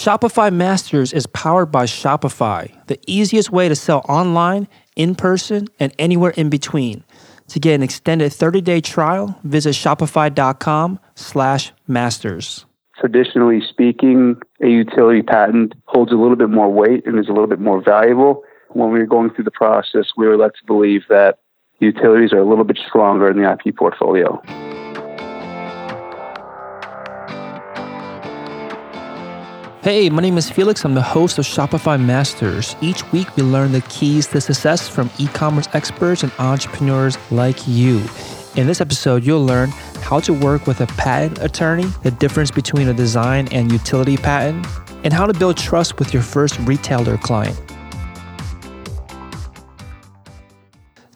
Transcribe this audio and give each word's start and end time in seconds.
Shopify 0.00 0.50
Masters 0.50 1.12
is 1.12 1.26
powered 1.26 1.70
by 1.70 1.84
Shopify, 1.84 2.72
the 2.86 2.98
easiest 3.06 3.52
way 3.52 3.68
to 3.68 3.76
sell 3.76 4.02
online, 4.08 4.66
in 4.96 5.14
person, 5.14 5.68
and 5.78 5.92
anywhere 5.98 6.30
in 6.38 6.48
between. 6.48 7.04
To 7.48 7.60
get 7.60 7.74
an 7.74 7.82
extended 7.82 8.32
30-day 8.32 8.80
trial, 8.80 9.38
visit 9.44 9.74
shopify.com/masters. 9.74 12.64
Traditionally 12.98 13.60
speaking, 13.60 14.40
a 14.62 14.68
utility 14.68 15.20
patent 15.20 15.74
holds 15.84 16.12
a 16.12 16.16
little 16.16 16.36
bit 16.36 16.48
more 16.48 16.72
weight 16.72 17.04
and 17.04 17.18
is 17.18 17.28
a 17.28 17.32
little 17.32 17.46
bit 17.46 17.60
more 17.60 17.82
valuable. 17.82 18.42
When 18.70 18.92
we 18.92 19.00
were 19.00 19.06
going 19.06 19.28
through 19.28 19.44
the 19.44 19.50
process, 19.50 20.06
we 20.16 20.26
were 20.26 20.38
led 20.38 20.54
to 20.54 20.64
believe 20.66 21.02
that 21.10 21.40
utilities 21.78 22.32
are 22.32 22.38
a 22.38 22.48
little 22.48 22.64
bit 22.64 22.78
stronger 22.88 23.28
in 23.28 23.36
the 23.36 23.52
IP 23.52 23.76
portfolio. 23.76 24.40
Hey, 29.82 30.10
my 30.10 30.20
name 30.20 30.36
is 30.36 30.50
Felix. 30.50 30.84
I'm 30.84 30.92
the 30.92 31.00
host 31.00 31.38
of 31.38 31.46
Shopify 31.46 31.98
Masters. 31.98 32.76
Each 32.82 33.02
week, 33.12 33.34
we 33.34 33.42
learn 33.42 33.72
the 33.72 33.80
keys 33.80 34.26
to 34.26 34.38
success 34.38 34.86
from 34.86 35.08
e 35.16 35.26
commerce 35.28 35.70
experts 35.72 36.22
and 36.22 36.30
entrepreneurs 36.38 37.16
like 37.30 37.66
you. 37.66 38.02
In 38.56 38.66
this 38.66 38.82
episode, 38.82 39.24
you'll 39.24 39.46
learn 39.46 39.70
how 40.02 40.20
to 40.20 40.34
work 40.34 40.66
with 40.66 40.82
a 40.82 40.86
patent 40.86 41.38
attorney, 41.38 41.86
the 42.02 42.10
difference 42.10 42.50
between 42.50 42.88
a 42.88 42.92
design 42.92 43.48
and 43.52 43.72
utility 43.72 44.18
patent, 44.18 44.66
and 45.02 45.14
how 45.14 45.24
to 45.24 45.32
build 45.32 45.56
trust 45.56 45.98
with 45.98 46.12
your 46.12 46.22
first 46.22 46.58
retailer 46.58 47.16
client. 47.16 47.58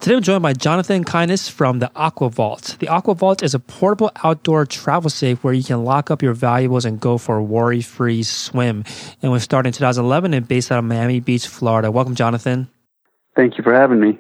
Today 0.05 0.17
I'm 0.17 0.23
joined 0.23 0.43
by 0.43 0.53
Jonathan 0.53 1.03
Kindness 1.03 1.49
from 1.49 1.79
the 1.79 1.91
Aqua 1.97 2.29
Vault. 2.29 2.77
The 2.79 2.89
Aqua 2.89 3.15
Vault 3.15 3.43
is 3.43 3.55
a 3.55 3.59
portable 3.59 4.13
outdoor 4.23 4.67
travel 4.67 5.09
safe 5.09 5.43
where 5.43 5.55
you 5.55 5.65
can 5.65 5.83
lock 5.83 6.11
up 6.11 6.21
your 6.21 6.35
valuables 6.35 6.85
and 6.85 7.01
go 7.01 7.17
for 7.17 7.39
a 7.39 7.43
worry-free 7.43 8.23
swim. 8.25 8.85
And 9.23 9.33
we 9.33 9.39
started 9.39 9.69
in 9.69 9.73
2011 9.73 10.35
and 10.35 10.47
based 10.47 10.71
out 10.71 10.81
of 10.81 10.85
Miami 10.85 11.21
Beach, 11.21 11.49
Florida. 11.49 11.91
Welcome, 11.91 12.15
Jonathan. 12.17 12.69
Thank 13.35 13.57
you 13.57 13.65
for 13.65 13.73
having 13.73 13.99
me. 13.99 14.19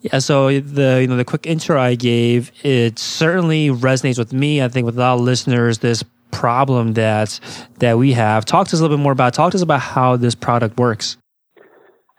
Yeah, 0.00 0.20
so 0.20 0.46
the 0.60 1.02
you 1.02 1.06
know 1.06 1.18
the 1.18 1.26
quick 1.26 1.46
intro 1.46 1.78
I 1.78 1.94
gave 1.94 2.50
it 2.64 2.98
certainly 2.98 3.68
resonates 3.68 4.16
with 4.16 4.32
me. 4.32 4.62
I 4.62 4.68
think 4.68 4.86
with 4.86 4.96
a 4.96 5.00
lot 5.00 5.16
of 5.16 5.20
listeners, 5.20 5.80
this 5.80 6.02
problem 6.30 6.94
that 6.94 7.38
that 7.80 7.98
we 7.98 8.14
have. 8.14 8.46
Talk 8.46 8.68
to 8.68 8.76
us 8.76 8.80
a 8.80 8.82
little 8.82 8.96
bit 8.96 9.02
more 9.02 9.12
about. 9.12 9.34
Talk 9.34 9.50
to 9.50 9.58
us 9.58 9.62
about 9.62 9.80
how 9.80 10.16
this 10.16 10.34
product 10.34 10.78
works. 10.78 11.18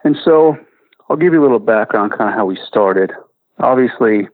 And 0.03 0.15
so 0.23 0.59
I'll 1.09 1.17
give 1.17 1.33
you 1.33 1.41
a 1.41 1.43
little 1.43 1.59
background, 1.59 2.11
kind 2.11 2.29
of 2.29 2.35
how 2.35 2.45
we 2.45 2.57
started. 2.67 3.11
Obviously, 3.57 4.27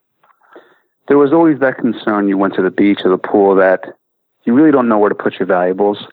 there 1.08 1.18
was 1.18 1.32
always 1.32 1.60
that 1.60 1.78
concern. 1.78 2.28
You 2.28 2.38
went 2.38 2.56
to 2.56 2.62
the 2.62 2.72
beach 2.72 3.00
or 3.06 3.12
the 3.12 3.18
pool 3.18 3.56
that 3.56 3.84
you 4.44 4.54
really 4.54 4.72
don't 4.72 4.90
know 4.90 4.98
where 4.98 5.10
to 5.10 5.16
put 5.16 5.40
your 5.40 5.48
valuables. 5.48 6.06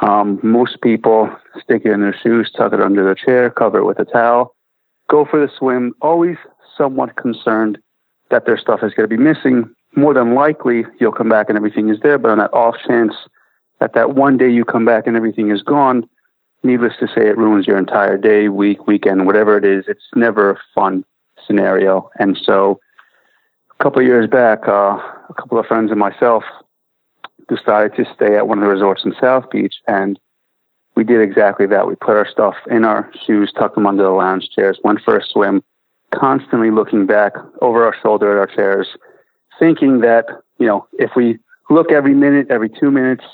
Um, 0.00 0.38
most 0.42 0.80
people 0.82 1.34
stick 1.62 1.82
it 1.84 1.92
in 1.92 2.00
their 2.00 2.16
shoes, 2.22 2.50
tuck 2.54 2.72
it 2.72 2.80
under 2.80 3.04
their 3.04 3.14
chair, 3.14 3.50
cover 3.50 3.78
it 3.78 3.84
with 3.84 4.00
a 4.00 4.04
towel, 4.04 4.54
go 5.08 5.24
for 5.24 5.40
the 5.40 5.50
swim, 5.58 5.94
always 6.02 6.36
somewhat 6.76 7.16
concerned 7.16 7.78
that 8.30 8.44
their 8.44 8.58
stuff 8.58 8.80
is 8.82 8.92
going 8.94 9.08
to 9.08 9.16
be 9.16 9.22
missing. 9.22 9.72
More 9.94 10.12
than 10.12 10.34
likely, 10.34 10.84
you'll 10.98 11.12
come 11.12 11.28
back 11.28 11.48
and 11.48 11.56
everything 11.56 11.88
is 11.88 12.00
there, 12.00 12.18
but 12.18 12.30
on 12.30 12.38
that 12.38 12.52
off 12.52 12.76
chance 12.86 13.14
that 13.78 13.94
that 13.94 14.14
one 14.14 14.36
day 14.36 14.50
you 14.50 14.64
come 14.64 14.84
back 14.84 15.06
and 15.06 15.16
everything 15.16 15.50
is 15.50 15.62
gone, 15.62 16.08
needless 16.62 16.94
to 17.00 17.08
say, 17.08 17.26
it 17.28 17.36
ruins 17.36 17.66
your 17.66 17.78
entire 17.78 18.16
day, 18.16 18.48
week, 18.48 18.86
weekend, 18.86 19.26
whatever 19.26 19.56
it 19.56 19.64
is. 19.64 19.84
It's 19.88 20.04
never 20.14 20.50
a 20.50 20.58
fun 20.74 21.04
scenario. 21.46 22.10
And 22.18 22.38
so, 22.42 22.80
a 23.78 23.82
couple 23.82 24.00
of 24.00 24.06
years 24.06 24.28
back, 24.28 24.68
uh, 24.68 24.98
a 25.28 25.34
couple 25.36 25.58
of 25.58 25.66
friends 25.66 25.90
and 25.90 25.98
myself 25.98 26.44
decided 27.48 27.94
to 27.96 28.04
stay 28.14 28.36
at 28.36 28.46
one 28.46 28.58
of 28.58 28.64
the 28.64 28.70
resorts 28.70 29.04
in 29.04 29.14
South 29.20 29.50
Beach, 29.50 29.74
and 29.88 30.18
we 30.94 31.04
did 31.04 31.20
exactly 31.20 31.66
that. 31.66 31.86
We 31.86 31.96
put 31.96 32.16
our 32.16 32.28
stuff 32.28 32.54
in 32.70 32.84
our 32.84 33.10
shoes, 33.26 33.52
tucked 33.58 33.74
them 33.74 33.86
under 33.86 34.04
the 34.04 34.10
lounge 34.10 34.50
chairs, 34.54 34.78
went 34.84 35.00
for 35.02 35.16
a 35.16 35.24
swim, 35.24 35.62
constantly 36.14 36.70
looking 36.70 37.06
back 37.06 37.32
over 37.60 37.84
our 37.84 37.96
shoulder 38.02 38.30
at 38.32 38.38
our 38.38 38.54
chairs, 38.54 38.88
thinking 39.58 40.00
that 40.00 40.26
you 40.58 40.66
know 40.66 40.86
if 40.98 41.10
we 41.16 41.38
look 41.70 41.90
every 41.90 42.14
minute, 42.14 42.48
every 42.50 42.68
two 42.68 42.90
minutes, 42.90 43.24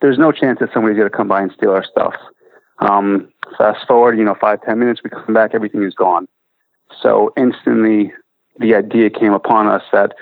there's 0.00 0.18
no 0.18 0.32
chance 0.32 0.58
that 0.60 0.70
somebody's 0.72 0.96
going 0.96 1.10
to 1.10 1.16
come 1.16 1.28
by 1.28 1.42
and 1.42 1.52
steal 1.52 1.70
our 1.70 1.84
stuff. 1.84 2.14
Um, 2.78 3.28
fast 3.56 3.86
forward, 3.86 4.18
you 4.18 4.24
know, 4.24 4.36
five, 4.40 4.62
ten 4.62 4.78
minutes, 4.78 5.00
we 5.02 5.10
come 5.10 5.34
back, 5.34 5.52
everything 5.54 5.82
is 5.82 5.94
gone. 5.94 6.26
So 7.00 7.32
instantly 7.36 8.12
the 8.58 8.74
idea 8.74 9.10
came 9.10 9.32
upon 9.32 9.66
us 9.68 9.82
that 9.92 10.14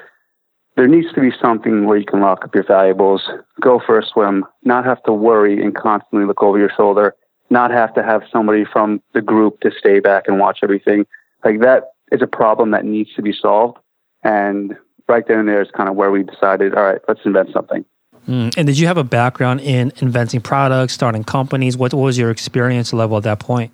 there 0.76 0.88
needs 0.88 1.12
to 1.12 1.20
be 1.20 1.30
something 1.40 1.84
where 1.84 1.98
you 1.98 2.06
can 2.06 2.20
lock 2.20 2.44
up 2.44 2.54
your 2.54 2.64
valuables, 2.64 3.28
go 3.60 3.80
for 3.84 3.98
a 3.98 4.06
swim, 4.06 4.44
not 4.64 4.84
have 4.84 5.02
to 5.04 5.12
worry 5.12 5.62
and 5.62 5.74
constantly 5.74 6.26
look 6.26 6.42
over 6.42 6.58
your 6.58 6.70
shoulder, 6.74 7.14
not 7.50 7.70
have 7.70 7.92
to 7.94 8.02
have 8.02 8.22
somebody 8.32 8.64
from 8.64 9.02
the 9.12 9.20
group 9.20 9.60
to 9.60 9.70
stay 9.70 10.00
back 10.00 10.24
and 10.26 10.38
watch 10.38 10.60
everything. 10.62 11.06
Like 11.44 11.60
that 11.60 11.92
is 12.10 12.22
a 12.22 12.26
problem 12.26 12.70
that 12.70 12.86
needs 12.86 13.12
to 13.14 13.22
be 13.22 13.32
solved. 13.32 13.78
And 14.24 14.76
right 15.08 15.26
then 15.26 15.40
and 15.40 15.48
there 15.48 15.60
is 15.60 15.70
kind 15.76 15.90
of 15.90 15.96
where 15.96 16.10
we 16.10 16.22
decided, 16.22 16.74
all 16.74 16.84
right, 16.84 17.00
let's 17.06 17.20
invent 17.24 17.50
something. 17.52 17.84
Mm. 18.28 18.54
And 18.56 18.66
did 18.66 18.78
you 18.78 18.86
have 18.86 18.98
a 18.98 19.04
background 19.04 19.60
in 19.60 19.92
inventing 19.96 20.40
products, 20.40 20.92
starting 20.92 21.24
companies? 21.24 21.76
What, 21.76 21.92
what 21.92 22.02
was 22.02 22.18
your 22.18 22.30
experience 22.30 22.92
level 22.92 23.16
at 23.16 23.24
that 23.24 23.40
point? 23.40 23.72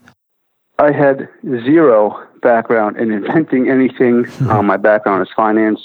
I 0.79 0.93
had 0.93 1.29
zero 1.45 2.27
background 2.41 2.97
in 2.97 3.11
inventing 3.11 3.69
anything. 3.69 4.27
Um, 4.49 4.67
my 4.67 4.77
background 4.77 5.23
is 5.23 5.29
finance, 5.37 5.81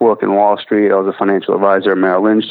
worked 0.00 0.22
in 0.22 0.34
Wall 0.34 0.58
Street. 0.58 0.90
I 0.90 0.96
was 0.96 1.12
a 1.14 1.16
financial 1.16 1.54
advisor 1.54 1.92
at 1.92 1.98
Merrill 1.98 2.24
Lynch. 2.24 2.44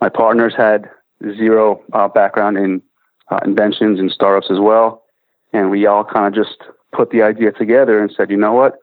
My 0.00 0.08
partners 0.08 0.52
had 0.56 0.90
zero 1.22 1.82
uh, 1.92 2.08
background 2.08 2.58
in 2.58 2.82
uh, 3.30 3.38
inventions 3.44 3.98
and 3.98 4.10
startups 4.10 4.48
as 4.50 4.58
well. 4.58 5.04
And 5.52 5.70
we 5.70 5.86
all 5.86 6.04
kind 6.04 6.26
of 6.26 6.34
just 6.34 6.58
put 6.92 7.10
the 7.10 7.22
idea 7.22 7.52
together 7.52 8.00
and 8.00 8.12
said, 8.16 8.30
you 8.30 8.36
know 8.36 8.52
what? 8.52 8.78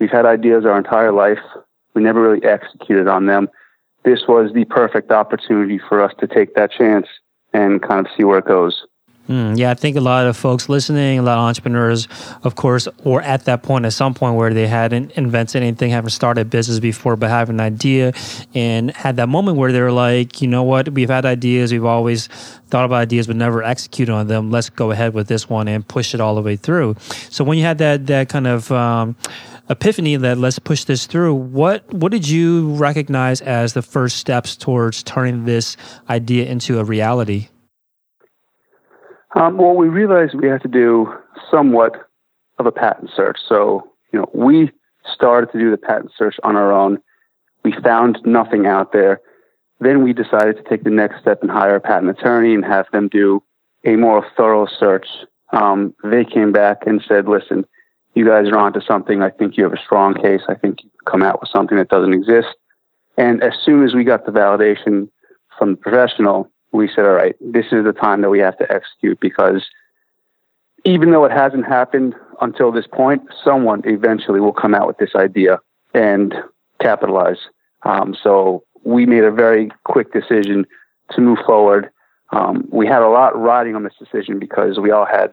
We've 0.00 0.10
had 0.10 0.26
ideas 0.26 0.64
our 0.64 0.76
entire 0.76 1.12
life. 1.12 1.38
We 1.94 2.02
never 2.02 2.20
really 2.20 2.44
executed 2.44 3.08
on 3.08 3.26
them 3.26 3.48
this 4.04 4.20
was 4.28 4.52
the 4.52 4.64
perfect 4.66 5.10
opportunity 5.10 5.78
for 5.88 6.02
us 6.02 6.12
to 6.20 6.26
take 6.26 6.54
that 6.54 6.70
chance 6.70 7.06
and 7.52 7.82
kind 7.82 8.06
of 8.06 8.12
see 8.16 8.24
where 8.24 8.38
it 8.38 8.44
goes. 8.44 8.84
Mm, 9.28 9.56
yeah, 9.56 9.70
I 9.70 9.74
think 9.74 9.96
a 9.96 10.02
lot 10.02 10.26
of 10.26 10.36
folks 10.36 10.68
listening, 10.68 11.18
a 11.18 11.22
lot 11.22 11.38
of 11.38 11.44
entrepreneurs, 11.44 12.08
of 12.42 12.56
course, 12.56 12.86
were 13.04 13.22
at 13.22 13.46
that 13.46 13.62
point, 13.62 13.86
at 13.86 13.94
some 13.94 14.12
point 14.12 14.36
where 14.36 14.52
they 14.52 14.66
hadn't 14.66 15.12
invented 15.12 15.62
anything, 15.62 15.90
haven't 15.90 16.10
started 16.10 16.42
a 16.42 16.44
business 16.44 16.78
before, 16.78 17.16
but 17.16 17.30
have 17.30 17.48
an 17.48 17.58
idea 17.58 18.12
and 18.54 18.90
had 18.90 19.16
that 19.16 19.30
moment 19.30 19.56
where 19.56 19.72
they're 19.72 19.92
like, 19.92 20.42
you 20.42 20.48
know 20.48 20.62
what, 20.62 20.90
we've 20.90 21.08
had 21.08 21.24
ideas, 21.24 21.72
we've 21.72 21.86
always 21.86 22.26
thought 22.68 22.84
about 22.84 22.96
ideas, 22.96 23.26
but 23.26 23.36
never 23.36 23.62
executed 23.62 24.12
on 24.12 24.26
them. 24.26 24.50
Let's 24.50 24.68
go 24.68 24.90
ahead 24.90 25.14
with 25.14 25.26
this 25.26 25.48
one 25.48 25.68
and 25.68 25.88
push 25.88 26.12
it 26.12 26.20
all 26.20 26.34
the 26.34 26.42
way 26.42 26.56
through. 26.56 26.96
So 27.30 27.44
when 27.44 27.56
you 27.56 27.64
had 27.64 27.78
that 27.78 28.06
that 28.08 28.28
kind 28.28 28.46
of 28.46 28.70
um, 28.72 29.16
epiphany 29.68 30.16
that 30.16 30.38
let's 30.38 30.58
push 30.58 30.84
this 30.84 31.06
through. 31.06 31.34
What 31.34 31.92
what 31.92 32.12
did 32.12 32.28
you 32.28 32.74
recognize 32.74 33.40
as 33.40 33.72
the 33.72 33.82
first 33.82 34.16
steps 34.16 34.56
towards 34.56 35.02
turning 35.02 35.44
this 35.44 35.76
idea 36.08 36.46
into 36.46 36.78
a 36.78 36.84
reality? 36.84 37.48
Um, 39.34 39.56
well, 39.56 39.74
we 39.74 39.88
realized 39.88 40.34
we 40.34 40.48
had 40.48 40.62
to 40.62 40.68
do 40.68 41.12
somewhat 41.50 42.08
of 42.58 42.66
a 42.66 42.72
patent 42.72 43.10
search. 43.16 43.38
So, 43.48 43.90
you 44.12 44.20
know, 44.20 44.30
we 44.32 44.70
started 45.12 45.50
to 45.52 45.58
do 45.58 45.70
the 45.70 45.76
patent 45.76 46.12
search 46.16 46.36
on 46.44 46.56
our 46.56 46.72
own. 46.72 46.98
We 47.64 47.74
found 47.82 48.18
nothing 48.24 48.66
out 48.66 48.92
there. 48.92 49.20
Then 49.80 50.04
we 50.04 50.12
decided 50.12 50.56
to 50.56 50.62
take 50.62 50.84
the 50.84 50.90
next 50.90 51.20
step 51.20 51.42
and 51.42 51.50
hire 51.50 51.76
a 51.76 51.80
patent 51.80 52.16
attorney 52.16 52.54
and 52.54 52.64
have 52.64 52.86
them 52.92 53.08
do 53.08 53.42
a 53.84 53.96
more 53.96 54.24
thorough 54.36 54.66
search. 54.78 55.06
Um, 55.52 55.94
they 56.04 56.24
came 56.24 56.52
back 56.52 56.86
and 56.86 57.02
said, 57.06 57.28
listen, 57.28 57.66
you 58.14 58.26
guys 58.26 58.48
are 58.48 58.58
onto 58.58 58.80
something. 58.80 59.22
I 59.22 59.30
think 59.30 59.56
you 59.56 59.64
have 59.64 59.72
a 59.72 59.82
strong 59.82 60.14
case. 60.14 60.42
I 60.48 60.54
think 60.54 60.84
you 60.84 60.90
come 61.04 61.22
out 61.22 61.40
with 61.40 61.50
something 61.50 61.76
that 61.78 61.88
doesn't 61.88 62.14
exist. 62.14 62.48
And 63.16 63.42
as 63.42 63.52
soon 63.64 63.84
as 63.84 63.94
we 63.94 64.04
got 64.04 64.26
the 64.26 64.32
validation 64.32 65.08
from 65.58 65.72
the 65.72 65.76
professional, 65.76 66.50
we 66.72 66.88
said, 66.88 67.04
all 67.04 67.12
right, 67.12 67.36
this 67.40 67.66
is 67.72 67.84
the 67.84 67.92
time 67.92 68.20
that 68.22 68.30
we 68.30 68.40
have 68.40 68.58
to 68.58 68.72
execute 68.72 69.20
because 69.20 69.64
even 70.84 71.10
though 71.10 71.24
it 71.24 71.32
hasn't 71.32 71.66
happened 71.66 72.14
until 72.40 72.70
this 72.70 72.86
point, 72.86 73.22
someone 73.42 73.82
eventually 73.84 74.40
will 74.40 74.52
come 74.52 74.74
out 74.74 74.86
with 74.86 74.98
this 74.98 75.14
idea 75.14 75.60
and 75.94 76.34
capitalize. 76.80 77.38
Um, 77.84 78.16
so 78.20 78.64
we 78.82 79.06
made 79.06 79.24
a 79.24 79.30
very 79.30 79.70
quick 79.84 80.12
decision 80.12 80.66
to 81.12 81.20
move 81.20 81.38
forward. 81.46 81.90
Um, 82.32 82.68
we 82.70 82.86
had 82.86 83.02
a 83.02 83.08
lot 83.08 83.38
riding 83.38 83.76
on 83.76 83.84
this 83.84 83.94
decision 83.98 84.38
because 84.38 84.78
we 84.78 84.90
all 84.90 85.06
had 85.06 85.32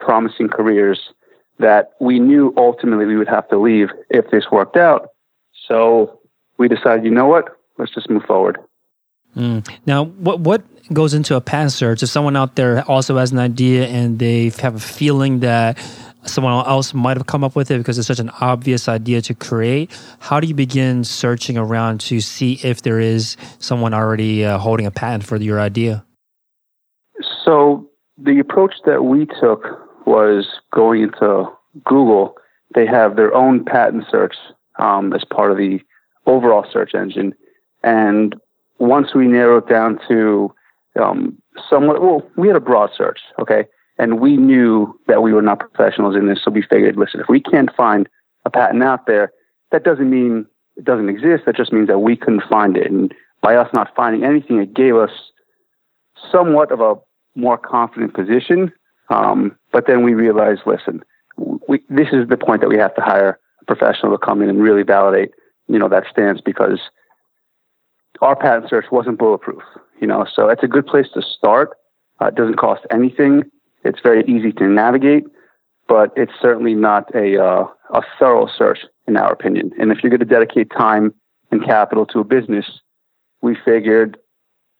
promising 0.00 0.48
careers 0.48 1.12
that 1.58 1.92
we 2.00 2.18
knew 2.18 2.52
ultimately 2.56 3.06
we 3.06 3.16
would 3.16 3.28
have 3.28 3.48
to 3.48 3.58
leave 3.58 3.88
if 4.10 4.30
this 4.30 4.44
worked 4.50 4.76
out. 4.76 5.10
So 5.68 6.20
we 6.58 6.68
decided, 6.68 7.04
you 7.04 7.10
know 7.10 7.26
what? 7.26 7.56
Let's 7.78 7.94
just 7.94 8.10
move 8.10 8.24
forward. 8.24 8.58
Mm. 9.36 9.66
Now, 9.86 10.04
what 10.04 10.40
what 10.40 10.62
goes 10.92 11.14
into 11.14 11.36
a 11.36 11.40
patent 11.40 11.72
search? 11.72 12.02
If 12.02 12.10
someone 12.10 12.36
out 12.36 12.56
there 12.56 12.84
also 12.88 13.16
has 13.16 13.32
an 13.32 13.38
idea 13.38 13.86
and 13.86 14.18
they 14.18 14.50
have 14.60 14.74
a 14.74 14.80
feeling 14.80 15.40
that 15.40 15.78
someone 16.24 16.66
else 16.66 16.94
might 16.94 17.16
have 17.16 17.26
come 17.26 17.42
up 17.42 17.56
with 17.56 17.70
it 17.70 17.78
because 17.78 17.98
it's 17.98 18.06
such 18.06 18.20
an 18.20 18.30
obvious 18.40 18.88
idea 18.88 19.22
to 19.22 19.34
create, 19.34 19.90
how 20.18 20.38
do 20.38 20.46
you 20.46 20.54
begin 20.54 21.02
searching 21.02 21.56
around 21.56 22.00
to 22.00 22.20
see 22.20 22.60
if 22.62 22.82
there 22.82 23.00
is 23.00 23.36
someone 23.58 23.94
already 23.94 24.44
uh, 24.44 24.58
holding 24.58 24.86
a 24.86 24.90
patent 24.90 25.24
for 25.24 25.36
your 25.36 25.60
idea? 25.60 26.04
So 27.44 27.88
the 28.18 28.38
approach 28.38 28.74
that 28.84 29.04
we 29.04 29.26
took 29.40 29.81
was 30.12 30.46
going 30.72 31.02
into 31.02 31.46
Google. 31.84 32.34
They 32.74 32.86
have 32.86 33.16
their 33.16 33.34
own 33.34 33.64
patent 33.64 34.04
search 34.10 34.36
um, 34.78 35.12
as 35.14 35.24
part 35.24 35.50
of 35.50 35.56
the 35.56 35.80
overall 36.26 36.66
search 36.70 36.94
engine. 36.94 37.34
And 37.82 38.36
once 38.78 39.14
we 39.14 39.26
narrowed 39.26 39.68
down 39.68 39.98
to 40.08 40.54
um, 41.02 41.38
somewhat, 41.68 42.02
well, 42.02 42.22
we 42.36 42.46
had 42.48 42.56
a 42.56 42.60
broad 42.60 42.90
search, 42.96 43.20
okay? 43.40 43.64
And 43.98 44.20
we 44.20 44.36
knew 44.36 44.98
that 45.08 45.22
we 45.22 45.32
were 45.32 45.42
not 45.50 45.60
professionals 45.60 46.14
in 46.14 46.28
this. 46.28 46.40
So 46.44 46.50
we 46.50 46.62
figured, 46.62 46.96
listen, 46.96 47.20
if 47.20 47.28
we 47.28 47.40
can't 47.40 47.74
find 47.74 48.06
a 48.44 48.50
patent 48.50 48.82
out 48.82 49.06
there, 49.06 49.32
that 49.70 49.84
doesn't 49.84 50.10
mean 50.10 50.46
it 50.76 50.84
doesn't 50.84 51.08
exist. 51.08 51.44
That 51.46 51.56
just 51.56 51.72
means 51.72 51.88
that 51.88 52.00
we 52.00 52.16
couldn't 52.16 52.44
find 52.50 52.76
it. 52.76 52.90
And 52.90 53.14
by 53.40 53.56
us 53.56 53.68
not 53.72 53.94
finding 53.96 54.24
anything, 54.24 54.58
it 54.58 54.74
gave 54.74 54.94
us 54.96 55.10
somewhat 56.30 56.70
of 56.70 56.80
a 56.80 56.94
more 57.34 57.56
confident 57.56 58.14
position. 58.14 58.72
Um, 59.08 59.56
but 59.72 59.86
then 59.86 60.02
we 60.02 60.14
realized, 60.14 60.62
listen, 60.66 61.02
we, 61.68 61.80
this 61.88 62.08
is 62.12 62.28
the 62.28 62.36
point 62.36 62.60
that 62.60 62.68
we 62.68 62.76
have 62.78 62.94
to 62.94 63.00
hire 63.00 63.38
a 63.60 63.64
professional 63.64 64.12
to 64.12 64.18
come 64.18 64.42
in 64.42 64.48
and 64.48 64.62
really 64.62 64.82
validate, 64.82 65.32
you 65.68 65.78
know, 65.78 65.88
that 65.88 66.04
stance 66.10 66.40
because 66.40 66.78
our 68.20 68.36
patent 68.36 68.70
search 68.70 68.86
wasn't 68.90 69.18
bulletproof, 69.18 69.62
you 70.00 70.06
know. 70.06 70.26
So 70.32 70.48
it's 70.48 70.62
a 70.62 70.68
good 70.68 70.86
place 70.86 71.06
to 71.14 71.22
start. 71.22 71.70
Uh, 72.20 72.26
it 72.26 72.34
doesn't 72.34 72.56
cost 72.56 72.82
anything. 72.90 73.42
It's 73.84 74.00
very 74.00 74.24
easy 74.24 74.52
to 74.52 74.64
navigate, 74.64 75.24
but 75.88 76.12
it's 76.16 76.32
certainly 76.40 76.74
not 76.74 77.12
a 77.14 77.42
uh, 77.42 77.66
a 77.90 78.02
thorough 78.18 78.46
search 78.46 78.80
in 79.06 79.16
our 79.16 79.32
opinion. 79.32 79.72
And 79.78 79.90
if 79.90 80.02
you're 80.02 80.10
going 80.10 80.20
to 80.20 80.26
dedicate 80.26 80.70
time 80.70 81.14
and 81.50 81.64
capital 81.64 82.06
to 82.06 82.20
a 82.20 82.24
business, 82.24 82.66
we 83.40 83.56
figured 83.64 84.18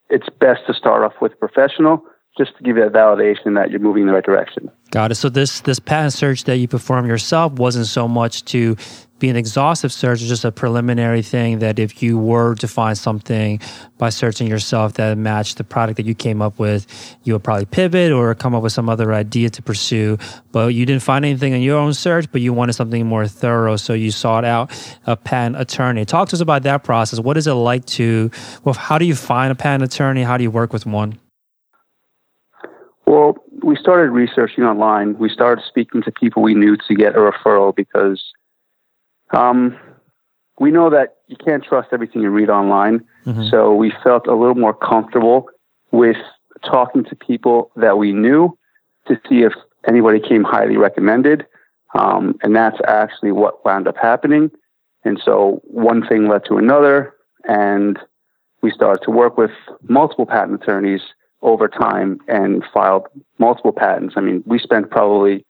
it's 0.09 0.29
best 0.29 0.67
to 0.67 0.75
start 0.75 1.03
off 1.03 1.15
with 1.21 1.33
a 1.33 1.37
professional 1.37 2.05
just 2.37 2.57
to 2.57 2.63
give 2.63 2.77
you 2.77 2.85
a 2.85 2.91
validation 2.91 3.55
that 3.55 3.71
you're 3.71 3.81
moving 3.81 4.03
in 4.03 4.07
the 4.09 4.15
right 4.15 4.25
direction. 4.25 4.71
Got 4.91 5.13
it. 5.13 5.17
So 5.17 5.29
this 5.29 5.61
this 5.61 5.79
patent 5.79 6.13
search 6.13 6.45
that 6.45 6.57
you 6.57 6.69
perform 6.69 7.07
yourself 7.07 7.53
wasn't 7.55 7.87
so 7.87 8.09
much 8.09 8.45
to 8.47 8.77
be 9.23 9.31
an 9.31 9.37
exhaustive 9.37 9.93
search, 9.93 10.21
it's 10.21 10.29
just 10.29 10.45
a 10.45 10.51
preliminary 10.51 11.23
thing 11.23 11.61
that 11.61 11.79
if 11.79 12.03
you 12.03 12.19
were 12.19 12.57
to 12.57 12.67
find 12.67 12.99
something 12.99 13.61
by 13.97 14.09
searching 14.09 14.49
yourself 14.49 14.95
that 14.95 15.17
matched 15.17 15.59
the 15.59 15.65
product 15.65 15.97
that 15.97 16.05
you 16.05 16.15
came 16.15 16.43
up 16.43 16.59
with, 16.59 17.17
you 17.23 17.33
would 17.33 17.45
probably 17.45 17.65
pivot 17.65 18.11
or 18.11 18.35
come 18.35 18.53
up 18.53 18.65
with 18.65 18.73
some 18.73 18.89
other 18.89 19.15
idea 19.15 19.49
to 19.49 19.63
pursue. 19.63 20.19
But 20.51 20.75
you 20.75 20.85
didn't 20.85 21.05
find 21.05 21.25
anything 21.25 21.53
in 21.53 21.63
your 21.63 21.79
own 21.79 21.95
search, 21.95 22.33
but 22.33 22.41
you 22.41 22.53
wanted 22.53 22.73
something 22.73 23.07
more 23.07 23.29
thorough, 23.29 23.77
so 23.77 23.93
you 23.93 24.11
sought 24.11 24.45
out 24.45 24.73
a 25.07 25.17
patent 25.17 25.57
attorney. 25.61 26.05
Talk 26.05 26.29
to 26.31 26.37
us 26.37 26.41
about 26.41 26.65
that 26.65 26.83
process. 26.83 27.21
What 27.21 27.37
is 27.37 27.47
it 27.47 27.53
like 27.53 27.87
to? 27.87 28.29
Well, 28.65 28.75
how 28.75 28.99
do 28.99 29.05
you 29.05 29.15
find 29.15 29.53
a 29.53 29.55
patent 29.55 29.85
attorney? 29.85 30.25
How 30.25 30.37
do 30.37 30.43
you 30.43 30.51
work 30.51 30.73
with 30.73 30.85
one? 30.85 31.21
Well, 33.13 33.37
we 33.63 33.77
started 33.77 34.11
researching 34.11 34.65
online. 34.65 35.19
We 35.19 35.29
started 35.29 35.63
speaking 35.69 36.03
to 36.05 36.11
people 36.11 36.43
we 36.43 36.55
knew 36.55 36.79
to 36.89 36.95
get 36.95 37.15
a 37.15 37.19
referral 37.19 37.77
because 37.77 38.25
um, 39.37 39.77
we 40.59 40.71
know 40.71 40.89
that 40.89 41.17
you 41.27 41.37
can't 41.37 41.63
trust 41.63 41.89
everything 41.93 42.23
you 42.23 42.31
read 42.31 42.49
online. 42.49 43.05
Mm-hmm. 43.27 43.49
So 43.51 43.75
we 43.75 43.93
felt 44.03 44.27
a 44.27 44.35
little 44.35 44.55
more 44.55 44.73
comfortable 44.73 45.51
with 45.91 46.17
talking 46.65 47.05
to 47.05 47.15
people 47.15 47.71
that 47.77 47.99
we 47.99 48.15
knew 48.15 48.57
to 49.09 49.21
see 49.29 49.43
if 49.43 49.53
anybody 49.87 50.19
came 50.19 50.43
highly 50.43 50.79
recommended. 50.79 51.45
Um, 51.95 52.39
and 52.43 52.57
that's 52.57 52.79
actually 52.89 53.33
what 53.33 53.63
wound 53.63 53.89
up 53.89 53.97
happening. 54.01 54.51
And 55.05 55.21
so 55.23 55.61
one 55.65 56.07
thing 56.09 56.29
led 56.29 56.47
to 56.47 56.57
another, 56.57 57.13
and 57.45 57.99
we 58.63 58.71
started 58.71 59.03
to 59.05 59.11
work 59.11 59.37
with 59.37 59.51
multiple 59.83 60.25
patent 60.25 60.63
attorneys 60.63 61.03
over 61.43 61.69
time 61.69 62.21
and 62.29 62.65
filed 62.73 63.07
multiple 63.39 63.73
patents. 63.73 64.15
I 64.17 64.21
mean, 64.21 64.43
we 64.47 64.59
spent 64.59 64.91
probably 64.91 65.45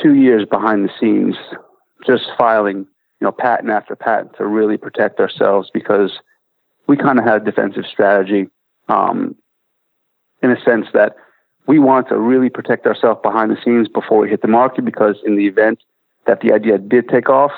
two 0.00 0.14
years 0.14 0.44
behind 0.44 0.84
the 0.84 0.92
scenes 1.00 1.36
just 2.06 2.24
filing, 2.38 2.78
you 2.78 2.86
know, 3.26 3.32
patent 3.32 3.70
after 3.70 3.96
patent 3.96 4.36
to 4.36 4.46
really 4.46 4.76
protect 4.76 5.18
ourselves 5.20 5.70
because 5.72 6.12
we 6.86 6.96
kind 6.96 7.18
of 7.18 7.24
had 7.24 7.42
a 7.42 7.44
defensive 7.44 7.84
strategy 7.90 8.48
um, 8.88 9.34
in 10.42 10.50
a 10.50 10.60
sense 10.62 10.86
that 10.92 11.16
we 11.66 11.78
want 11.78 12.08
to 12.08 12.18
really 12.18 12.50
protect 12.50 12.86
ourselves 12.86 13.20
behind 13.22 13.50
the 13.50 13.56
scenes 13.64 13.88
before 13.88 14.18
we 14.18 14.28
hit 14.28 14.42
the 14.42 14.48
market 14.48 14.84
because 14.84 15.16
in 15.24 15.36
the 15.36 15.46
event 15.46 15.78
that 16.26 16.40
the 16.40 16.52
idea 16.52 16.78
did 16.78 17.08
take 17.08 17.28
off, 17.28 17.52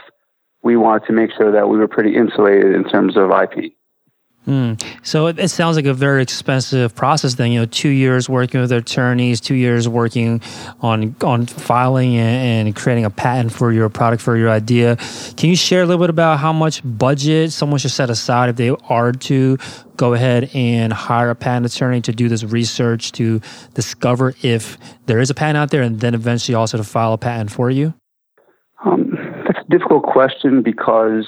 we 0.63 0.77
wanted 0.77 1.07
to 1.07 1.13
make 1.13 1.31
sure 1.33 1.51
that 1.51 1.69
we 1.69 1.79
were 1.79 1.89
pretty 1.89 2.15
insulated 2.15 2.75
in 2.75 2.85
terms 2.85 3.17
of 3.17 3.31
IP. 3.31 3.73
Mm. 4.47 4.83
So 5.03 5.29
it, 5.29 5.39
it, 5.39 5.49
sounds 5.49 5.77
like 5.77 5.87
a 5.87 5.95
very 5.95 6.21
expensive 6.21 6.95
process. 6.95 7.37
Then 7.37 7.51
you 7.51 7.61
know, 7.61 7.67
two 7.67 7.89
years 7.89 8.29
working 8.29 8.61
with 8.61 8.73
attorneys, 8.73 9.41
two 9.41 9.55
years 9.55 9.89
working 9.89 10.43
on 10.81 11.17
on 11.23 11.47
filing 11.47 12.17
and, 12.17 12.67
and, 12.67 12.77
creating 12.77 13.07
a 13.07 13.11
patent 13.11 13.53
for 13.53 13.73
your 13.73 13.89
product 13.89 14.23
for 14.23 14.37
your 14.37 14.51
idea. 14.51 14.97
Can 15.39 15.49
you 15.49 15.57
share 15.57 15.83
a 15.83 15.87
little 15.87 16.03
bit 16.03 16.11
about 16.11 16.41
how 16.41 16.53
much 16.53 16.83
budget 16.85 17.53
someone 17.53 17.79
should 17.79 17.93
set 17.93 18.11
aside 18.11 18.51
if 18.51 18.57
they 18.57 18.69
are 18.69 19.13
to 19.13 19.57
go 19.97 20.13
ahead 20.13 20.51
and 20.53 20.93
hire 20.93 21.31
a 21.31 21.35
patent 21.35 21.65
attorney 21.65 22.03
to 22.03 22.13
do 22.13 22.29
this 22.29 22.45
research 22.45 23.13
to 23.13 23.41
discover 23.73 24.35
if 24.43 24.77
there 25.07 25.21
is 25.21 25.31
a 25.31 25.35
patent 25.35 25.57
out 25.57 25.71
there, 25.71 25.81
and 25.81 26.01
then 26.01 26.13
eventually 26.13 26.55
also 26.55 26.77
to 26.77 26.85
file 26.85 27.15
a 27.15 27.19
patent 27.19 27.51
for 27.51 27.71
you? 27.71 27.95
Um, 28.85 29.17
that's 29.47 29.61
a 29.67 29.71
difficult 29.71 30.03
question 30.03 30.63
because 30.63 31.27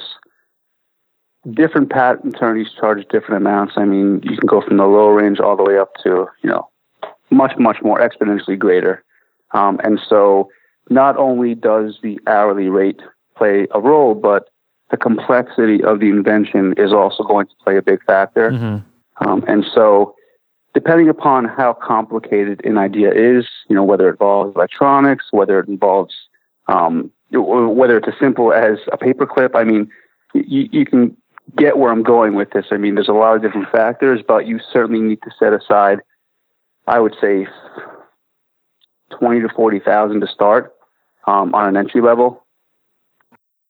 different 1.52 1.90
patent 1.90 2.34
attorneys 2.34 2.68
charge 2.72 3.06
different 3.08 3.36
amounts. 3.36 3.74
I 3.76 3.84
mean, 3.84 4.20
you 4.22 4.36
can 4.36 4.46
go 4.46 4.60
from 4.60 4.76
the 4.76 4.86
low 4.86 5.08
range 5.08 5.40
all 5.40 5.56
the 5.56 5.62
way 5.62 5.78
up 5.78 5.92
to, 6.02 6.26
you 6.42 6.50
know, 6.50 6.68
much, 7.30 7.52
much 7.58 7.78
more 7.82 7.98
exponentially 7.98 8.58
greater. 8.58 9.04
Um, 9.52 9.80
and 9.84 10.00
so 10.08 10.50
not 10.90 11.16
only 11.16 11.54
does 11.54 11.98
the 12.02 12.18
hourly 12.26 12.68
rate 12.68 13.00
play 13.36 13.66
a 13.72 13.80
role, 13.80 14.14
but 14.14 14.48
the 14.90 14.96
complexity 14.96 15.82
of 15.82 16.00
the 16.00 16.08
invention 16.08 16.74
is 16.76 16.92
also 16.92 17.22
going 17.24 17.46
to 17.46 17.54
play 17.62 17.76
a 17.76 17.82
big 17.82 18.04
factor. 18.04 18.50
Mm-hmm. 18.50 19.28
Um, 19.28 19.44
and 19.48 19.64
so 19.74 20.14
depending 20.74 21.08
upon 21.08 21.46
how 21.46 21.72
complicated 21.72 22.64
an 22.64 22.76
idea 22.76 23.10
is, 23.12 23.46
you 23.68 23.74
know, 23.74 23.82
whether 23.82 24.08
it 24.08 24.12
involves 24.12 24.54
electronics, 24.54 25.26
whether 25.30 25.58
it 25.58 25.68
involves, 25.68 26.14
um, 26.68 27.10
whether 27.32 27.96
it's 27.96 28.08
as 28.08 28.14
simple 28.20 28.52
as 28.52 28.78
a 28.92 28.98
paperclip, 28.98 29.54
I 29.54 29.64
mean, 29.64 29.90
you, 30.34 30.68
you 30.70 30.84
can 30.84 31.16
get 31.54 31.78
where 31.78 31.92
I'm 31.92 32.02
going 32.02 32.34
with 32.34 32.50
this. 32.50 32.66
I 32.70 32.76
mean, 32.76 32.94
there's 32.94 33.08
a 33.08 33.12
lot 33.12 33.36
of 33.36 33.42
different 33.42 33.70
factors, 33.70 34.20
but 34.26 34.46
you 34.46 34.60
certainly 34.72 35.00
need 35.00 35.22
to 35.22 35.30
set 35.38 35.52
aside, 35.52 36.00
I 36.86 36.98
would 36.98 37.14
say, 37.20 37.46
twenty 39.18 39.40
to 39.40 39.48
forty 39.54 39.78
thousand 39.78 40.20
to 40.20 40.26
start 40.26 40.74
um, 41.26 41.54
on 41.54 41.68
an 41.68 41.76
entry 41.76 42.00
level. 42.00 42.42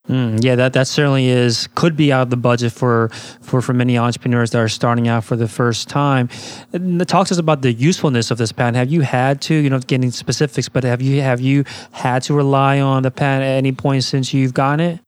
Mm, 0.09 0.39
yeah, 0.45 0.55
that, 0.55 0.73
that 0.75 0.87
certainly 0.87 1.27
is 1.27 1.69
could 1.75 1.97
be 1.97 2.13
out 2.13 2.23
of 2.23 2.31
the 2.31 2.37
budget 2.37 2.73
for, 2.73 3.09
for 3.41 3.61
for 3.61 3.73
many 3.73 3.99
entrepreneurs 3.99 4.53
that 4.53 4.59
are 4.59 4.69
starting 4.69 5.09
out 5.09 5.25
for 5.25 5.35
the 5.35 5.49
first 5.49 5.89
time. 5.89 6.29
And 6.73 7.03
it 7.03 7.09
talks 7.09 7.33
us 7.33 7.39
about 7.39 7.63
the 7.63 7.73
usefulness 7.73 8.31
of 8.31 8.39
this 8.39 8.53
patent. 8.53 8.77
Have 8.77 8.89
you 8.89 9.01
had 9.01 9.41
to, 9.43 9.55
you 9.55 9.69
know, 9.69 9.81
getting 9.81 10.13
specifics, 10.13 10.69
but 10.69 10.85
have 10.85 11.03
you 11.03 11.23
have 11.23 11.41
you 11.41 11.65
had 11.91 12.23
to 12.23 12.35
rely 12.35 12.79
on 12.79 13.03
the 13.03 13.11
patent 13.11 13.43
at 13.43 13.57
any 13.57 13.73
point 13.73 14.05
since 14.05 14.33
you've 14.33 14.55
gotten 14.55 14.79
it? 14.79 15.01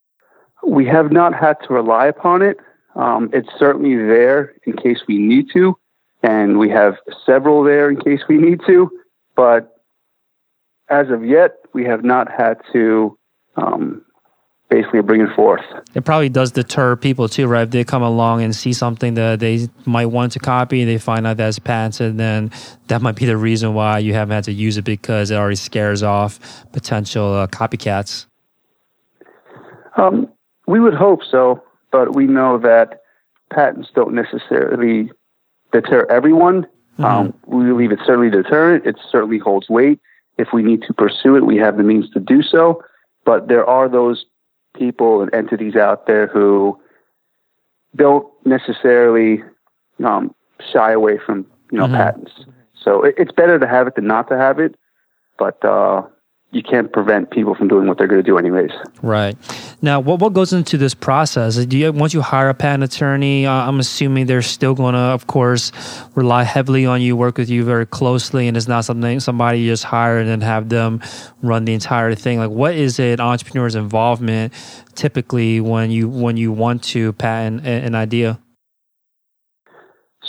We 0.69 0.87
have 0.87 1.11
not 1.11 1.35
had 1.35 1.57
to 1.67 1.73
rely 1.73 2.07
upon 2.07 2.43
it. 2.43 2.59
Um, 2.95 3.31
it's 3.33 3.49
certainly 3.59 3.97
there 3.97 4.55
in 4.65 4.75
case 4.77 4.99
we 5.09 5.19
need 5.19 5.47
to, 5.55 5.79
and 6.23 6.59
we 6.59 6.69
have 6.71 6.97
several 7.25 7.63
there 7.63 7.89
in 7.89 7.99
case 7.99 8.21
we 8.29 8.37
need 8.37 8.61
to. 8.67 8.91
But 9.35 9.81
as 10.89 11.11
of 11.11 11.25
yet, 11.25 11.53
we 11.73 11.85
have 11.85 12.05
not 12.05 12.31
had 12.31 12.61
to 12.73 13.17
um, 13.57 14.05
basically 14.69 15.01
bring 15.01 15.21
it 15.21 15.35
forth. 15.35 15.63
It 15.95 16.05
probably 16.05 16.29
does 16.29 16.53
deter 16.53 16.97
people 16.97 17.29
too, 17.29 17.47
right? 17.47 17.63
If 17.63 17.71
they 17.71 17.85
come 17.85 18.03
along 18.03 18.43
and 18.43 18.55
see 18.55 18.73
something 18.73 19.15
that 19.15 19.41
they 19.41 19.69
might 19.87 20.07
want 20.07 20.33
to 20.33 20.39
copy, 20.39 20.85
they 20.85 20.99
find 20.99 21.27
out 21.27 21.39
that's 21.39 21.59
patented, 21.59 22.19
then 22.19 22.51
that 22.89 23.01
might 23.01 23.17
be 23.17 23.27
the 23.27 23.37
reason 23.37 23.75
why 23.75 23.99
you 23.99 24.13
haven't 24.13 24.35
had 24.35 24.45
to 24.45 24.53
use 24.53 24.77
it 24.77 24.85
because 24.85 25.31
it 25.31 25.37
already 25.37 25.57
scares 25.57 26.03
off 26.03 26.65
potential 26.73 27.35
uh, 27.35 27.47
copycats. 27.47 28.27
Um, 29.97 30.29
we 30.69 30.81
would 30.81 30.95
hope 30.95 31.21
so, 31.29 31.63
but 31.91 32.15
we 32.15 32.27
know 32.27 32.59
that 32.59 33.01
patents 33.51 33.89
don't 33.95 34.15
necessarily 34.15 35.11
deter 35.73 36.07
everyone. 36.11 36.65
Mm-hmm. 36.99 37.05
Um, 37.05 37.35
we 37.47 37.65
believe 37.65 37.91
it's 37.91 38.05
certainly 38.05 38.31
deterrent. 38.31 38.85
It 38.87 38.97
certainly 39.11 39.39
holds 39.39 39.71
weight. 39.71 39.99
If 40.37 40.49
we 40.53 40.63
need 40.63 40.83
to 40.83 40.93
pursue 40.93 41.37
it, 41.37 41.47
we 41.47 41.57
have 41.57 41.79
the 41.79 41.83
means 41.83 42.11
to 42.11 42.21
do 42.21 42.43
so. 42.43 42.83
But 43.25 43.49
there 43.49 43.65
are 43.65 43.89
those 43.89 44.27
people 44.77 45.23
and 45.23 45.33
entities 45.33 45.75
out 45.75 46.07
there 46.07 46.27
who 46.27 46.79
don't 47.97 48.27
necessarily 48.45 49.43
um, 50.05 50.35
shy 50.73 50.93
away 50.93 51.19
from 51.25 51.47
you 51.73 51.79
know 51.79 51.87
mm-hmm. 51.87 51.95
patents. 51.95 52.33
So 52.85 53.05
it, 53.05 53.15
it's 53.17 53.33
better 53.33 53.59
to 53.59 53.67
have 53.67 53.87
it 53.87 53.95
than 53.95 54.07
not 54.07 54.29
to 54.29 54.37
have 54.37 54.59
it. 54.59 54.77
But 55.39 55.65
uh, 55.65 56.03
you 56.51 56.63
can't 56.63 56.93
prevent 56.93 57.31
people 57.31 57.55
from 57.55 57.69
doing 57.69 57.87
what 57.87 57.97
they're 57.97 58.07
going 58.07 58.23
to 58.23 58.27
do 58.27 58.37
anyways. 58.37 58.73
Right. 59.03 59.37
Now, 59.81 60.01
what 60.01 60.19
what 60.19 60.33
goes 60.33 60.53
into 60.53 60.77
this 60.77 60.93
process? 60.93 61.55
Do 61.65 61.79
you 61.79 61.93
once 61.93 62.13
you 62.13 62.21
hire 62.21 62.49
a 62.49 62.55
patent 62.55 62.83
attorney, 62.83 63.47
uh, 63.47 63.53
I'm 63.53 63.79
assuming 63.79 64.27
they're 64.27 64.43
still 64.43 64.75
going 64.75 64.95
to, 64.95 65.01
of 65.01 65.29
course, 65.29 65.71
rely 66.17 66.43
heavily 66.43 66.85
on 66.85 67.01
you, 67.01 67.15
work 67.17 67.39
with 67.39 67.49
you 67.49 67.65
very 67.65 67.87
closely, 67.87 68.49
and 68.49 68.57
it's 68.57 68.67
not 68.67 68.85
something 68.85 69.21
somebody 69.21 69.61
you 69.61 69.71
just 69.71 69.85
hire 69.85 70.19
and 70.19 70.29
then 70.29 70.41
have 70.41 70.69
them 70.69 71.01
run 71.43 71.65
the 71.65 71.75
entire 71.75 72.13
thing. 72.17 72.39
Like, 72.39 72.51
what 72.51 72.75
is 72.75 72.99
an 72.99 73.21
entrepreneur's 73.21 73.77
involvement 73.77 74.53
typically 74.97 75.61
when 75.61 75.93
you 75.93 76.09
when 76.09 76.37
you 76.37 76.51
want 76.51 76.83
to 76.85 77.13
patent 77.13 77.65
an 77.65 77.95
idea? 77.95 78.41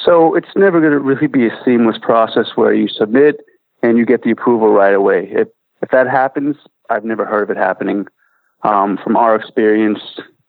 So 0.06 0.36
it's 0.36 0.56
never 0.56 0.80
going 0.80 0.94
to 0.94 1.00
really 1.00 1.28
be 1.28 1.48
a 1.48 1.62
seamless 1.66 1.98
process 2.00 2.52
where 2.56 2.74
you 2.74 2.88
submit 2.88 3.38
and 3.82 3.98
you 3.98 4.06
get 4.06 4.22
the 4.22 4.30
approval 4.30 4.70
right 4.70 4.94
away. 4.94 5.28
If 5.32 5.48
if 5.82 5.90
that 5.90 6.08
happens, 6.08 6.56
I've 6.92 7.04
never 7.04 7.26
heard 7.26 7.50
of 7.50 7.50
it 7.50 7.58
happening. 7.58 8.06
Um, 8.64 8.98
from 9.04 9.16
our 9.16 9.36
experience, 9.36 10.00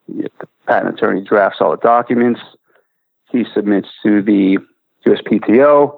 the 0.09 0.31
patent 0.67 0.95
attorney 0.95 1.23
drafts 1.23 1.59
all 1.61 1.71
the 1.71 1.77
documents. 1.77 2.41
He 3.31 3.45
submits 3.55 3.89
to 4.03 4.23
the 4.23 4.59
USPTO. 5.07 5.97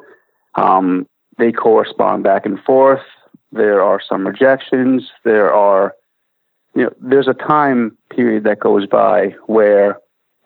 Um, 0.54 1.06
they 1.38 1.52
correspond 1.52 2.24
back 2.24 2.44
and 2.44 2.62
forth. 2.62 3.02
There 3.52 3.82
are 3.82 4.00
some 4.06 4.26
rejections. 4.26 5.10
There 5.24 5.52
are, 5.52 5.94
you 6.74 6.84
know, 6.84 6.92
there's 7.00 7.28
a 7.28 7.34
time 7.34 7.96
period 8.10 8.44
that 8.44 8.60
goes 8.60 8.86
by 8.86 9.34
where 9.46 9.98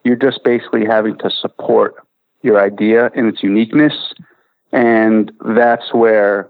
you're 0.03 0.15
just 0.15 0.43
basically 0.43 0.85
having 0.85 1.17
to 1.19 1.29
support 1.29 1.95
your 2.41 2.61
idea 2.61 3.11
in 3.13 3.27
its 3.27 3.43
uniqueness. 3.43 4.13
And 4.71 5.31
that's 5.45 5.93
where 5.93 6.49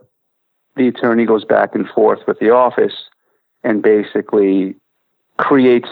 the 0.76 0.88
attorney 0.88 1.26
goes 1.26 1.44
back 1.44 1.74
and 1.74 1.88
forth 1.90 2.20
with 2.28 2.40
the 2.40 2.52
office 2.52 2.94
and 3.64 3.82
basically 3.82 4.76
creates 5.38 5.90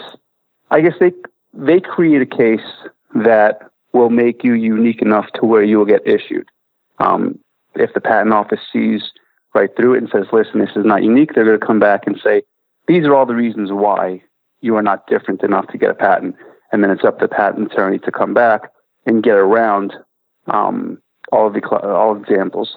I 0.70 0.80
guess 0.80 0.94
they 0.98 1.12
they 1.54 1.80
create 1.80 2.22
a 2.22 2.26
case 2.26 2.66
that 3.14 3.70
will 3.92 4.10
make 4.10 4.44
you 4.44 4.54
unique 4.54 5.00
enough 5.00 5.26
to 5.34 5.46
where 5.46 5.62
you 5.62 5.78
will 5.78 5.86
get 5.86 6.06
issued. 6.06 6.48
Um, 6.98 7.38
if 7.74 7.94
the 7.94 8.00
patent 8.00 8.34
office 8.34 8.60
sees 8.72 9.12
right 9.54 9.70
through 9.76 9.94
it 9.94 9.98
and 9.98 10.10
says, 10.10 10.26
"Listen, 10.32 10.60
this 10.60 10.76
is 10.76 10.84
not 10.84 11.02
unique," 11.02 11.34
they're 11.34 11.44
going 11.44 11.58
to 11.58 11.66
come 11.66 11.78
back 11.78 12.06
and 12.06 12.18
say, 12.22 12.42
"These 12.88 13.04
are 13.04 13.14
all 13.14 13.26
the 13.26 13.34
reasons 13.34 13.70
why 13.72 14.22
you 14.60 14.76
are 14.76 14.82
not 14.82 15.06
different 15.06 15.42
enough 15.42 15.68
to 15.68 15.78
get 15.78 15.90
a 15.90 15.94
patent." 15.94 16.36
And 16.72 16.82
then 16.82 16.90
it's 16.90 17.04
up 17.04 17.18
to 17.20 17.26
the 17.26 17.34
patent 17.34 17.72
attorney 17.72 17.98
to 18.00 18.12
come 18.12 18.34
back 18.34 18.72
and 19.06 19.22
get 19.22 19.36
around 19.36 19.94
um, 20.48 21.00
all 21.30 21.46
of 21.46 21.54
the 21.54 21.64
all 21.66 22.16
examples. 22.16 22.76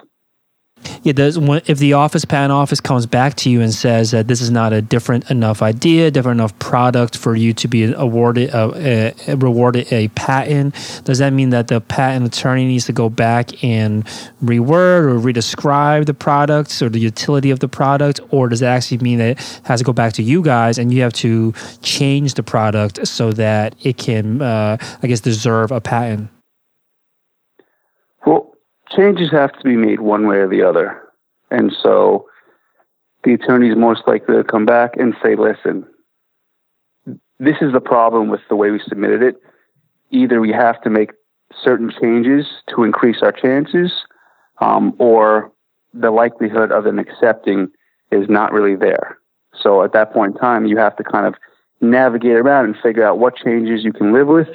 Yeah, 1.04 1.14
does 1.14 1.38
if 1.38 1.80
the 1.80 1.94
office 1.94 2.26
patent 2.26 2.52
office 2.52 2.82
comes 2.82 3.06
back 3.06 3.36
to 3.36 3.50
you 3.50 3.62
and 3.62 3.74
says 3.74 4.12
that 4.12 4.28
this 4.28 4.42
is 4.42 4.52
not 4.52 4.74
a 4.74 4.82
different 4.82 5.30
enough 5.32 5.62
idea, 5.62 6.12
different 6.12 6.40
enough 6.40 6.58
product 6.60 7.18
for 7.18 7.36
you 7.36 7.54
to 7.54 7.68
be 7.68 7.92
awarded 7.94 8.54
uh, 8.54 8.68
uh, 8.70 9.36
rewarded 9.38 9.92
a 9.94 10.10
patent, 10.10 11.02
does 11.06 11.20
that 11.20 11.32
mean 11.32 11.52
that 11.52 11.68
the 11.68 11.80
patent 11.80 12.26
attorney 12.28 12.66
needs 12.66 12.86
to 12.86 12.94
go 12.94 13.10
back 13.10 13.64
and 13.64 14.06
reword 14.44 15.04
or 15.04 15.20
redescribe 15.20 16.06
the 16.06 16.14
products 16.14 16.82
or 16.82 16.90
the 16.90 17.00
utility 17.00 17.52
of 17.52 17.60
the 17.60 17.68
product, 17.68 18.20
or 18.32 18.50
does 18.50 18.62
it 18.62 18.66
actually 18.66 18.98
mean 18.98 19.20
that 19.20 19.30
it 19.30 19.62
has 19.64 19.80
to 19.80 19.86
go 19.86 19.94
back 19.94 20.14
to 20.14 20.24
you 20.24 20.42
guys 20.42 20.78
and 20.78 20.94
you 20.94 21.02
have 21.02 21.14
to 21.14 21.54
change 21.82 22.34
the 22.34 22.44
product 22.44 23.08
so 23.08 23.32
that 23.32 23.76
it 23.84 23.98
can, 23.98 24.42
uh, 24.42 24.78
I 25.02 25.08
guess, 25.08 25.22
deserve 25.22 25.72
a 25.72 25.80
patent? 25.80 26.30
Changes 28.96 29.32
have 29.32 29.54
to 29.54 29.64
be 29.64 29.76
made 29.76 30.00
one 30.00 30.28
way 30.28 30.38
or 30.38 30.48
the 30.48 30.64
other. 30.64 31.02
And 31.52 31.72
so 31.84 32.28
the 33.24 33.34
attorney 33.34 33.70
is 33.70 33.76
most 33.76 34.04
likely 34.08 34.36
to 34.36 34.44
come 34.44 34.66
back 34.66 34.96
and 34.98 35.14
say, 35.24 35.36
listen, 35.36 35.86
this 37.40 37.58
is 37.62 37.72
the 37.74 37.82
problem 37.82 38.30
with 38.30 38.42
the 38.50 38.56
way 38.56 38.72
we 38.72 38.82
submitted 38.88 39.22
it. 39.22 39.36
Either 40.12 40.42
we 40.42 40.52
have 40.52 40.82
to 40.82 40.90
make 40.90 41.12
certain 41.64 41.92
changes 42.02 42.46
to 42.70 42.84
increase 42.84 43.18
our 43.22 43.32
chances, 43.32 43.92
um, 44.60 44.94
or 45.00 45.52
the 45.94 46.12
likelihood 46.12 46.72
of 46.72 46.84
them 46.84 47.00
accepting 47.00 47.68
is 48.12 48.28
not 48.30 48.52
really 48.52 48.76
there. 48.76 49.18
So 49.62 49.84
at 49.84 49.94
that 49.94 50.14
point 50.14 50.36
in 50.36 50.42
time, 50.42 50.66
you 50.66 50.78
have 50.78 50.96
to 50.98 51.04
kind 51.04 51.26
of 51.26 51.36
navigate 51.82 52.36
around 52.36 52.66
and 52.66 52.76
figure 52.82 53.04
out 53.04 53.20
what 53.20 53.36
changes 53.36 53.84
you 53.84 53.94
can 53.94 54.14
live 54.14 54.28
with 54.28 54.50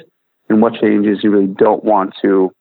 and 0.49 0.61
what 0.61 0.73
changes 0.73 1.23
you 1.23 1.31
really 1.31 1.47
don't 1.47 1.83
want 1.83 2.13
to 2.21 2.51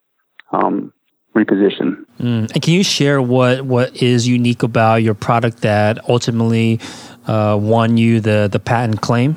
um, 0.53 0.93
reposition. 1.35 2.05
Mm. 2.21 2.51
And 2.53 2.63
can 2.63 2.73
you 2.75 2.85
share 2.85 3.21
what 3.21 3.63
what 3.63 4.03
is 4.03 4.27
unique 4.27 4.63
about 4.63 4.97
your 4.97 5.15
product 5.15 5.63
that 5.63 6.09
ultimately 6.09 6.81
uh, 7.27 7.59
won 7.61 7.97
you 7.97 8.21
the 8.21 8.49
the 8.51 8.61
patent 8.61 9.01
claim? 9.01 9.37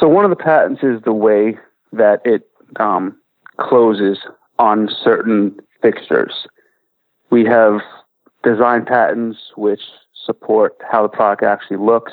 So 0.00 0.08
one 0.08 0.24
of 0.24 0.30
the 0.30 0.36
patents 0.36 0.82
is 0.82 1.02
the 1.04 1.12
way 1.12 1.58
that 1.92 2.20
it 2.24 2.48
um, 2.78 3.16
closes 3.58 4.18
on 4.58 4.88
certain 5.02 5.58
fixtures. 5.82 6.46
We 7.30 7.44
have 7.44 7.80
design 8.44 8.84
patents 8.84 9.38
which 9.56 9.80
support 10.26 10.76
how 10.90 11.02
the 11.02 11.08
product 11.08 11.42
actually 11.42 11.78
looks. 11.78 12.12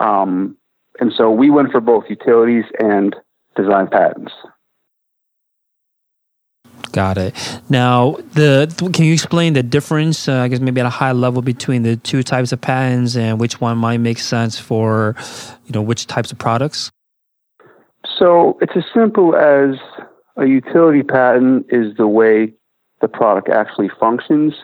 Um, 0.00 0.56
and 1.00 1.12
so 1.12 1.30
we 1.30 1.50
went 1.50 1.72
for 1.72 1.80
both 1.80 2.04
utilities 2.08 2.64
and 2.78 3.14
design 3.56 3.88
patents. 3.88 4.32
Got 6.96 7.18
it. 7.18 7.34
Now, 7.68 8.16
the 8.32 8.72
can 8.94 9.04
you 9.04 9.12
explain 9.12 9.52
the 9.52 9.62
difference? 9.62 10.30
Uh, 10.30 10.36
I 10.36 10.48
guess 10.48 10.60
maybe 10.60 10.80
at 10.80 10.86
a 10.86 10.88
high 10.88 11.12
level 11.12 11.42
between 11.42 11.82
the 11.82 11.96
two 11.96 12.22
types 12.22 12.52
of 12.52 12.62
patents 12.62 13.16
and 13.16 13.38
which 13.38 13.60
one 13.60 13.76
might 13.76 13.98
make 13.98 14.18
sense 14.18 14.58
for, 14.58 15.14
you 15.66 15.72
know, 15.74 15.82
which 15.82 16.06
types 16.06 16.32
of 16.32 16.38
products. 16.38 16.90
So 18.18 18.56
it's 18.62 18.72
as 18.74 18.84
simple 18.94 19.36
as 19.36 19.76
a 20.38 20.46
utility 20.46 21.02
patent 21.02 21.66
is 21.68 21.94
the 21.98 22.06
way 22.08 22.54
the 23.02 23.08
product 23.08 23.50
actually 23.50 23.90
functions, 24.00 24.54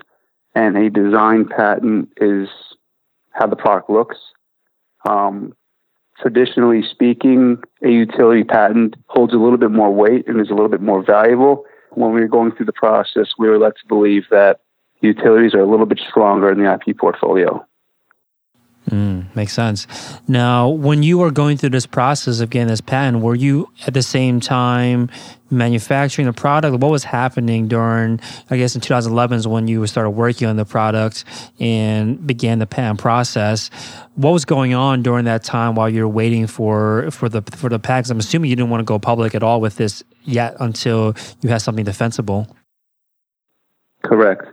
and 0.55 0.79
a 0.79 0.89
design 0.89 1.47
patent 1.47 2.09
is 2.17 2.49
how 3.33 3.47
the 3.47 3.57
product 3.57 3.91
looks. 3.91 4.17
Um, 5.07 5.53
traditionally 6.19 6.83
speaking, 6.83 7.59
a 7.85 7.91
utility 7.91 8.45
patent 8.45 8.97
holds 9.09 9.35
a 9.35 9.37
little 9.37 9.59
bit 9.59 9.71
more 9.71 9.95
weight 9.95 10.27
and 10.27 10.41
is 10.41 10.49
a 10.49 10.55
little 10.55 10.71
bit 10.71 10.81
more 10.81 11.05
valuable 11.05 11.67
when 11.97 12.13
we 12.13 12.21
were 12.21 12.29
going 12.29 12.53
through 12.53 12.67
the 12.67 12.73
process, 12.73 13.29
we 13.39 13.49
were 13.49 13.59
led 13.59 13.75
to 13.81 13.87
believe 13.87 14.25
that 14.31 14.61
utilities 15.01 15.55
are 15.55 15.61
a 15.61 15.69
little 15.69 15.87
bit 15.87 16.01
stronger 16.09 16.51
in 16.51 16.63
the 16.63 16.73
IP 16.73 16.97
portfolio. 16.97 17.65
Mm, 18.91 19.35
makes 19.37 19.53
sense. 19.53 19.87
Now, 20.27 20.69
when 20.69 21.05
you 21.05 21.19
were 21.19 21.31
going 21.31 21.57
through 21.57 21.71
this 21.71 21.87
process 21.87 22.41
of 22.41 22.51
getting 22.51 22.69
this 22.69 22.81
patent, 22.81 23.23
were 23.23 23.37
you 23.37 23.69
at 23.87 23.95
the 23.95 24.03
same 24.03 24.41
time 24.41 25.09
manufacturing 25.51 26.27
the 26.27 26.33
product? 26.33 26.77
What 26.79 26.91
was 26.91 27.05
happening 27.05 27.69
during, 27.69 28.21
I 28.51 28.57
guess, 28.57 28.75
in 28.75 28.81
2011 28.81 29.39
is 29.39 29.49
when 29.49 29.69
you 29.69 29.87
started 29.87 30.11
working 30.11 30.49
on 30.49 30.57
the 30.57 30.65
product 30.65 31.25
and 31.61 32.27
began 32.27 32.59
the 32.59 32.67
patent 32.67 32.99
process. 32.99 33.71
What 34.17 34.33
was 34.33 34.45
going 34.45 34.75
on 34.75 35.03
during 35.03 35.27
that 35.27 35.45
time 35.45 35.77
while 35.77 35.89
you're 35.89 36.09
waiting 36.09 36.49
for 36.49 37.09
for 37.12 37.29
the 37.29 37.43
for 37.57 37.69
the 37.69 37.79
patents? 37.79 38.11
I'm 38.11 38.19
assuming 38.19 38.51
you 38.51 38.57
didn't 38.57 38.71
want 38.71 38.81
to 38.81 38.85
go 38.85 38.99
public 38.99 39.37
at 39.37 39.45
all 39.45 39.61
with 39.61 39.77
this 39.77 40.03
yet 40.25 40.57
until 40.59 41.15
you 41.41 41.51
had 41.51 41.62
something 41.62 41.85
defensible. 41.85 42.55
Correct. 44.03 44.45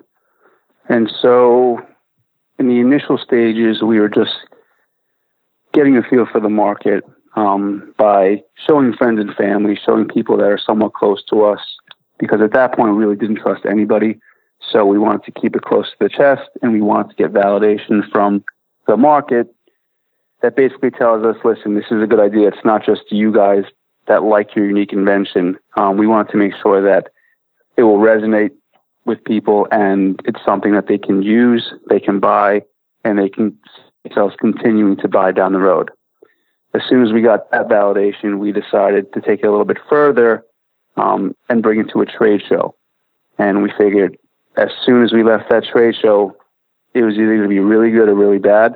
And 0.88 1.12
so 1.21 1.79
in 2.59 2.67
the 2.67 2.79
initial 2.79 3.17
stages, 3.17 3.81
we 3.81 3.99
were 3.99 4.09
just 4.09 4.35
getting 5.73 5.97
a 5.97 6.03
feel 6.03 6.25
for 6.25 6.41
the 6.41 6.49
market 6.49 7.03
um, 7.35 7.93
by 7.97 8.43
showing 8.67 8.93
friends 8.93 9.19
and 9.19 9.33
family, 9.35 9.79
showing 9.85 10.07
people 10.07 10.37
that 10.37 10.47
are 10.47 10.59
somewhat 10.59 10.93
close 10.93 11.23
to 11.29 11.45
us, 11.45 11.61
because 12.19 12.41
at 12.41 12.51
that 12.53 12.75
point 12.75 12.91
we 12.91 12.97
really 12.97 13.15
didn't 13.15 13.37
trust 13.37 13.65
anybody. 13.65 14.19
So 14.71 14.85
we 14.85 14.99
wanted 14.99 15.23
to 15.23 15.39
keep 15.39 15.55
it 15.55 15.61
close 15.61 15.89
to 15.91 15.95
the 16.01 16.09
chest, 16.09 16.49
and 16.61 16.73
we 16.73 16.81
wanted 16.81 17.09
to 17.11 17.15
get 17.15 17.31
validation 17.31 18.07
from 18.11 18.43
the 18.87 18.97
market 18.97 19.47
that 20.41 20.55
basically 20.55 20.91
tells 20.91 21.25
us, 21.25 21.37
listen, 21.45 21.75
this 21.75 21.85
is 21.91 22.03
a 22.03 22.07
good 22.07 22.19
idea. 22.19 22.49
It's 22.49 22.65
not 22.65 22.85
just 22.85 23.03
you 23.09 23.31
guys 23.31 23.63
that 24.07 24.23
like 24.23 24.55
your 24.55 24.65
unique 24.65 24.91
invention. 24.91 25.57
Um, 25.77 25.97
we 25.97 26.07
wanted 26.07 26.31
to 26.31 26.37
make 26.37 26.53
sure 26.61 26.81
that 26.81 27.11
it 27.77 27.83
will 27.83 27.99
resonate 27.99 28.51
with 29.09 29.23
people 29.25 29.67
and 29.71 30.19
it's 30.23 30.39
something 30.45 30.73
that 30.73 30.87
they 30.87 30.97
can 30.97 31.21
use, 31.21 31.73
they 31.89 31.99
can 31.99 32.19
buy, 32.19 32.61
and 33.03 33.17
they 33.17 33.27
can 33.27 33.57
themselves 34.03 34.35
continuing 34.39 34.95
to 34.97 35.07
buy 35.07 35.31
down 35.31 35.51
the 35.51 35.59
road. 35.59 35.91
As 36.73 36.81
soon 36.87 37.03
as 37.03 37.11
we 37.11 37.21
got 37.21 37.49
that 37.51 37.67
validation, 37.67 38.37
we 38.37 38.51
decided 38.51 39.11
to 39.13 39.21
take 39.21 39.41
it 39.41 39.47
a 39.47 39.51
little 39.51 39.65
bit 39.65 39.79
further 39.89 40.45
um, 40.95 41.35
and 41.49 41.63
bring 41.63 41.79
it 41.79 41.89
to 41.93 42.01
a 42.01 42.05
trade 42.05 42.41
show. 42.47 42.75
And 43.37 43.63
we 43.63 43.71
figured 43.77 44.17
as 44.55 44.69
soon 44.85 45.03
as 45.03 45.11
we 45.11 45.23
left 45.23 45.49
that 45.49 45.63
trade 45.65 45.95
show, 45.99 46.37
it 46.93 47.01
was 47.01 47.15
either 47.15 47.35
going 47.35 47.43
to 47.43 47.47
be 47.49 47.59
really 47.59 47.91
good 47.91 48.09
or 48.09 48.15
really 48.15 48.39
bad. 48.39 48.75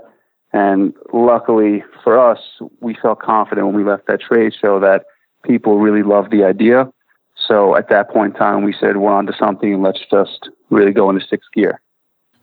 And 0.52 0.94
luckily 1.12 1.84
for 2.04 2.20
us, 2.20 2.40
we 2.80 2.96
felt 3.02 3.20
confident 3.20 3.68
when 3.68 3.76
we 3.76 3.84
left 3.84 4.08
that 4.08 4.22
trade 4.22 4.54
show 4.60 4.80
that 4.80 5.06
people 5.44 5.80
really 5.80 6.04
loved 6.04 6.32
the 6.32 6.44
idea. 6.44 6.92
So 7.36 7.76
at 7.76 7.90
that 7.90 8.10
point 8.10 8.36
in 8.36 8.40
time, 8.40 8.64
we 8.64 8.74
said 8.80 8.98
we're 8.98 9.12
on 9.12 9.26
to 9.28 9.34
something 9.38 9.74
and 9.74 9.84
let's 9.84 10.00
just 10.10 10.50
really 10.70 10.92
go 10.92 11.10
into 11.10 11.26
sixth 11.28 11.50
gear. 11.54 11.82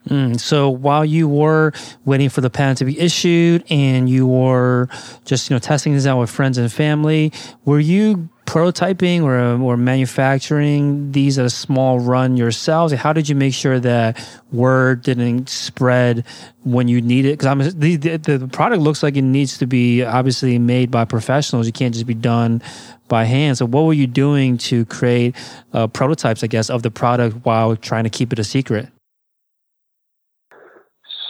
Mm, 0.08 0.40
so 0.40 0.70
while 0.70 1.04
you 1.04 1.28
were 1.28 1.72
waiting 2.04 2.30
for 2.30 2.40
the 2.40 2.48
patent 2.48 2.78
to 2.78 2.84
be 2.86 2.98
issued 2.98 3.64
and 3.68 4.08
you 4.08 4.26
were 4.26 4.88
just 5.26 5.50
you 5.50 5.54
know 5.54 5.58
testing 5.58 5.92
this 5.92 6.06
out 6.06 6.18
with 6.18 6.30
friends 6.30 6.56
and 6.56 6.72
family, 6.72 7.32
were 7.64 7.80
you 7.80 8.30
prototyping 8.50 9.22
or 9.22 9.38
or 9.62 9.76
manufacturing 9.76 11.12
these 11.12 11.38
at 11.38 11.46
a 11.46 11.50
small 11.50 12.00
run 12.00 12.36
yourselves? 12.36 12.92
How 12.92 13.12
did 13.12 13.28
you 13.28 13.36
make 13.36 13.54
sure 13.54 13.78
that 13.78 14.18
word 14.50 15.02
didn't 15.02 15.48
spread 15.48 16.26
when 16.64 16.88
you 16.88 17.00
need 17.00 17.26
it? 17.26 17.38
Because 17.38 17.76
the, 17.76 17.94
the 17.94 18.16
the 18.16 18.48
product 18.48 18.82
looks 18.82 19.04
like 19.04 19.16
it 19.16 19.22
needs 19.22 19.58
to 19.58 19.66
be 19.66 20.02
obviously 20.02 20.58
made 20.58 20.90
by 20.90 21.04
professionals. 21.04 21.66
You 21.66 21.72
can't 21.72 21.94
just 21.94 22.08
be 22.08 22.14
done 22.14 22.60
by 23.06 23.22
hand. 23.22 23.56
So 23.56 23.66
what 23.66 23.82
were 23.82 23.92
you 23.92 24.08
doing 24.08 24.58
to 24.58 24.84
create 24.86 25.36
uh, 25.72 25.86
prototypes, 25.86 26.42
I 26.42 26.48
guess, 26.48 26.70
of 26.70 26.82
the 26.82 26.90
product 26.90 27.44
while 27.44 27.76
trying 27.76 28.02
to 28.02 28.10
keep 28.10 28.32
it 28.32 28.40
a 28.40 28.44
secret? 28.44 28.88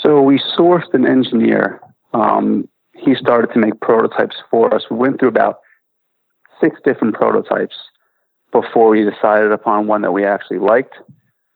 So 0.03 0.23
we 0.23 0.41
sourced 0.59 0.95
an 0.95 1.07
engineer. 1.07 1.81
Um, 2.15 2.67
he 2.95 3.15
started 3.15 3.53
to 3.53 3.59
make 3.59 3.79
prototypes 3.81 4.37
for 4.50 4.75
us. 4.75 4.85
We 4.91 4.97
went 4.97 5.21
through 5.21 5.29
about 5.29 5.61
six 6.61 6.81
different 6.85 7.14
prototypes 7.14 7.76
before 8.52 8.90
we 8.90 9.05
decided 9.05 9.52
upon 9.52 9.87
one 9.87 10.02
that 10.02 10.12
we 10.12 10.25
actually 10.25 10.59
liked. 10.59 10.95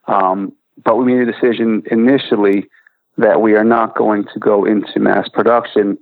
Um, 0.06 0.52
but 0.84 0.96
we 0.96 1.04
made 1.04 1.28
a 1.28 1.32
decision 1.32 1.82
initially 1.90 2.68
that 3.16 3.40
we 3.40 3.54
are 3.54 3.64
not 3.64 3.96
going 3.96 4.24
to 4.32 4.38
go 4.38 4.64
into 4.64 4.98
mass 4.98 5.28
production 5.28 5.98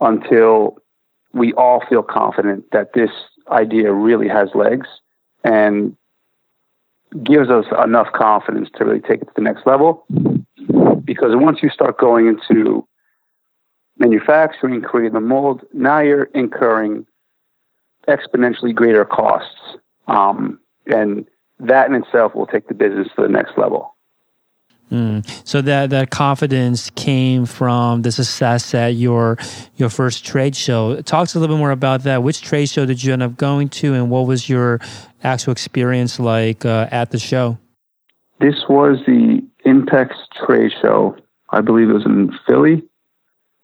until 0.00 0.78
we 1.32 1.52
all 1.54 1.82
feel 1.88 2.02
confident 2.02 2.64
that 2.72 2.92
this 2.92 3.10
idea 3.50 3.92
really 3.92 4.28
has 4.28 4.48
legs 4.54 4.86
and 5.44 5.96
gives 7.24 7.50
us 7.50 7.66
enough 7.84 8.08
confidence 8.12 8.68
to 8.76 8.84
really 8.84 9.00
take 9.00 9.22
it 9.22 9.26
to 9.26 9.32
the 9.36 9.42
next 9.42 9.66
level. 9.66 10.04
Because 11.04 11.34
once 11.34 11.58
you 11.62 11.68
start 11.68 11.98
going 11.98 12.28
into 12.28 12.86
manufacturing, 13.98 14.80
creating 14.82 15.14
the 15.14 15.20
mold, 15.20 15.62
now 15.72 16.00
you're 16.00 16.24
incurring 16.34 17.06
exponentially 18.08 18.74
greater 18.74 19.04
costs. 19.04 19.78
Um, 20.08 20.58
and 20.86 21.26
that 21.60 21.88
in 21.88 21.94
itself 21.94 22.34
will 22.34 22.46
take 22.46 22.68
the 22.68 22.74
business 22.74 23.08
to 23.16 23.22
the 23.22 23.28
next 23.28 23.56
level. 23.56 23.94
Mm. 24.90 25.26
So 25.48 25.62
that 25.62 25.88
that 25.90 26.10
confidence 26.10 26.90
came 26.90 27.46
from 27.46 28.02
the 28.02 28.12
success 28.12 28.74
at 28.74 28.88
your 28.88 29.38
your 29.76 29.88
first 29.88 30.22
trade 30.22 30.54
show. 30.54 31.00
Talk 31.00 31.28
to 31.28 31.38
a 31.38 31.40
little 31.40 31.56
bit 31.56 31.60
more 31.60 31.70
about 31.70 32.02
that. 32.02 32.22
Which 32.22 32.42
trade 32.42 32.68
show 32.68 32.84
did 32.84 33.02
you 33.02 33.14
end 33.14 33.22
up 33.22 33.38
going 33.38 33.70
to, 33.70 33.94
and 33.94 34.10
what 34.10 34.26
was 34.26 34.50
your 34.50 34.80
actual 35.24 35.52
experience 35.52 36.20
like 36.20 36.66
uh, 36.66 36.88
at 36.90 37.10
the 37.10 37.18
show? 37.18 37.56
This 38.38 38.56
was 38.68 38.98
the 39.06 39.42
INPEX 39.64 40.10
trade 40.44 40.72
show. 40.82 41.16
I 41.48 41.62
believe 41.62 41.88
it 41.88 41.94
was 41.94 42.04
in 42.04 42.30
Philly, 42.46 42.82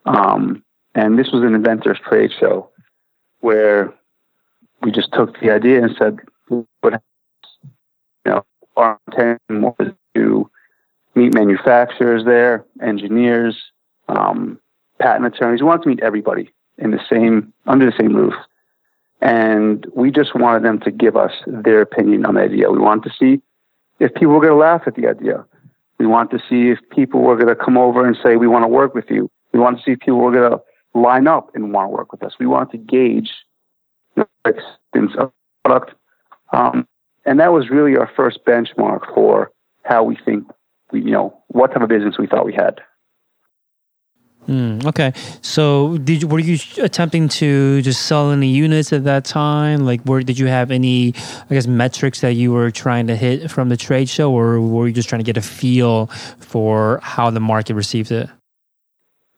um, 0.06 0.62
and 0.94 1.18
this 1.18 1.30
was 1.30 1.42
an 1.42 1.54
inventors 1.54 1.98
trade 2.08 2.30
show 2.40 2.70
where 3.40 3.92
we 4.82 4.90
just 4.92 5.12
took 5.12 5.38
the 5.40 5.50
idea 5.50 5.82
and 5.82 5.94
said, 5.96 6.18
"What 6.48 7.02
you 8.24 8.32
know, 8.32 8.44
our 8.76 8.98
intention 9.06 9.62
was 9.62 9.92
to." 10.14 10.50
meet 11.18 11.34
manufacturers 11.34 12.24
there, 12.24 12.64
engineers, 12.80 13.56
um, 14.08 14.58
patent 15.00 15.26
attorneys. 15.26 15.60
We 15.60 15.66
wanted 15.66 15.82
to 15.82 15.88
meet 15.90 16.00
everybody 16.00 16.52
in 16.78 16.92
the 16.92 17.00
same 17.10 17.52
under 17.66 17.84
the 17.84 17.96
same 17.98 18.14
roof, 18.14 18.34
and 19.20 19.84
we 19.94 20.10
just 20.10 20.34
wanted 20.34 20.62
them 20.62 20.78
to 20.80 20.90
give 20.90 21.16
us 21.16 21.32
their 21.46 21.82
opinion 21.82 22.24
on 22.24 22.34
the 22.34 22.42
idea. 22.42 22.70
We 22.70 22.78
wanted 22.78 23.10
to 23.10 23.16
see 23.18 23.42
if 23.98 24.14
people 24.14 24.34
were 24.34 24.40
going 24.40 24.52
to 24.52 24.58
laugh 24.58 24.82
at 24.86 24.94
the 24.94 25.08
idea. 25.08 25.44
We 25.98 26.06
wanted 26.06 26.38
to 26.38 26.44
see 26.48 26.70
if 26.70 26.78
people 26.90 27.20
were 27.20 27.34
going 27.34 27.48
to 27.48 27.56
come 27.56 27.76
over 27.76 28.06
and 28.06 28.16
say, 28.22 28.36
"We 28.36 28.46
want 28.46 28.64
to 28.64 28.68
work 28.68 28.94
with 28.94 29.10
you." 29.10 29.28
We 29.52 29.58
wanted 29.58 29.78
to 29.78 29.82
see 29.84 29.92
if 29.92 30.00
people 30.00 30.20
were 30.20 30.32
going 30.32 30.52
to 30.52 30.60
line 30.98 31.26
up 31.26 31.54
and 31.54 31.72
want 31.72 31.86
to 31.86 31.90
work 31.90 32.12
with 32.12 32.22
us. 32.22 32.34
We 32.38 32.46
wanted 32.46 32.70
to 32.72 32.78
gauge 32.78 33.32
of 35.18 35.32
product, 35.64 35.94
um, 36.52 36.86
and 37.24 37.40
that 37.40 37.52
was 37.52 37.70
really 37.70 37.96
our 37.96 38.10
first 38.16 38.44
benchmark 38.46 39.14
for 39.14 39.50
how 39.84 40.02
we 40.02 40.16
think 40.24 40.46
we, 40.92 41.02
you 41.02 41.10
know, 41.10 41.42
what 41.48 41.72
type 41.72 41.82
of 41.82 41.88
business 41.88 42.16
we 42.18 42.26
thought 42.26 42.46
we 42.46 42.54
had. 42.54 42.80
Mm, 44.48 44.86
okay, 44.86 45.12
so 45.42 45.98
did 45.98 46.22
you, 46.22 46.28
were 46.28 46.38
you 46.38 46.58
attempting 46.82 47.28
to 47.28 47.82
just 47.82 48.06
sell 48.06 48.30
any 48.30 48.48
units 48.48 48.94
at 48.94 49.04
that 49.04 49.26
time? 49.26 49.84
Like, 49.84 50.00
where 50.04 50.22
did 50.22 50.38
you 50.38 50.46
have 50.46 50.70
any, 50.70 51.12
I 51.50 51.54
guess, 51.54 51.66
metrics 51.66 52.22
that 52.22 52.32
you 52.32 52.52
were 52.52 52.70
trying 52.70 53.08
to 53.08 53.16
hit 53.16 53.50
from 53.50 53.68
the 53.68 53.76
trade 53.76 54.08
show, 54.08 54.32
or 54.32 54.58
were 54.58 54.86
you 54.86 54.94
just 54.94 55.08
trying 55.10 55.20
to 55.20 55.24
get 55.24 55.36
a 55.36 55.42
feel 55.42 56.06
for 56.38 56.98
how 57.02 57.28
the 57.28 57.40
market 57.40 57.74
received 57.74 58.10
it? 58.10 58.30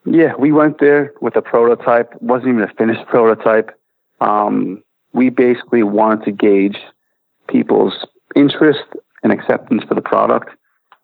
Yeah, 0.05 0.33
we 0.39 0.53
went 0.53 0.79
there 0.79 1.13
with 1.19 1.35
a 1.35 1.41
prototype. 1.41 2.13
Wasn't 2.21 2.47
even 2.47 2.63
a 2.63 2.73
finished 2.77 3.05
prototype. 3.07 3.77
Um, 4.21 4.83
we 5.13 5.29
basically 5.29 5.83
wanted 5.83 6.23
to 6.25 6.31
gauge 6.31 6.77
people's 7.49 7.93
interest 8.35 8.83
and 9.23 9.33
acceptance 9.33 9.83
for 9.83 9.93
the 9.93 10.01
product 10.01 10.49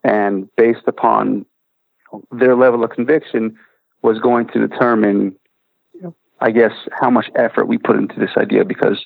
and 0.02 0.48
based 0.56 0.86
upon 0.86 1.44
their 2.32 2.56
level 2.56 2.84
of 2.84 2.90
conviction 2.90 3.56
was 4.02 4.18
going 4.20 4.46
to 4.48 4.66
determine 4.66 5.34
i 6.40 6.50
guess 6.50 6.72
how 7.00 7.10
much 7.10 7.26
effort 7.36 7.66
we 7.66 7.76
put 7.78 7.96
into 7.96 8.18
this 8.18 8.30
idea 8.36 8.64
because 8.64 9.04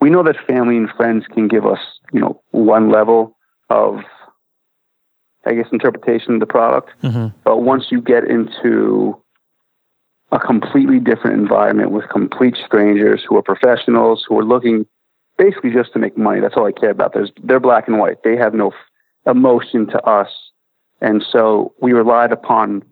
we 0.00 0.08
know 0.08 0.22
that 0.22 0.36
family 0.46 0.76
and 0.76 0.88
friends 0.96 1.24
can 1.32 1.48
give 1.48 1.66
us 1.66 1.80
you 2.12 2.20
know 2.20 2.40
one 2.52 2.90
level 2.90 3.36
of 3.68 4.00
i 5.46 5.52
guess 5.52 5.66
interpretation 5.72 6.34
of 6.34 6.40
the 6.40 6.46
product 6.46 6.90
mm-hmm. 7.02 7.36
but 7.44 7.58
once 7.58 7.86
you 7.90 8.00
get 8.00 8.24
into 8.24 9.20
a 10.32 10.38
completely 10.38 11.00
different 11.00 11.40
environment 11.40 11.90
with 11.90 12.08
complete 12.08 12.56
strangers 12.64 13.24
who 13.26 13.36
are 13.36 13.42
professionals 13.42 14.24
who 14.28 14.38
are 14.38 14.44
looking 14.44 14.86
basically 15.38 15.70
just 15.70 15.92
to 15.92 15.98
make 15.98 16.16
money 16.16 16.40
that's 16.40 16.54
all 16.56 16.66
i 16.66 16.72
care 16.72 16.90
about 16.90 17.12
There's, 17.14 17.32
they're 17.42 17.60
black 17.60 17.88
and 17.88 17.98
white 17.98 18.22
they 18.22 18.36
have 18.36 18.54
no 18.54 18.72
emotion 19.26 19.86
to 19.88 20.02
us. 20.04 20.28
And 21.00 21.24
so 21.30 21.74
we 21.80 21.92
relied 21.92 22.32
upon 22.32 22.82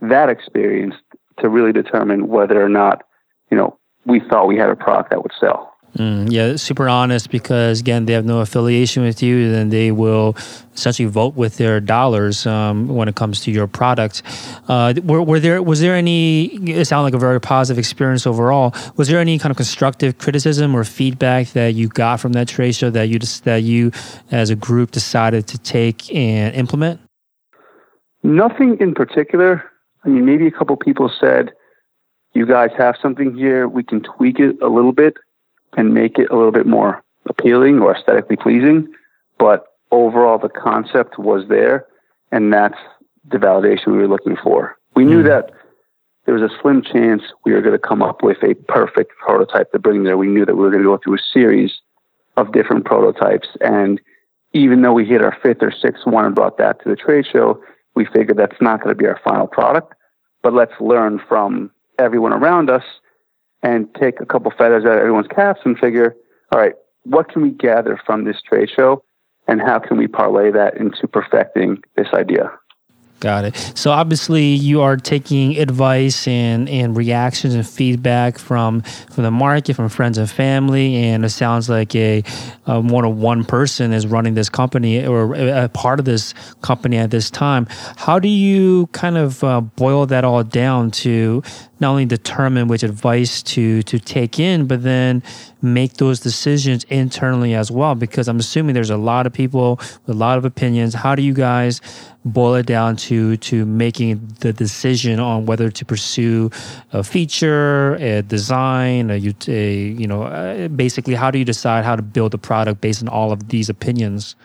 that 0.00 0.28
experience 0.28 0.94
to 1.40 1.48
really 1.48 1.72
determine 1.72 2.28
whether 2.28 2.62
or 2.62 2.68
not, 2.68 3.04
you 3.50 3.56
know, 3.56 3.78
we 4.04 4.20
thought 4.20 4.48
we 4.48 4.56
had 4.56 4.70
a 4.70 4.76
product 4.76 5.10
that 5.10 5.22
would 5.22 5.32
sell. 5.38 5.74
Mm, 5.96 6.30
yeah, 6.30 6.56
super 6.56 6.88
honest 6.88 7.30
because 7.30 7.80
again 7.80 8.04
they 8.04 8.12
have 8.12 8.24
no 8.24 8.40
affiliation 8.40 9.02
with 9.02 9.22
you, 9.22 9.54
and 9.54 9.72
they 9.72 9.90
will 9.90 10.36
essentially 10.74 11.08
vote 11.08 11.34
with 11.34 11.56
their 11.56 11.80
dollars 11.80 12.46
um, 12.46 12.88
when 12.88 13.08
it 13.08 13.16
comes 13.16 13.40
to 13.40 13.50
your 13.50 13.66
product. 13.66 14.22
Uh, 14.68 14.94
were, 15.02 15.22
were, 15.22 15.40
there 15.40 15.62
was 15.62 15.80
there 15.80 15.94
any? 15.94 16.46
It 16.70 16.84
sounded 16.84 17.04
like 17.04 17.14
a 17.14 17.18
very 17.18 17.40
positive 17.40 17.78
experience 17.78 18.26
overall. 18.26 18.74
Was 18.96 19.08
there 19.08 19.18
any 19.18 19.38
kind 19.38 19.50
of 19.50 19.56
constructive 19.56 20.18
criticism 20.18 20.76
or 20.76 20.84
feedback 20.84 21.48
that 21.48 21.74
you 21.74 21.88
got 21.88 22.20
from 22.20 22.32
that 22.34 22.48
trade 22.48 22.74
show 22.74 22.90
that 22.90 23.08
you 23.08 23.18
just, 23.18 23.44
that 23.44 23.62
you 23.62 23.90
as 24.30 24.50
a 24.50 24.56
group 24.56 24.90
decided 24.90 25.46
to 25.48 25.58
take 25.58 26.14
and 26.14 26.54
implement? 26.54 27.00
Nothing 28.22 28.76
in 28.78 28.94
particular. 28.94 29.64
I 30.04 30.08
mean, 30.08 30.26
maybe 30.26 30.46
a 30.46 30.50
couple 30.52 30.76
people 30.76 31.10
said, 31.18 31.50
"You 32.34 32.44
guys 32.44 32.70
have 32.76 32.96
something 33.00 33.34
here. 33.34 33.66
We 33.66 33.82
can 33.82 34.02
tweak 34.02 34.38
it 34.38 34.60
a 34.60 34.68
little 34.68 34.92
bit." 34.92 35.16
And 35.78 35.94
make 35.94 36.18
it 36.18 36.28
a 36.30 36.36
little 36.36 36.50
bit 36.50 36.66
more 36.66 37.04
appealing 37.26 37.78
or 37.78 37.94
aesthetically 37.94 38.36
pleasing. 38.36 38.92
But 39.38 39.64
overall, 39.92 40.36
the 40.36 40.48
concept 40.48 41.20
was 41.20 41.46
there, 41.48 41.86
and 42.32 42.52
that's 42.52 42.78
the 43.30 43.38
validation 43.38 43.92
we 43.92 43.98
were 43.98 44.08
looking 44.08 44.36
for. 44.42 44.76
We 44.96 45.04
knew 45.04 45.20
hmm. 45.20 45.28
that 45.28 45.52
there 46.26 46.34
was 46.34 46.42
a 46.42 46.54
slim 46.60 46.82
chance 46.82 47.22
we 47.44 47.52
were 47.52 47.62
going 47.62 47.78
to 47.78 47.78
come 47.78 48.02
up 48.02 48.24
with 48.24 48.42
a 48.42 48.54
perfect 48.66 49.16
prototype 49.18 49.70
to 49.70 49.78
bring 49.78 50.02
there. 50.02 50.18
We 50.18 50.26
knew 50.26 50.44
that 50.44 50.56
we 50.56 50.62
were 50.62 50.70
going 50.70 50.82
to 50.82 50.88
go 50.88 50.98
through 50.98 51.14
a 51.14 51.32
series 51.32 51.72
of 52.36 52.52
different 52.52 52.84
prototypes. 52.84 53.48
And 53.60 54.00
even 54.52 54.82
though 54.82 54.92
we 54.92 55.06
hit 55.06 55.22
our 55.22 55.36
fifth 55.42 55.62
or 55.62 55.70
sixth 55.70 56.06
one 56.06 56.24
and 56.24 56.34
brought 56.34 56.58
that 56.58 56.82
to 56.82 56.88
the 56.88 56.96
trade 56.96 57.24
show, 57.30 57.62
we 57.94 58.04
figured 58.04 58.36
that's 58.36 58.60
not 58.60 58.82
going 58.82 58.94
to 58.94 59.00
be 59.00 59.06
our 59.06 59.20
final 59.24 59.46
product. 59.46 59.94
But 60.42 60.54
let's 60.54 60.74
learn 60.80 61.20
from 61.28 61.70
everyone 62.00 62.32
around 62.32 62.68
us 62.68 62.84
and 63.62 63.92
take 63.94 64.20
a 64.20 64.26
couple 64.26 64.52
feathers 64.56 64.84
out 64.84 64.92
of 64.92 64.98
everyone's 64.98 65.28
caps 65.28 65.60
and 65.64 65.78
figure, 65.78 66.14
all 66.52 66.60
right, 66.60 66.74
what 67.04 67.28
can 67.30 67.42
we 67.42 67.50
gather 67.50 68.00
from 68.04 68.24
this 68.24 68.40
trade 68.42 68.68
show 68.74 69.02
and 69.46 69.60
how 69.60 69.78
can 69.78 69.96
we 69.96 70.06
parlay 70.06 70.50
that 70.50 70.76
into 70.76 71.08
perfecting 71.08 71.82
this 71.96 72.08
idea? 72.12 72.50
Got 73.20 73.46
it. 73.46 73.72
So 73.74 73.90
obviously, 73.90 74.44
you 74.44 74.80
are 74.80 74.96
taking 74.96 75.58
advice 75.58 76.28
and, 76.28 76.68
and 76.68 76.96
reactions 76.96 77.52
and 77.52 77.66
feedback 77.66 78.38
from 78.38 78.82
from 78.82 79.24
the 79.24 79.30
market, 79.32 79.74
from 79.74 79.88
friends 79.88 80.18
and 80.18 80.30
family, 80.30 80.94
and 80.94 81.24
it 81.24 81.30
sounds 81.30 81.68
like 81.68 81.96
a, 81.96 82.22
a 82.66 82.80
more 82.80 83.02
than 83.02 83.20
one 83.20 83.44
person 83.44 83.92
is 83.92 84.06
running 84.06 84.34
this 84.34 84.48
company 84.48 85.04
or 85.04 85.34
a 85.34 85.68
part 85.68 85.98
of 85.98 86.04
this 86.04 86.32
company 86.62 86.96
at 86.96 87.10
this 87.10 87.28
time. 87.28 87.66
How 87.96 88.20
do 88.20 88.28
you 88.28 88.86
kind 88.92 89.16
of 89.18 89.42
uh, 89.42 89.62
boil 89.62 90.06
that 90.06 90.24
all 90.24 90.44
down 90.44 90.92
to 90.92 91.42
not 91.80 91.90
only 91.90 92.06
determine 92.06 92.68
which 92.68 92.84
advice 92.84 93.42
to 93.42 93.82
to 93.82 93.98
take 93.98 94.38
in, 94.38 94.68
but 94.68 94.84
then 94.84 95.24
make 95.60 95.94
those 95.94 96.20
decisions 96.20 96.84
internally 96.84 97.52
as 97.54 97.68
well? 97.68 97.96
Because 97.96 98.28
I'm 98.28 98.38
assuming 98.38 98.74
there's 98.74 98.90
a 98.90 98.96
lot 98.96 99.26
of 99.26 99.32
people 99.32 99.76
with 100.06 100.14
a 100.14 100.18
lot 100.18 100.38
of 100.38 100.44
opinions. 100.44 100.94
How 100.94 101.16
do 101.16 101.22
you 101.22 101.34
guys 101.34 101.80
boil 102.28 102.54
it 102.54 102.66
down 102.66 102.96
to 102.96 103.36
to 103.36 103.64
making 103.66 104.34
the 104.40 104.52
decision 104.52 105.20
on 105.20 105.46
whether 105.46 105.70
to 105.70 105.84
pursue 105.84 106.50
a 106.92 107.02
feature, 107.02 107.94
a 107.96 108.22
design, 108.22 109.10
a, 109.10 109.34
a 109.48 109.74
you 109.74 110.06
know, 110.06 110.22
uh, 110.22 110.68
basically 110.68 111.14
how 111.14 111.30
do 111.30 111.38
you 111.38 111.44
decide 111.44 111.84
how 111.84 111.96
to 111.96 112.02
build 112.02 112.34
a 112.34 112.38
product 112.38 112.80
based 112.80 113.02
on 113.02 113.08
all 113.08 113.32
of 113.32 113.48
these 113.48 113.68
opinions? 113.68 114.36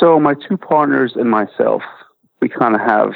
So 0.00 0.18
my 0.18 0.34
two 0.34 0.56
partners 0.56 1.12
and 1.14 1.30
myself, 1.30 1.82
we 2.40 2.48
kind 2.48 2.74
of 2.74 2.80
have 2.80 3.12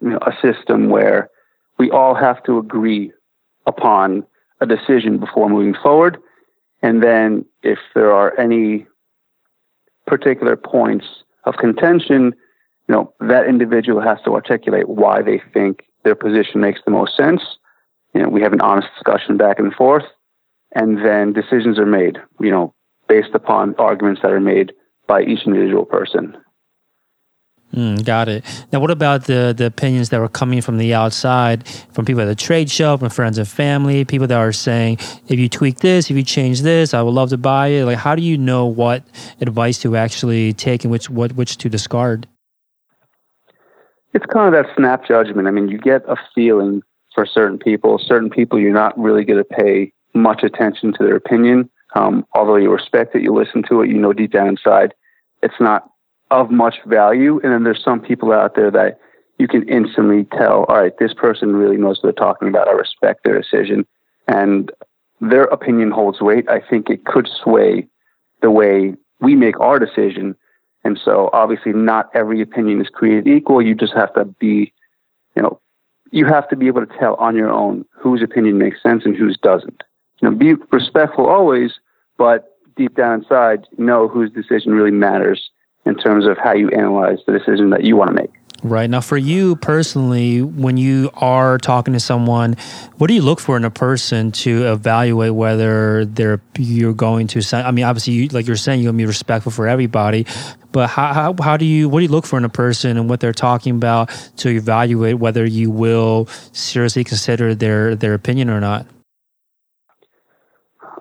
you 0.00 0.10
know, 0.10 0.18
a 0.22 0.32
system 0.40 0.88
where 0.88 1.30
we 1.78 1.90
all 1.90 2.14
have 2.14 2.42
to 2.44 2.58
agree 2.58 3.12
upon 3.66 4.24
a 4.60 4.66
decision 4.66 5.18
before 5.18 5.48
moving 5.48 5.74
forward. 5.82 6.18
And 6.82 7.02
then 7.02 7.44
if 7.62 7.78
there 7.94 8.12
are 8.12 8.38
any 8.38 8.86
particular 10.06 10.56
points 10.56 11.04
of 11.44 11.56
contention, 11.56 12.34
you 12.88 12.94
know, 12.94 13.12
that 13.20 13.46
individual 13.46 14.00
has 14.00 14.18
to 14.24 14.34
articulate 14.34 14.88
why 14.88 15.22
they 15.22 15.40
think 15.52 15.84
their 16.04 16.14
position 16.14 16.60
makes 16.60 16.80
the 16.84 16.90
most 16.90 17.16
sense. 17.16 17.42
You 18.14 18.22
know, 18.22 18.28
we 18.28 18.42
have 18.42 18.52
an 18.52 18.60
honest 18.60 18.88
discussion 18.94 19.36
back 19.36 19.58
and 19.58 19.72
forth, 19.74 20.04
and 20.74 21.04
then 21.04 21.32
decisions 21.32 21.78
are 21.78 21.86
made, 21.86 22.18
you 22.40 22.50
know, 22.50 22.74
based 23.08 23.34
upon 23.34 23.74
arguments 23.78 24.22
that 24.22 24.32
are 24.32 24.40
made 24.40 24.72
by 25.06 25.22
each 25.22 25.46
individual 25.46 25.84
person. 25.84 26.36
Mm, 27.74 28.02
got 28.04 28.28
it. 28.28 28.44
Now, 28.72 28.80
what 28.80 28.90
about 28.90 29.26
the 29.26 29.54
the 29.56 29.66
opinions 29.66 30.08
that 30.08 30.20
were 30.20 30.28
coming 30.28 30.62
from 30.62 30.78
the 30.78 30.94
outside, 30.94 31.68
from 31.92 32.06
people 32.06 32.22
at 32.22 32.26
the 32.26 32.34
trade 32.34 32.70
show, 32.70 32.96
from 32.96 33.10
friends 33.10 33.36
and 33.36 33.46
family, 33.46 34.06
people 34.06 34.26
that 34.26 34.38
are 34.38 34.52
saying, 34.52 34.98
if 35.28 35.38
you 35.38 35.50
tweak 35.50 35.80
this, 35.80 36.10
if 36.10 36.16
you 36.16 36.22
change 36.22 36.62
this, 36.62 36.94
I 36.94 37.02
would 37.02 37.12
love 37.12 37.28
to 37.30 37.36
buy 37.36 37.68
it. 37.68 37.84
Like, 37.84 37.98
how 37.98 38.14
do 38.14 38.22
you 38.22 38.38
know 38.38 38.64
what 38.64 39.02
advice 39.40 39.78
to 39.80 39.96
actually 39.96 40.54
take 40.54 40.84
and 40.84 40.90
which 40.90 41.10
what 41.10 41.32
which 41.32 41.58
to 41.58 41.68
discard? 41.68 42.26
It's 44.14 44.24
kind 44.26 44.54
of 44.54 44.64
that 44.64 44.74
snap 44.74 45.06
judgment. 45.06 45.46
I 45.46 45.50
mean, 45.50 45.68
you 45.68 45.78
get 45.78 46.02
a 46.08 46.16
feeling 46.34 46.82
for 47.14 47.26
certain 47.26 47.58
people. 47.58 47.98
Certain 47.98 48.30
people, 48.30 48.58
you're 48.58 48.72
not 48.72 48.98
really 48.98 49.24
going 49.24 49.38
to 49.38 49.44
pay 49.44 49.92
much 50.14 50.42
attention 50.42 50.94
to 50.94 51.04
their 51.04 51.16
opinion. 51.16 51.68
Um, 51.94 52.26
although 52.32 52.56
you 52.56 52.70
respect 52.70 53.14
it, 53.14 53.22
you 53.22 53.34
listen 53.34 53.62
to 53.68 53.82
it, 53.82 53.88
you 53.88 53.98
know 53.98 54.12
deep 54.12 54.32
down 54.32 54.48
inside, 54.48 54.94
it's 55.42 55.60
not 55.60 55.90
of 56.30 56.50
much 56.50 56.76
value. 56.86 57.40
And 57.42 57.52
then 57.52 57.64
there's 57.64 57.82
some 57.82 58.00
people 58.00 58.32
out 58.32 58.54
there 58.54 58.70
that 58.70 58.98
you 59.38 59.48
can 59.48 59.68
instantly 59.68 60.24
tell, 60.24 60.64
all 60.64 60.76
right, 60.76 60.96
this 60.98 61.14
person 61.14 61.54
really 61.54 61.76
knows 61.76 61.98
what 61.98 62.02
they're 62.02 62.26
talking 62.26 62.48
about. 62.48 62.68
I 62.68 62.72
respect 62.72 63.24
their 63.24 63.40
decision. 63.40 63.86
And 64.26 64.70
their 65.20 65.44
opinion 65.44 65.90
holds 65.90 66.20
weight. 66.20 66.48
I 66.48 66.60
think 66.60 66.90
it 66.90 67.04
could 67.04 67.28
sway 67.42 67.86
the 68.42 68.50
way 68.50 68.94
we 69.20 69.34
make 69.34 69.58
our 69.60 69.78
decision. 69.78 70.36
And 70.84 70.98
so 71.02 71.30
obviously 71.32 71.72
not 71.72 72.10
every 72.14 72.40
opinion 72.40 72.80
is 72.80 72.88
created 72.88 73.26
equal. 73.26 73.62
You 73.62 73.74
just 73.74 73.94
have 73.94 74.12
to 74.14 74.24
be, 74.24 74.72
you 75.34 75.42
know, 75.42 75.60
you 76.10 76.24
have 76.26 76.48
to 76.48 76.56
be 76.56 76.66
able 76.66 76.84
to 76.84 76.98
tell 76.98 77.14
on 77.16 77.36
your 77.36 77.50
own 77.50 77.84
whose 77.90 78.22
opinion 78.22 78.58
makes 78.58 78.82
sense 78.82 79.04
and 79.04 79.16
whose 79.16 79.36
doesn't. 79.38 79.82
You 80.20 80.30
know, 80.30 80.36
be 80.36 80.54
respectful 80.72 81.26
always, 81.26 81.72
but 82.16 82.56
deep 82.76 82.96
down 82.96 83.20
inside, 83.22 83.66
know 83.76 84.08
whose 84.08 84.30
decision 84.30 84.72
really 84.72 84.90
matters 84.90 85.50
in 85.88 85.96
terms 85.96 86.26
of 86.26 86.36
how 86.38 86.54
you 86.54 86.68
analyze 86.70 87.18
the 87.26 87.32
decision 87.32 87.70
that 87.70 87.82
you 87.82 87.96
want 87.96 88.08
to 88.08 88.14
make. 88.14 88.30
Right. 88.64 88.90
Now, 88.90 89.00
for 89.00 89.16
you 89.16 89.54
personally, 89.54 90.42
when 90.42 90.76
you 90.76 91.10
are 91.14 91.58
talking 91.58 91.94
to 91.94 92.00
someone, 92.00 92.56
what 92.96 93.06
do 93.06 93.14
you 93.14 93.22
look 93.22 93.38
for 93.38 93.56
in 93.56 93.64
a 93.64 93.70
person 93.70 94.32
to 94.32 94.66
evaluate 94.72 95.32
whether 95.32 96.04
they're 96.04 96.40
you're 96.58 96.92
going 96.92 97.28
to? 97.28 97.42
I 97.52 97.70
mean, 97.70 97.84
obviously, 97.84 98.14
you, 98.14 98.28
like 98.28 98.48
you're 98.48 98.56
saying, 98.56 98.80
you're 98.80 98.90
gonna 98.90 98.98
be 98.98 99.06
respectful 99.06 99.52
for 99.52 99.68
everybody, 99.68 100.26
but 100.72 100.88
how, 100.88 101.12
how 101.12 101.34
how 101.40 101.56
do 101.56 101.64
you 101.64 101.88
what 101.88 102.00
do 102.00 102.06
you 102.06 102.10
look 102.10 102.26
for 102.26 102.36
in 102.36 102.44
a 102.44 102.48
person 102.48 102.96
and 102.96 103.08
what 103.08 103.20
they're 103.20 103.32
talking 103.32 103.76
about 103.76 104.10
to 104.38 104.48
evaluate 104.48 105.20
whether 105.20 105.46
you 105.46 105.70
will 105.70 106.26
seriously 106.52 107.04
consider 107.04 107.54
their 107.54 107.94
their 107.94 108.14
opinion 108.14 108.50
or 108.50 108.60
not? 108.60 108.86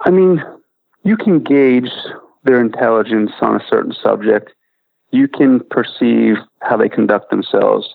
I 0.02 0.12
mean, 0.12 0.44
you 1.04 1.18
can 1.18 1.40
gauge 1.40 1.90
their 2.44 2.62
intelligence 2.62 3.32
on 3.42 3.60
a 3.60 3.66
certain 3.68 3.96
subject 4.04 4.54
you 5.18 5.28
can 5.28 5.62
perceive 5.72 6.36
how 6.62 6.78
they 6.78 6.90
conduct 6.90 7.32
themselves. 7.32 7.88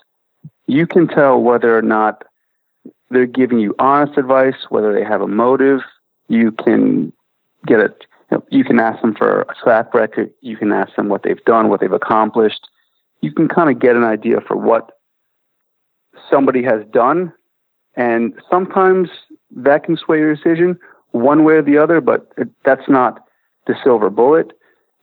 You 0.67 0.85
can 0.85 1.07
tell 1.07 1.41
whether 1.41 1.77
or 1.77 1.81
not 1.81 2.23
they're 3.09 3.25
giving 3.25 3.59
you 3.59 3.73
honest 3.79 4.17
advice, 4.17 4.59
whether 4.69 4.93
they 4.93 5.05
have 5.05 5.21
a 5.21 5.27
motive. 5.27 5.79
You 6.27 6.51
can 6.51 7.13
get 7.65 7.79
it. 7.79 8.05
You, 8.29 8.37
know, 8.37 8.45
you 8.49 8.63
can 8.65 8.77
ask 8.77 9.01
them 9.01 9.15
for 9.15 9.41
a 9.41 9.55
track 9.63 9.93
record. 9.93 10.33
You 10.41 10.57
can 10.57 10.73
ask 10.73 10.93
them 10.97 11.07
what 11.07 11.23
they've 11.23 11.43
done, 11.45 11.69
what 11.69 11.79
they've 11.79 11.99
accomplished. 12.03 12.67
You 13.21 13.31
can 13.31 13.47
kind 13.47 13.69
of 13.69 13.79
get 13.79 13.95
an 13.95 14.03
idea 14.03 14.41
for 14.45 14.57
what 14.57 14.91
somebody 16.29 16.61
has 16.63 16.81
done. 16.91 17.31
And 17.95 18.33
sometimes 18.51 19.07
that 19.55 19.85
can 19.85 19.95
sway 19.95 20.17
your 20.17 20.35
decision 20.35 20.77
one 21.11 21.45
way 21.45 21.53
or 21.53 21.61
the 21.61 21.77
other, 21.77 22.01
but 22.01 22.33
it, 22.37 22.49
that's 22.65 22.89
not 22.89 23.25
the 23.65 23.75
silver 23.81 24.09
bullet 24.09 24.51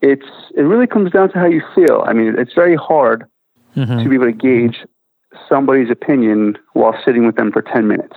it's 0.02 0.26
it 0.56 0.62
really 0.62 0.86
comes 0.86 1.10
down 1.12 1.30
to 1.32 1.38
how 1.38 1.46
you 1.46 1.62
feel. 1.74 2.04
I 2.06 2.12
mean, 2.12 2.34
it's 2.38 2.54
very 2.54 2.76
hard 2.76 3.24
mm-hmm. 3.76 3.98
to 3.98 4.08
be 4.08 4.14
able 4.14 4.26
to 4.26 4.32
gauge 4.32 4.86
somebody's 5.48 5.90
opinion 5.90 6.58
while 6.72 6.94
sitting 7.04 7.26
with 7.26 7.36
them 7.36 7.52
for 7.52 7.62
10 7.62 7.86
minutes. 7.86 8.16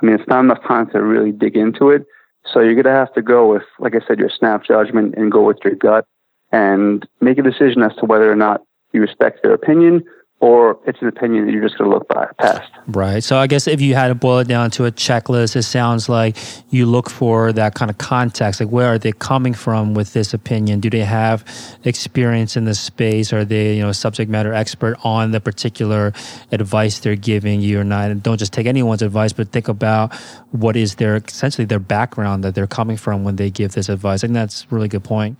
I 0.00 0.06
mean, 0.06 0.14
it's 0.14 0.28
not 0.28 0.40
enough 0.40 0.62
time 0.66 0.90
to 0.90 1.02
really 1.02 1.32
dig 1.32 1.56
into 1.56 1.90
it. 1.90 2.04
So 2.52 2.60
you're 2.60 2.74
going 2.74 2.84
to 2.84 2.90
have 2.90 3.12
to 3.14 3.22
go 3.22 3.50
with, 3.50 3.62
like 3.78 3.94
I 3.94 4.06
said, 4.06 4.18
your 4.18 4.28
snap 4.28 4.64
judgment 4.64 5.14
and 5.16 5.32
go 5.32 5.42
with 5.42 5.58
your 5.64 5.74
gut 5.74 6.06
and 6.52 7.08
make 7.20 7.38
a 7.38 7.42
decision 7.42 7.82
as 7.82 7.94
to 7.96 8.04
whether 8.04 8.30
or 8.30 8.36
not 8.36 8.62
you 8.92 9.00
respect 9.00 9.42
their 9.42 9.54
opinion 9.54 10.04
or 10.44 10.78
it's 10.84 11.00
an 11.00 11.08
opinion 11.08 11.46
that 11.46 11.52
you're 11.52 11.62
just 11.62 11.78
going 11.78 11.90
to 11.90 11.96
look 11.96 12.06
by, 12.06 12.26
past. 12.38 12.70
Right. 12.88 13.24
So 13.24 13.38
I 13.38 13.46
guess 13.46 13.66
if 13.66 13.80
you 13.80 13.94
had 13.94 14.08
to 14.08 14.14
boil 14.14 14.40
it 14.40 14.46
down 14.46 14.70
to 14.72 14.84
a 14.84 14.92
checklist, 14.92 15.56
it 15.56 15.62
sounds 15.62 16.06
like 16.06 16.36
you 16.68 16.84
look 16.84 17.08
for 17.08 17.50
that 17.54 17.74
kind 17.74 17.90
of 17.90 17.96
context. 17.96 18.60
Like, 18.60 18.68
where 18.68 18.88
are 18.88 18.98
they 18.98 19.12
coming 19.12 19.54
from 19.54 19.94
with 19.94 20.12
this 20.12 20.34
opinion? 20.34 20.80
Do 20.80 20.90
they 20.90 21.00
have 21.00 21.46
experience 21.84 22.58
in 22.58 22.66
this 22.66 22.78
space? 22.78 23.32
Are 23.32 23.42
they, 23.42 23.74
you 23.76 23.82
know, 23.82 23.92
subject 23.92 24.30
matter 24.30 24.52
expert 24.52 24.98
on 25.02 25.30
the 25.30 25.40
particular 25.40 26.12
advice 26.52 26.98
they're 26.98 27.16
giving 27.16 27.62
you 27.62 27.80
or 27.80 27.84
not? 27.84 28.10
And 28.10 28.22
don't 28.22 28.36
just 28.36 28.52
take 28.52 28.66
anyone's 28.66 29.00
advice, 29.00 29.32
but 29.32 29.48
think 29.48 29.68
about 29.68 30.14
what 30.50 30.76
is 30.76 30.96
their 30.96 31.16
essentially 31.16 31.64
their 31.64 31.78
background 31.78 32.44
that 32.44 32.54
they're 32.54 32.66
coming 32.66 32.98
from 32.98 33.24
when 33.24 33.36
they 33.36 33.48
give 33.48 33.72
this 33.72 33.88
advice. 33.88 34.22
I 34.22 34.26
think 34.26 34.34
that's 34.34 34.64
a 34.70 34.74
really 34.74 34.88
good 34.88 35.04
point. 35.04 35.38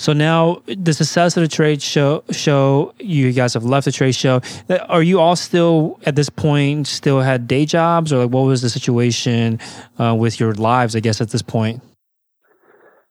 So 0.00 0.14
now 0.14 0.62
the 0.66 0.94
success 0.94 1.36
of 1.36 1.42
the 1.42 1.48
trade 1.48 1.82
show 1.82 2.24
show 2.30 2.94
you 2.98 3.32
guys 3.32 3.52
have 3.52 3.66
left 3.66 3.84
the 3.84 3.92
trade 3.92 4.14
show. 4.14 4.40
Are 4.88 5.02
you 5.02 5.20
all 5.20 5.36
still 5.36 6.00
at 6.06 6.16
this 6.16 6.30
point 6.30 6.86
still 6.86 7.20
had 7.20 7.46
day 7.46 7.66
jobs, 7.66 8.10
or 8.10 8.24
like 8.24 8.32
what 8.32 8.46
was 8.46 8.62
the 8.62 8.70
situation 8.70 9.58
uh, 9.98 10.16
with 10.18 10.40
your 10.40 10.54
lives? 10.54 10.96
I 10.96 11.00
guess 11.00 11.20
at 11.20 11.28
this 11.28 11.42
point. 11.42 11.82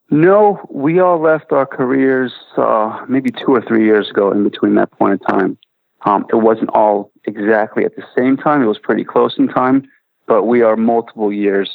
No, 0.09 0.59
we 0.71 0.99
all 0.99 1.21
left 1.21 1.51
our 1.51 1.67
careers 1.67 2.33
uh, 2.57 3.05
maybe 3.07 3.29
two 3.29 3.53
or 3.53 3.61
three 3.61 3.85
years 3.85 4.09
ago. 4.09 4.31
In 4.31 4.43
between 4.43 4.73
that 4.73 4.89
point 4.93 5.21
in 5.21 5.27
time, 5.27 5.59
um, 6.05 6.25
it 6.33 6.37
wasn't 6.37 6.71
all 6.73 7.11
exactly 7.25 7.85
at 7.85 7.95
the 7.95 8.03
same 8.17 8.35
time. 8.35 8.63
It 8.63 8.65
was 8.67 8.79
pretty 8.79 9.03
close 9.03 9.37
in 9.37 9.47
time, 9.47 9.87
but 10.25 10.45
we 10.45 10.63
are 10.63 10.75
multiple 10.75 11.31
years 11.31 11.69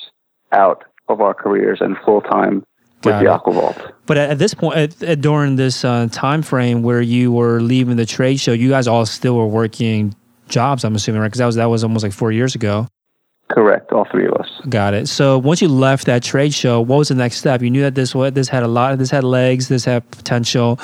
out 0.50 0.83
of 1.09 1.20
our 1.20 1.35
careers 1.35 1.81
and 1.81 1.96
full 2.05 2.20
time 2.20 2.64
with 3.04 3.20
the 3.20 3.26
Aquavault. 3.26 3.92
But 4.06 4.18
at, 4.18 4.38
this 4.38 4.54
point, 4.54 4.76
at, 4.76 5.02
at, 5.02 5.20
during 5.20 5.56
this 5.56 5.84
uh, 5.84 6.08
time 6.10 6.42
frame 6.42 6.82
where 6.82 7.00
you 7.00 7.32
were 7.32 7.60
leaving 7.60 7.96
the 7.96 8.06
trade 8.06 8.38
show, 8.38 8.52
you 8.52 8.68
guys 8.68 8.86
all 8.86 9.06
still 9.06 9.36
were 9.36 9.46
working 9.46 10.14
jobs. 10.48 10.84
I'm 10.84 10.94
assuming, 10.94 11.20
right? 11.20 11.28
Because 11.28 11.38
that 11.38 11.46
was 11.46 11.56
that 11.56 11.66
was 11.66 11.84
almost 11.84 12.02
like 12.02 12.12
four 12.12 12.32
years 12.32 12.54
ago. 12.54 12.86
Correct, 13.50 13.92
all 13.92 14.06
three 14.10 14.26
of 14.26 14.32
us. 14.34 14.48
Got 14.68 14.94
it. 14.94 15.06
So 15.06 15.38
once 15.38 15.60
you 15.60 15.68
left 15.68 16.06
that 16.06 16.22
trade 16.22 16.54
show, 16.54 16.80
what 16.80 16.96
was 16.96 17.08
the 17.08 17.14
next 17.14 17.36
step? 17.36 17.60
You 17.60 17.70
knew 17.70 17.82
that 17.82 17.94
this 17.94 18.14
what 18.14 18.34
this 18.34 18.48
had 18.48 18.62
a 18.62 18.68
lot, 18.68 18.96
this 18.98 19.10
had 19.10 19.24
legs, 19.24 19.68
this 19.68 19.84
had 19.84 20.10
potential. 20.10 20.76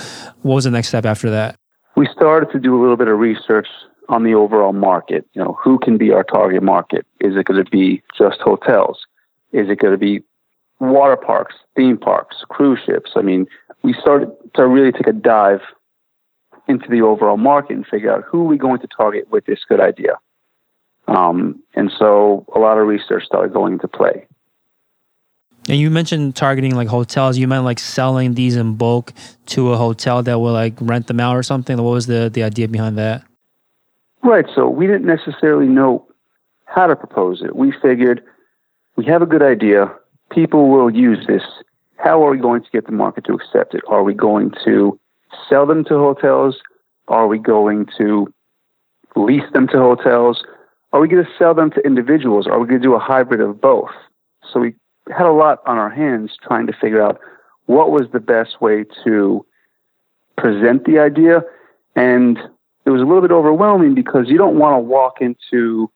What 0.43 0.57
was 0.57 0.65
the 0.65 0.71
next 0.71 0.89
step 0.89 1.05
after 1.07 1.31
that? 1.31 1.57
We 1.97 2.07
started 2.15 2.51
to 2.53 2.59
do 2.59 2.79
a 2.79 2.81
little 2.81 2.97
bit 2.97 3.09
of 3.09 3.19
research 3.19 3.67
on 4.09 4.25
the 4.25 4.35
overall 4.35 4.73
market. 4.73 5.27
You 5.33 5.43
know, 5.43 5.59
who 5.63 5.79
can 5.79 5.97
be 5.97 6.13
our 6.13 6.25
target 6.25 6.63
market? 6.63 7.07
Is 7.21 7.37
it 7.37 7.47
going 7.47 7.65
to 7.65 7.71
be 7.71 8.03
just 8.17 8.41
hotels? 8.41 8.99
Is 9.53 9.69
it 9.71 9.79
going 9.79 9.93
to 9.93 9.99
be 9.99 10.23
water 10.81 11.17
parks, 11.17 11.55
theme 11.77 11.97
parks, 11.97 12.37
cruise 12.49 12.81
ships. 12.85 13.13
I 13.15 13.23
mean, 13.23 13.47
we 13.83 13.95
started 13.95 14.31
to 14.55 14.67
really 14.67 14.93
take 14.93 15.07
a 15.07 15.13
dive 15.13 15.61
into 16.69 16.89
the 16.89 17.03
overall 17.03 17.37
market 17.37 17.77
and 17.77 17.87
figure 17.87 18.13
out 18.13 18.25
who 18.25 18.43
are 18.43 18.45
we 18.45 18.59
going 18.59 18.81
to 18.81 18.87
target 18.87 19.31
with 19.31 19.45
this 19.47 19.61
good 19.69 19.81
idea. 19.81 20.19
Um, 21.07 21.63
and 21.75 21.91
so 21.99 22.47
a 22.55 22.59
lot 22.59 22.79
of 22.79 22.87
research 22.87 23.25
started 23.25 23.53
going 23.53 23.75
into 23.75 23.89
play. 23.89 24.27
And 25.69 25.79
you 25.79 25.91
mentioned 25.91 26.37
targeting 26.37 26.75
like 26.75 26.89
hotels. 26.89 27.37
You 27.37 27.47
meant 27.47 27.65
like 27.65 27.79
selling 27.79 28.35
these 28.35 28.57
in 28.57 28.77
bulk 28.77 29.13
to 29.47 29.73
a 29.73 29.77
hotel 29.77 30.23
that 30.23 30.39
will 30.39 30.53
like 30.53 30.75
rent 30.81 31.07
them 31.07 31.21
out 31.21 31.37
or 31.37 31.43
something. 31.43 31.77
What 31.77 31.93
was 31.93 32.07
the 32.07 32.31
the 32.33 32.43
idea 32.43 32.67
behind 32.67 32.97
that? 32.99 33.25
Right. 34.23 34.47
So 34.55 34.69
we 34.69 34.87
didn't 34.87 35.07
necessarily 35.07 35.67
know 35.67 36.07
how 36.65 36.87
to 36.87 36.97
propose 36.97 37.43
it. 37.43 37.55
We 37.55 37.73
figured 37.83 38.23
we 38.97 39.05
have 39.07 39.23
a 39.23 39.27
good 39.27 39.43
idea 39.43 39.95
people 40.31 40.69
will 40.69 40.91
use 40.91 41.27
this. 41.27 41.43
How 41.97 42.25
are 42.25 42.31
we 42.31 42.39
going 42.39 42.63
to 42.63 42.71
get 42.71 42.87
the 42.87 42.93
market 42.93 43.25
to 43.27 43.35
accept 43.35 43.75
it? 43.75 43.83
Are 43.89 44.03
we 44.03 44.15
going 44.15 44.53
to 44.65 44.99
sell 45.49 45.67
them 45.67 45.85
to 45.85 45.99
hotels? 45.99 46.57
Are 47.09 47.27
we 47.27 47.39
going 47.39 47.87
to 47.99 48.33
lease 49.17 49.51
them 49.53 49.69
to 49.69 49.79
hotels? 49.79 50.43
Are 50.93 51.01
we 51.01 51.09
going 51.09 51.25
to 51.25 51.31
sell 51.39 51.55
them 51.55 51.71
to 51.73 51.81
individuals? 51.81 52.47
Are 52.47 52.59
we 52.59 52.67
going 52.67 52.81
to 52.81 52.87
do 52.87 52.95
a 52.95 52.99
hybrid 52.99 53.41
of 53.41 53.61
both? 53.61 53.91
So 54.51 54.61
we 54.61 54.75
had 55.09 55.27
a 55.27 55.33
lot 55.33 55.61
on 55.67 55.77
our 55.77 55.91
hands 55.91 56.33
trying 56.43 56.67
to 56.67 56.73
figure 56.73 57.03
out 57.03 57.21
what 57.67 57.91
was 57.91 58.09
the 58.13 58.21
best 58.21 58.61
way 58.61 58.85
to 59.05 59.45
present 60.37 60.85
the 60.85 60.99
idea. 60.99 61.43
And 61.95 62.39
it 62.85 62.91
was 62.91 63.03
a 63.03 63.05
little 63.05 63.21
bit 63.21 63.31
overwhelming 63.31 63.95
because 63.95 64.29
you 64.29 64.39
don't 64.39 64.59
want 64.59 64.75
to 64.75 64.81
walk 64.81 65.21
into 65.21 65.91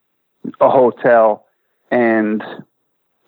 a 0.60 0.68
hotel 0.68 1.46
and 1.90 2.42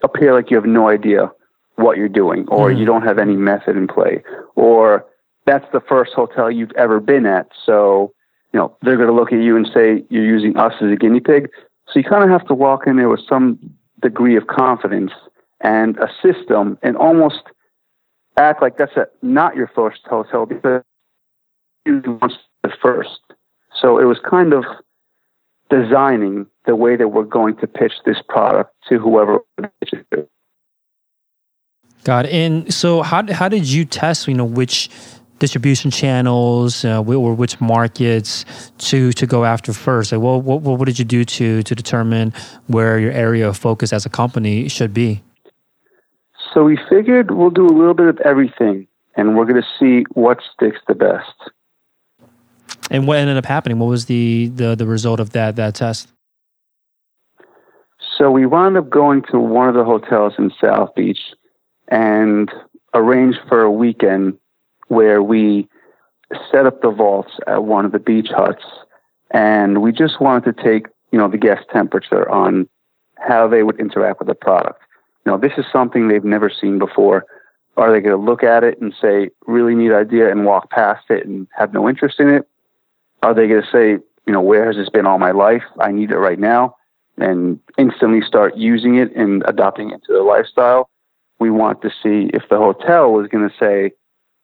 appear 0.03 0.35
like 0.35 0.51
you 0.51 0.57
have 0.57 0.67
no 0.67 0.89
idea 0.89 1.31
what 1.77 1.97
you're 1.97 2.09
doing 2.09 2.47
or 2.49 2.71
mm. 2.71 2.79
you 2.79 2.85
don't 2.85 3.03
have 3.03 3.19
any 3.19 3.37
method 3.37 3.77
in 3.77 3.87
play 3.87 4.23
or 4.55 5.05
that's 5.47 5.67
the 5.73 5.81
first 5.81 6.13
hotel 6.13 6.51
you've 6.51 6.73
ever 6.73 7.01
been 7.01 7.25
at. 7.25 7.49
So, 7.65 8.13
you 8.53 8.59
know, 8.59 8.77
they're 8.83 8.97
going 8.97 9.09
to 9.09 9.15
look 9.15 9.33
at 9.33 9.41
you 9.41 9.57
and 9.57 9.67
say 9.73 10.05
you're 10.11 10.25
using 10.25 10.57
us 10.57 10.75
as 10.81 10.91
a 10.91 10.97
guinea 10.97 11.21
pig. 11.21 11.49
So 11.89 12.01
you 12.01 12.05
kind 12.05 12.25
of 12.25 12.31
have 12.31 12.47
to 12.49 12.55
walk 12.55 12.87
in 12.87 12.97
there 12.97 13.09
with 13.09 13.21
some 13.29 13.59
degree 14.03 14.37
of 14.37 14.47
confidence 14.49 15.13
and 15.61 15.97
a 15.99 16.09
system 16.23 16.79
and 16.83 16.97
almost 16.97 17.43
act 18.37 18.61
like 18.61 18.77
that's 18.77 18.97
a, 18.97 19.07
not 19.23 19.57
your 19.57 19.71
first 19.75 20.01
hotel 20.05 20.47
because 20.47 20.83
you 21.85 22.03
want 22.21 22.33
the 22.63 22.73
first. 22.83 23.21
So 23.81 23.99
it 23.99 24.05
was 24.05 24.19
kind 24.29 24.53
of 24.53 24.65
designing 25.71 26.47
the 26.67 26.77
way 26.77 26.97
that 26.97 27.09
we're 27.09 27.25
going 27.25 27.57
to 27.57 27.67
pitch 27.67 27.93
this 28.05 28.19
product 28.29 28.75
to 28.89 28.99
whoever 28.99 29.41
Got 32.05 32.27
it. 32.27 32.33
And 32.33 32.73
so, 32.73 33.03
how 33.03 33.33
how 33.33 33.49
did 33.49 33.67
you 33.67 33.85
test? 33.85 34.29
You 34.29 34.35
know, 34.35 34.45
which 34.45 34.89
distribution 35.39 35.91
channels 35.91 36.85
uh, 36.85 37.03
or 37.03 37.35
which 37.35 37.61
markets 37.61 38.45
to 38.79 39.13
to 39.13 39.27
go 39.27 39.45
after 39.45 39.73
first? 39.73 40.13
Like, 40.13 40.21
what, 40.21 40.45
what 40.45 40.63
what 40.63 40.85
did 40.85 40.99
you 40.99 41.05
do 41.05 41.25
to 41.25 41.65
to 41.65 41.75
determine 41.75 42.33
where 42.69 43.01
your 43.01 43.13
area 43.13 43.49
of 43.49 43.57
focus 43.57 43.93
as 43.93 44.07
a 44.07 44.09
company 44.09 44.69
should 44.69 44.95
be? 44.95 45.23
So 46.55 46.63
we 46.63 46.79
figured 46.89 47.33
we'll 47.33 47.51
do 47.51 47.67
a 47.67 47.77
little 47.77 47.95
bit 47.95 48.07
of 48.07 48.21
everything, 48.21 48.87
and 49.17 49.37
we're 49.37 49.45
going 49.45 49.61
to 49.61 49.69
see 49.79 50.07
what 50.13 50.39
sticks 50.55 50.79
the 50.87 50.95
best. 50.95 51.35
And 52.91 53.07
what 53.07 53.19
ended 53.19 53.37
up 53.37 53.47
happening? 53.47 53.79
What 53.79 53.89
was 53.89 54.07
the 54.07 54.49
the, 54.55 54.75
the 54.75 54.87
result 54.87 55.21
of 55.21 55.31
that 55.31 55.57
that 55.57 55.75
test? 55.75 56.09
So 58.19 58.31
we 58.31 58.47
wound 58.47 58.77
up 58.77 58.89
going 58.89 59.23
to 59.31 59.39
one 59.39 59.69
of 59.69 59.75
the 59.75 59.85
hotels 59.85 60.35
in 60.39 60.51
South 60.61 60.95
Beach 60.95 61.21
and 61.89 62.51
arranged 62.95 63.39
for 63.49 63.63
a 63.63 63.71
weekend 63.71 64.39
where 64.89 65.23
we 65.23 65.69
set 66.51 66.67
up 66.67 66.81
the 66.81 66.91
vaults 66.91 67.33
at 67.47 67.65
one 67.65 67.85
of 67.85 67.93
the 67.93 67.99
beach 67.99 68.29
huts 68.31 68.65
and 69.31 69.83
we 69.83 69.93
just 69.93 70.21
wanted 70.21 70.57
to 70.57 70.63
take, 70.63 70.87
you 71.13 71.19
know, 71.19 71.29
the 71.29 71.37
guest 71.37 71.65
temperature 71.73 72.29
on 72.31 72.69
how 73.19 73.47
they 73.49 73.63
would 73.63 73.79
interact 73.79 74.19
with 74.19 74.29
the 74.29 74.35
product. 74.35 74.81
You 75.25 75.33
know, 75.33 75.39
this 75.39 75.53
is 75.59 75.65
something 75.73 76.09
they've 76.09 76.25
never 76.25 76.51
seen 76.51 76.79
before. 76.79 77.25
Are 77.77 77.93
they 77.93 78.01
going 78.01 78.17
to 78.17 78.25
look 78.25 78.43
at 78.43 78.65
it 78.65 78.81
and 78.81 78.95
say, 79.01 79.31
really 79.47 79.75
neat 79.75 79.93
idea 79.93 80.31
and 80.31 80.47
walk 80.47 80.71
past 80.71 81.11
it 81.11 81.27
and 81.27 81.47
have 81.57 81.73
no 81.73 81.89
interest 81.89 82.21
in 82.21 82.29
it? 82.29 82.49
Are 83.23 83.35
they 83.35 83.49
going 83.49 83.63
to 83.63 83.71
say, 83.71 84.03
you 84.27 84.33
know, 84.33 84.41
where 84.41 84.67
has 84.67 84.77
this 84.77 84.89
been 84.89 85.07
all 85.07 85.19
my 85.19 85.31
life? 85.31 85.63
I 85.81 85.93
need 85.93 86.11
it 86.11 86.19
right 86.19 86.39
now 86.39 86.77
and 87.19 87.61
instantly 87.79 88.21
start 88.21 88.57
using 88.57 88.97
it 88.97 89.15
and 89.17 89.43
adopting 89.47 89.91
it 89.91 89.95
into 89.95 90.13
their 90.13 90.23
lifestyle. 90.23 90.91
We 91.39 91.51
want 91.51 91.83
to 91.83 91.91
see 92.03 92.31
if 92.35 92.49
the 92.49 92.59
hotel 92.59 93.21
is 93.21 93.29
going 93.29 93.49
to 93.49 93.55
say, 93.59 93.93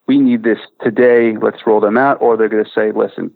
we 0.06 0.18
need 0.18 0.42
this 0.42 0.58
today, 0.82 1.37
let's 1.37 1.66
roll 1.66 1.80
them 1.80 1.96
out, 1.96 2.20
or 2.20 2.37
they're 2.37 2.48
going 2.48 2.64
to 2.64 2.70
say, 2.70 2.92
listen, 2.92 3.30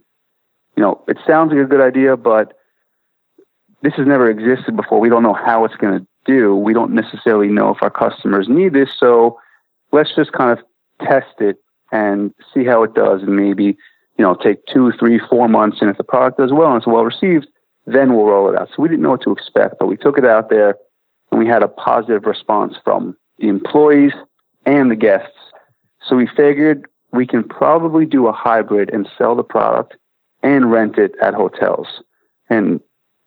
you 0.76 0.82
know, 0.82 1.02
it 1.08 1.18
sounds 1.26 1.52
like 1.52 1.64
a 1.64 1.68
good 1.68 1.80
idea, 1.80 2.16
but 2.16 2.54
this 3.82 3.94
has 3.94 4.06
never 4.06 4.28
existed 4.28 4.76
before. 4.76 5.00
We 5.00 5.08
don't 5.08 5.22
know 5.22 5.34
how 5.34 5.64
it's 5.64 5.76
going 5.76 6.00
to 6.00 6.06
do. 6.24 6.56
We 6.56 6.74
don't 6.74 6.92
necessarily 6.92 7.48
know 7.48 7.70
if 7.70 7.82
our 7.82 7.90
customers 7.90 8.48
need 8.48 8.72
this. 8.72 8.90
So 8.98 9.38
let's 9.92 10.14
just 10.14 10.32
kind 10.32 10.58
of 10.58 10.64
test 11.06 11.40
it 11.40 11.56
and 11.92 12.34
see 12.52 12.64
how 12.64 12.82
it 12.82 12.94
does 12.94 13.22
and 13.22 13.36
maybe, 13.36 13.76
you 14.18 14.24
know, 14.24 14.34
take 14.34 14.64
two, 14.66 14.92
three, 14.98 15.20
four 15.30 15.48
months. 15.48 15.78
And 15.80 15.90
if 15.90 15.96
the 15.96 16.04
product 16.04 16.38
does 16.38 16.52
well 16.52 16.70
and 16.70 16.78
it's 16.78 16.86
well 16.86 17.04
received, 17.04 17.46
then 17.86 18.14
we'll 18.14 18.26
roll 18.26 18.48
it 18.52 18.58
out. 18.58 18.68
So 18.68 18.82
we 18.82 18.88
didn't 18.88 19.02
know 19.02 19.10
what 19.10 19.22
to 19.22 19.32
expect, 19.32 19.76
but 19.78 19.86
we 19.86 19.96
took 19.96 20.18
it 20.18 20.24
out 20.24 20.50
there 20.50 20.76
and 21.30 21.38
we 21.38 21.46
had 21.46 21.62
a 21.62 21.68
positive 21.68 22.24
response 22.24 22.74
from 22.82 23.16
the 23.38 23.48
employees 23.48 24.12
and 24.64 24.90
the 24.90 24.96
guests. 24.96 25.36
So 26.08 26.16
we 26.16 26.28
figured 26.36 26.86
we 27.12 27.26
can 27.26 27.44
probably 27.44 28.06
do 28.06 28.26
a 28.26 28.32
hybrid 28.32 28.90
and 28.92 29.08
sell 29.16 29.34
the 29.34 29.44
product 29.44 29.96
and 30.42 30.70
rent 30.70 30.98
it 30.98 31.12
at 31.22 31.34
hotels. 31.34 31.86
And 32.48 32.80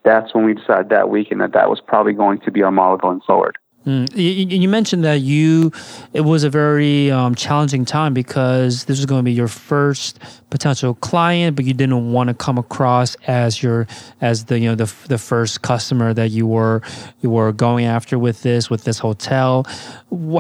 that's 0.04 0.34
when 0.34 0.46
we 0.46 0.54
decided 0.54 0.90
that 0.90 1.10
weekend 1.10 1.42
that 1.42 1.54
that 1.54 1.70
was 1.70 1.82
probably 1.82 2.14
going 2.14 2.40
to 2.40 2.52
be 2.52 2.64
our 2.64 2.72
model 2.72 2.98
going 2.98 3.22
forward. 3.22 3.58
Mm. 3.86 4.14
You, 4.16 4.58
you, 4.60 4.68
mentioned 4.68 5.06
that 5.06 5.22
you 5.22 5.72
it 6.12 6.22
was 6.22 6.44
a 6.44 6.50
very 6.50 7.10
um, 7.12 7.34
challenging 7.34 7.86
time 7.86 8.14
because 8.14 8.84
this 8.86 8.98
was 8.98 9.06
going 9.06 9.20
to 9.20 9.24
be 9.24 9.32
your 9.32 9.48
first 9.48 10.20
potential 10.50 10.96
client, 10.96 11.56
but 11.56 11.64
you 11.64 11.74
didn't 11.74 12.12
want 12.12 12.28
to 12.28 12.34
come 12.34 12.58
across 12.58 13.16
as 13.28 13.64
your 13.64 13.88
as 14.20 14.46
the 14.46 14.60
you 14.60 14.68
know 14.68 14.76
the 14.76 14.94
the 15.08 15.18
first 15.18 15.62
customer 15.62 16.14
that 16.14 16.30
you 16.30 16.46
were 16.46 16.82
you 17.22 17.30
were 17.30 17.54
going 17.54 17.86
after 17.86 18.20
with 18.20 18.44
this 18.44 18.70
with 18.70 18.84
this 18.84 19.00
hotel. 19.00 19.66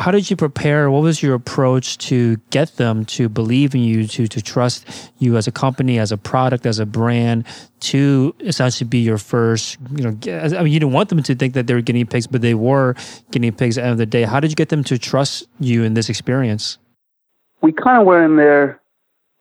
How 0.02 0.12
did 0.12 0.30
you 0.30 0.36
prepare? 0.36 0.91
What 0.91 1.04
was 1.04 1.23
your 1.23 1.34
approach 1.34 1.97
to 2.10 2.36
get 2.49 2.75
them 2.75 3.06
to 3.06 3.30
believe 3.30 3.73
in 3.73 3.82
you, 3.82 4.06
to 4.08 4.28
to 4.28 4.41
trust 4.41 4.86
you 5.17 5.38
as 5.38 5.47
a 5.47 5.52
company, 5.52 5.97
as 5.97 6.12
a 6.12 6.17
product, 6.17 6.65
as 6.65 6.80
a 6.80 6.86
brand, 6.86 7.45
to 7.80 8.36
essentially 8.41 8.88
be 8.88 8.99
your 8.99 9.17
first, 9.17 9.78
you 9.95 10.04
know, 10.04 10.56
I 10.58 10.63
mean, 10.63 10.73
you 10.73 10.80
didn't 10.80 10.93
want 10.93 11.10
them 11.10 11.23
to 11.23 11.36
think 11.36 11.54
that 11.54 11.67
they 11.67 11.73
were 11.73 11.82
guinea 11.82 12.06
pigs, 12.06 12.28
but 12.28 12.41
they 12.41 12.54
were 12.54 12.95
guinea 13.39 13.52
pigs 13.52 13.78
at 13.78 13.82
the 13.82 13.86
end 13.86 13.91
of 13.93 13.97
the 13.97 14.06
day. 14.06 14.23
How 14.23 14.39
did 14.39 14.52
you 14.52 14.56
get 14.56 14.69
them 14.69 14.84
to 14.86 14.97
trust 14.97 15.47
you 15.60 15.84
in 15.84 15.93
this 15.93 16.10
experience? 16.10 16.78
We 17.62 17.71
kind 17.71 17.99
of 17.99 18.06
went 18.06 18.25
in 18.25 18.36
there 18.36 18.82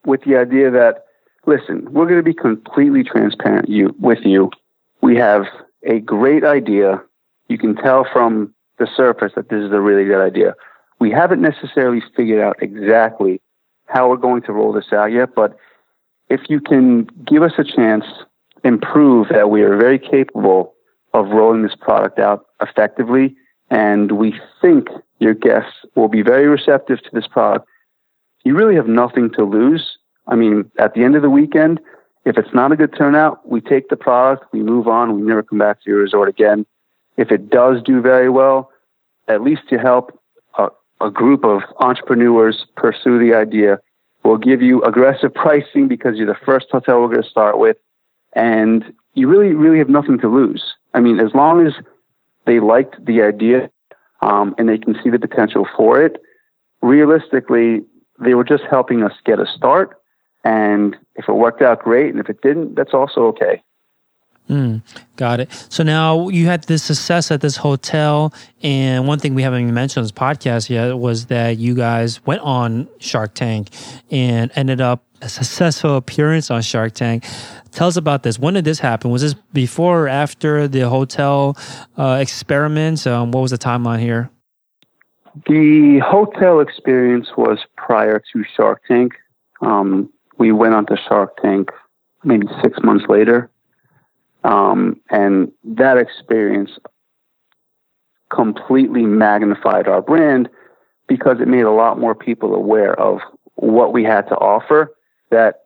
with 0.05 0.23
the 0.23 0.37
idea 0.37 0.71
that, 0.71 1.05
listen, 1.45 1.85
we're 1.91 2.05
going 2.05 2.17
to 2.17 2.23
be 2.23 2.33
completely 2.33 3.03
transparent 3.03 3.67
you, 3.67 3.93
with 3.99 4.19
you. 4.23 4.51
We 5.01 5.17
have 5.17 5.43
a 5.85 5.99
great 5.99 6.43
idea. 6.45 7.01
You 7.49 7.57
can 7.57 7.75
tell 7.75 8.05
from 8.11 8.53
the 8.77 8.87
surface 8.95 9.33
that 9.35 9.49
this 9.49 9.61
is 9.61 9.71
a 9.71 9.81
really 9.81 10.05
good 10.05 10.23
idea. 10.25 10.55
We 10.99 11.11
haven't 11.11 11.41
necessarily 11.41 12.01
figured 12.15 12.41
out 12.41 12.61
exactly 12.61 13.41
how 13.87 14.09
we're 14.09 14.17
going 14.17 14.43
to 14.43 14.53
roll 14.53 14.71
this 14.71 14.93
out 14.93 15.11
yet, 15.11 15.35
but 15.35 15.57
if 16.29 16.41
you 16.47 16.61
can 16.61 17.05
give 17.27 17.41
us 17.41 17.53
a 17.57 17.63
chance 17.63 18.05
and 18.63 18.81
prove 18.81 19.27
that 19.29 19.49
we 19.49 19.61
are 19.61 19.75
very 19.77 19.99
capable 19.99 20.75
of 21.13 21.27
rolling 21.29 21.63
this 21.63 21.75
product 21.75 22.19
out 22.19 22.45
effectively, 22.61 23.35
and 23.69 24.13
we 24.13 24.39
think 24.61 24.87
your 25.19 25.33
guests 25.33 25.73
will 25.95 26.07
be 26.07 26.21
very 26.21 26.47
receptive 26.47 27.01
to 27.03 27.09
this 27.13 27.27
product, 27.27 27.67
you 28.43 28.55
really 28.55 28.75
have 28.75 28.87
nothing 28.87 29.29
to 29.31 29.43
lose. 29.43 29.97
I 30.27 30.35
mean, 30.35 30.71
at 30.79 30.93
the 30.93 31.03
end 31.03 31.15
of 31.15 31.21
the 31.21 31.29
weekend, 31.29 31.79
if 32.25 32.37
it's 32.37 32.53
not 32.53 32.71
a 32.71 32.75
good 32.75 32.95
turnout, 32.97 33.47
we 33.47 33.61
take 33.61 33.89
the 33.89 33.95
product, 33.95 34.45
we 34.53 34.61
move 34.61 34.87
on, 34.87 35.15
we 35.15 35.21
never 35.21 35.43
come 35.43 35.59
back 35.59 35.83
to 35.83 35.89
your 35.89 35.99
resort 35.99 36.29
again. 36.29 36.65
If 37.17 37.31
it 37.31 37.49
does 37.49 37.81
do 37.83 38.01
very 38.01 38.29
well, 38.29 38.71
at 39.27 39.41
least 39.41 39.63
you 39.69 39.77
help 39.77 40.19
a, 40.57 40.69
a 41.01 41.11
group 41.11 41.43
of 41.43 41.61
entrepreneurs 41.79 42.65
pursue 42.75 43.19
the 43.19 43.33
idea. 43.35 43.79
We'll 44.23 44.37
give 44.37 44.61
you 44.61 44.83
aggressive 44.83 45.33
pricing 45.33 45.87
because 45.87 46.17
you're 46.17 46.27
the 46.27 46.45
first 46.45 46.67
hotel 46.71 47.01
we're 47.01 47.07
going 47.09 47.23
to 47.23 47.29
start 47.29 47.57
with 47.57 47.77
and 48.33 48.93
you 49.13 49.27
really, 49.27 49.53
really 49.53 49.79
have 49.79 49.89
nothing 49.89 50.19
to 50.19 50.27
lose. 50.27 50.63
I 50.93 50.99
mean, 50.99 51.19
as 51.19 51.33
long 51.33 51.65
as 51.65 51.73
they 52.49 52.59
liked 52.59 53.05
the 53.05 53.21
idea 53.21 53.69
um, 54.21 54.55
and 54.57 54.67
they 54.67 54.79
can 54.79 54.95
see 55.03 55.11
the 55.11 55.19
potential 55.19 55.67
for 55.77 56.01
it, 56.03 56.19
realistically, 56.81 57.85
they 58.19 58.33
were 58.33 58.43
just 58.43 58.63
helping 58.69 59.03
us 59.03 59.13
get 59.23 59.39
a 59.39 59.45
start. 59.45 60.01
And 60.43 60.97
if 61.15 61.29
it 61.29 61.33
worked 61.33 61.61
out, 61.61 61.83
great. 61.83 62.09
And 62.09 62.19
if 62.19 62.27
it 62.27 62.41
didn't, 62.41 62.73
that's 62.73 62.93
also 62.93 63.21
okay. 63.27 63.61
Mm, 64.49 64.81
got 65.15 65.39
it. 65.39 65.51
So 65.69 65.83
now 65.83 66.29
you 66.29 66.47
had 66.47 66.63
this 66.63 66.81
success 66.81 67.29
at 67.29 67.39
this 67.39 67.55
hotel, 67.55 68.33
and 68.63 69.07
one 69.07 69.19
thing 69.19 69.35
we 69.35 69.43
haven't 69.43 69.71
mentioned 69.71 69.99
on 69.99 70.03
this 70.05 70.11
podcast 70.11 70.71
yet 70.71 70.97
was 70.97 71.27
that 71.27 71.59
you 71.59 71.75
guys 71.75 72.25
went 72.25 72.41
on 72.41 72.87
Shark 72.97 73.35
Tank 73.35 73.69
and 74.09 74.51
ended 74.55 74.81
up 74.81 75.03
a 75.21 75.29
successful 75.29 75.97
appearance 75.97 76.49
on 76.51 76.61
Shark 76.61 76.93
Tank. 76.93 77.25
Tell 77.71 77.87
us 77.87 77.97
about 77.97 78.23
this. 78.23 78.39
When 78.39 78.53
did 78.53 78.65
this 78.65 78.79
happen? 78.79 79.11
Was 79.11 79.21
this 79.21 79.35
before 79.53 80.05
or 80.05 80.07
after 80.07 80.67
the 80.67 80.89
hotel 80.89 81.57
uh, 81.97 82.17
experiments? 82.21 83.05
Um, 83.05 83.31
what 83.31 83.41
was 83.41 83.51
the 83.51 83.57
timeline 83.57 83.99
here? 83.99 84.29
The 85.47 85.99
hotel 85.99 86.59
experience 86.59 87.27
was 87.37 87.59
prior 87.77 88.21
to 88.33 88.43
Shark 88.55 88.81
Tank. 88.87 89.13
Um, 89.61 90.11
we 90.37 90.51
went 90.51 90.73
on 90.73 90.85
to 90.87 90.97
Shark 91.07 91.37
Tank 91.41 91.69
maybe 92.23 92.47
six 92.63 92.77
months 92.83 93.05
later. 93.07 93.49
Um, 94.43 94.99
and 95.09 95.51
that 95.63 95.97
experience 95.97 96.71
completely 98.29 99.03
magnified 99.03 99.87
our 99.87 100.01
brand 100.01 100.49
because 101.07 101.37
it 101.41 101.47
made 101.47 101.63
a 101.63 101.71
lot 101.71 101.99
more 101.99 102.15
people 102.15 102.53
aware 102.55 102.97
of 102.99 103.19
what 103.55 103.91
we 103.91 104.03
had 104.03 104.21
to 104.29 104.35
offer 104.35 104.93
that 105.31 105.61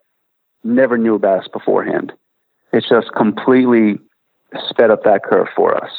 never 0.63 0.97
knew 0.97 1.15
about 1.15 1.39
us 1.39 1.47
beforehand. 1.52 2.13
It's 2.71 2.88
just 2.88 3.12
completely 3.13 3.99
sped 4.69 4.91
up 4.91 5.04
that 5.04 5.23
curve 5.23 5.47
for 5.56 5.76
us. 5.76 5.91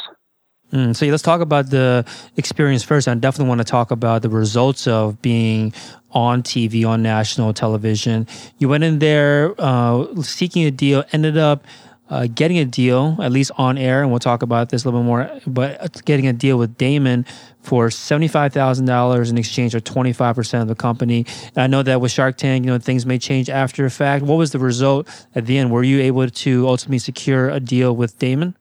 Mm, 0.72 0.96
so 0.96 1.06
let's 1.06 1.22
talk 1.22 1.40
about 1.40 1.70
the 1.70 2.04
experience 2.36 2.82
first. 2.82 3.06
I 3.06 3.14
definitely 3.14 3.48
want 3.48 3.60
to 3.60 3.64
talk 3.64 3.90
about 3.90 4.22
the 4.22 4.28
results 4.28 4.86
of 4.86 5.20
being 5.22 5.72
on 6.10 6.42
TV, 6.42 6.86
on 6.86 7.02
national 7.02 7.52
television. 7.52 8.26
You 8.58 8.68
went 8.68 8.82
in 8.82 8.98
there 8.98 9.54
uh, 9.58 10.22
seeking 10.22 10.64
a 10.64 10.70
deal, 10.70 11.04
ended 11.12 11.36
up 11.36 11.64
uh, 12.10 12.26
getting 12.26 12.58
a 12.58 12.64
deal, 12.64 13.16
at 13.20 13.32
least 13.32 13.50
on 13.56 13.78
air, 13.78 14.02
and 14.02 14.10
we'll 14.10 14.20
talk 14.20 14.42
about 14.42 14.70
this 14.70 14.84
a 14.84 14.88
little 14.88 15.00
bit 15.00 15.06
more, 15.06 15.30
but 15.46 16.04
getting 16.04 16.26
a 16.26 16.32
deal 16.32 16.58
with 16.58 16.76
Daymond 16.76 17.26
for 17.64 17.88
$75,000 17.88 19.30
in 19.30 19.38
exchange 19.38 19.72
for 19.72 19.80
25% 19.80 20.62
of 20.62 20.68
the 20.68 20.74
company. 20.74 21.24
And 21.48 21.58
I 21.58 21.66
know 21.66 21.82
that 21.82 22.00
with 22.00 22.12
Shark 22.12 22.36
Tank, 22.36 22.64
you 22.64 22.70
know, 22.70 22.78
things 22.78 23.06
may 23.06 23.18
change 23.18 23.48
after 23.48 23.84
a 23.86 23.90
fact. 23.90 24.24
What 24.24 24.36
was 24.36 24.52
the 24.52 24.58
result 24.58 25.08
at 25.34 25.46
the 25.46 25.58
end? 25.58 25.70
Were 25.70 25.82
you 25.82 26.00
able 26.00 26.28
to 26.28 26.68
ultimately 26.68 26.98
secure 26.98 27.48
a 27.48 27.60
deal 27.60 27.96
with 27.96 28.18
Daymond? 28.18 28.54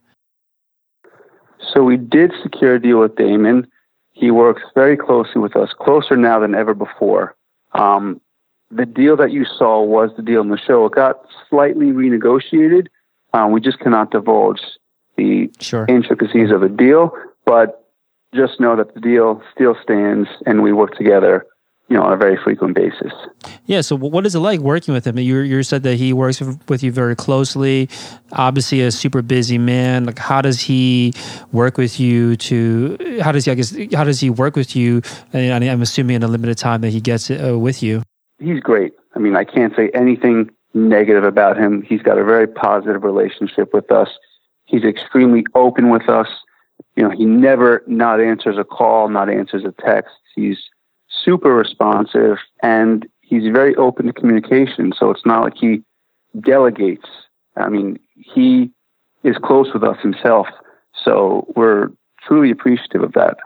So 1.73 1.83
we 1.83 1.97
did 1.97 2.31
secure 2.41 2.75
a 2.75 2.81
deal 2.81 2.99
with 2.99 3.15
Daymond. 3.15 3.67
He 4.13 4.31
works 4.31 4.61
very 4.75 4.95
closely 4.95 5.41
with 5.41 5.55
us, 5.55 5.69
closer 5.77 6.15
now 6.15 6.39
than 6.39 6.55
ever 6.55 6.73
before. 6.73 7.35
Um, 7.73 8.21
the 8.71 8.85
deal 8.85 9.17
that 9.17 9.31
you 9.31 9.45
saw 9.45 9.81
was 9.81 10.11
the 10.15 10.23
deal 10.23 10.41
in 10.41 10.49
the 10.49 10.57
show. 10.57 10.85
It 10.85 10.93
got 10.93 11.25
slightly 11.49 11.87
renegotiated. 11.87 12.87
Um, 13.33 13.51
we 13.51 13.59
just 13.61 13.79
cannot 13.79 14.11
divulge 14.11 14.61
the 15.17 15.51
sure. 15.59 15.85
intricacies 15.87 16.51
of 16.51 16.61
the 16.61 16.69
deal, 16.69 17.11
but 17.45 17.82
just 18.33 18.59
know 18.59 18.75
that 18.75 18.93
the 18.93 18.99
deal 18.99 19.41
still 19.53 19.75
stands 19.81 20.27
and 20.45 20.63
we 20.63 20.73
work 20.73 20.95
together 20.95 21.45
you 21.89 21.97
know, 21.97 22.03
on 22.03 22.13
a 22.13 22.17
very 22.17 22.37
frequent 22.41 22.75
basis. 22.75 23.11
Yeah. 23.65 23.81
So, 23.81 23.95
what 23.95 24.25
is 24.25 24.35
it 24.35 24.39
like 24.39 24.61
working 24.61 24.93
with 24.93 25.05
him? 25.05 25.19
You 25.19 25.39
you 25.39 25.61
said 25.63 25.83
that 25.83 25.95
he 25.95 26.13
works 26.13 26.41
with 26.67 26.81
you 26.81 26.91
very 26.91 27.15
closely. 27.15 27.89
Obviously, 28.31 28.81
a 28.81 28.91
super 28.91 29.21
busy 29.21 29.57
man. 29.57 30.05
Like, 30.05 30.17
how 30.17 30.41
does 30.41 30.61
he 30.61 31.13
work 31.51 31.77
with 31.77 31.99
you? 31.99 32.35
To 32.37 33.19
how 33.21 33.31
does 33.31 33.45
he? 33.45 33.51
I 33.51 33.55
guess 33.55 33.75
how 33.93 34.05
does 34.05 34.21
he 34.21 34.29
work 34.29 34.55
with 34.55 34.75
you? 34.75 35.01
And 35.33 35.63
I'm 35.63 35.81
assuming 35.81 36.15
in 36.15 36.23
a 36.23 36.27
limited 36.27 36.57
time 36.57 36.81
that 36.81 36.89
he 36.89 37.01
gets 37.01 37.29
uh, 37.29 37.59
with 37.59 37.83
you. 37.83 38.01
He's 38.39 38.59
great. 38.59 38.93
I 39.15 39.19
mean, 39.19 39.35
I 39.35 39.43
can't 39.43 39.75
say 39.75 39.91
anything 39.93 40.49
negative 40.73 41.23
about 41.25 41.57
him. 41.57 41.81
He's 41.83 42.01
got 42.01 42.17
a 42.17 42.23
very 42.23 42.47
positive 42.47 43.03
relationship 43.03 43.73
with 43.73 43.91
us. 43.91 44.09
He's 44.65 44.83
extremely 44.83 45.45
open 45.53 45.89
with 45.89 46.09
us. 46.09 46.27
You 46.95 47.03
know, 47.03 47.09
he 47.09 47.25
never 47.25 47.83
not 47.87 48.21
answers 48.21 48.57
a 48.57 48.63
call, 48.63 49.09
not 49.09 49.29
answers 49.29 49.63
a 49.65 49.73
text. 49.81 50.13
He's 50.35 50.57
super 51.23 51.53
responsive 51.53 52.37
and 52.61 53.07
he's 53.21 53.51
very 53.51 53.75
open 53.75 54.05
to 54.07 54.13
communication. 54.13 54.93
So 54.97 55.09
it's 55.09 55.25
not 55.25 55.43
like 55.43 55.53
he 55.55 55.83
delegates. 56.39 57.07
I 57.55 57.69
mean, 57.69 57.99
he 58.15 58.71
is 59.23 59.37
close 59.43 59.73
with 59.73 59.83
us 59.83 59.97
himself. 60.01 60.47
So 61.03 61.51
we're 61.55 61.89
truly 62.21 62.51
appreciative 62.51 63.03
of 63.03 63.13
that. 63.13 63.37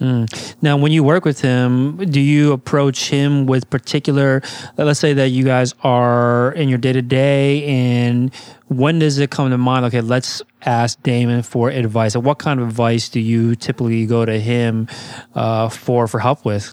Mm. 0.00 0.54
Now, 0.62 0.78
when 0.78 0.92
you 0.92 1.04
work 1.04 1.26
with 1.26 1.42
him, 1.42 1.96
do 1.96 2.20
you 2.20 2.52
approach 2.52 3.10
him 3.10 3.44
with 3.44 3.68
particular, 3.68 4.42
let's 4.78 4.98
say 4.98 5.12
that 5.12 5.28
you 5.28 5.44
guys 5.44 5.74
are 5.82 6.52
in 6.52 6.70
your 6.70 6.78
day 6.78 6.94
to 6.94 7.02
day, 7.02 7.64
and 7.64 8.34
when 8.68 8.98
does 8.98 9.18
it 9.18 9.30
come 9.30 9.50
to 9.50 9.58
mind? 9.58 9.84
Okay, 9.86 10.00
let's 10.00 10.42
ask 10.62 10.98
Daymond 11.02 11.44
for 11.44 11.68
advice. 11.68 12.16
what 12.16 12.38
kind 12.38 12.60
of 12.60 12.68
advice 12.68 13.10
do 13.10 13.20
you 13.20 13.54
typically 13.54 14.06
go 14.06 14.24
to 14.24 14.40
him 14.40 14.88
uh, 15.34 15.68
for 15.68 16.06
for 16.06 16.18
help 16.18 16.46
with? 16.46 16.72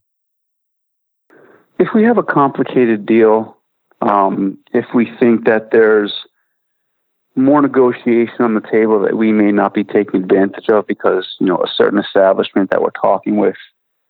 If 1.80 1.90
we 1.94 2.04
have 2.04 2.18
a 2.18 2.24
complicated 2.24 3.06
deal, 3.06 3.58
um, 4.02 4.58
if 4.74 4.86
we 4.94 5.12
think 5.20 5.46
that 5.46 5.72
there's 5.72 6.27
more 7.38 7.62
negotiation 7.62 8.42
on 8.42 8.56
the 8.56 8.62
table 8.62 9.00
that 9.02 9.16
we 9.16 9.32
may 9.32 9.52
not 9.52 9.74
be 9.74 9.84
taking 9.84 10.22
advantage 10.24 10.70
of 10.70 10.88
because 10.88 11.36
you 11.40 11.46
know 11.46 11.58
a 11.58 11.68
certain 11.74 12.00
establishment 12.00 12.72
that 12.72 12.82
we're 12.82 12.90
talking 12.92 13.38
with 13.38 13.56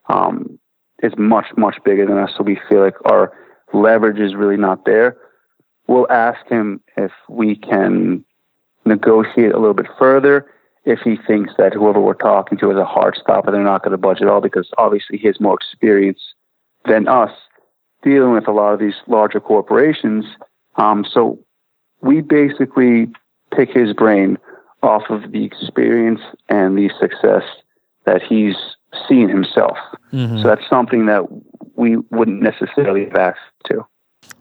um, 0.09 0.57
is 1.03 1.13
much 1.17 1.47
much 1.57 1.77
bigger 1.83 2.05
than 2.05 2.17
us, 2.17 2.31
so 2.37 2.43
we 2.43 2.59
feel 2.69 2.81
like 2.81 2.95
our 3.05 3.33
leverage 3.73 4.19
is 4.19 4.33
really 4.33 4.57
not 4.57 4.85
there. 4.85 5.17
We'll 5.87 6.11
ask 6.11 6.45
him 6.47 6.81
if 6.95 7.11
we 7.29 7.55
can 7.55 8.23
negotiate 8.85 9.51
a 9.51 9.59
little 9.59 9.73
bit 9.73 9.87
further. 9.99 10.49
If 10.85 10.99
he 10.99 11.17
thinks 11.27 11.53
that 11.57 11.73
whoever 11.73 11.99
we're 11.99 12.13
talking 12.13 12.57
to 12.59 12.71
is 12.71 12.77
a 12.77 12.85
hard 12.85 13.17
stopper, 13.21 13.51
they're 13.51 13.61
not 13.61 13.83
going 13.83 13.91
to 13.91 13.97
budge 13.97 14.21
at 14.21 14.29
all 14.29 14.39
because 14.39 14.69
obviously 14.77 15.17
he 15.17 15.27
has 15.27 15.39
more 15.39 15.55
experience 15.55 16.21
than 16.85 17.09
us 17.09 17.31
dealing 18.03 18.31
with 18.31 18.47
a 18.47 18.51
lot 18.51 18.73
of 18.73 18.79
these 18.79 18.95
larger 19.07 19.41
corporations. 19.41 20.25
Um, 20.77 21.05
so 21.09 21.39
we 22.01 22.21
basically 22.21 23.12
pick 23.55 23.69
his 23.69 23.93
brain 23.93 24.38
off 24.83 25.03
of 25.10 25.31
the 25.31 25.43
experience 25.43 26.21
and 26.49 26.77
the 26.77 26.89
success 26.99 27.43
that 28.05 28.21
he's 28.21 28.55
seen 29.07 29.29
himself. 29.29 29.77
Mm-hmm. 30.13 30.41
So 30.41 30.47
that's 30.47 30.67
something 30.69 31.07
that 31.07 31.23
we 31.75 31.97
wouldn't 32.12 32.41
necessarily 32.41 33.05
have 33.05 33.15
access 33.15 33.43
to. 33.65 33.86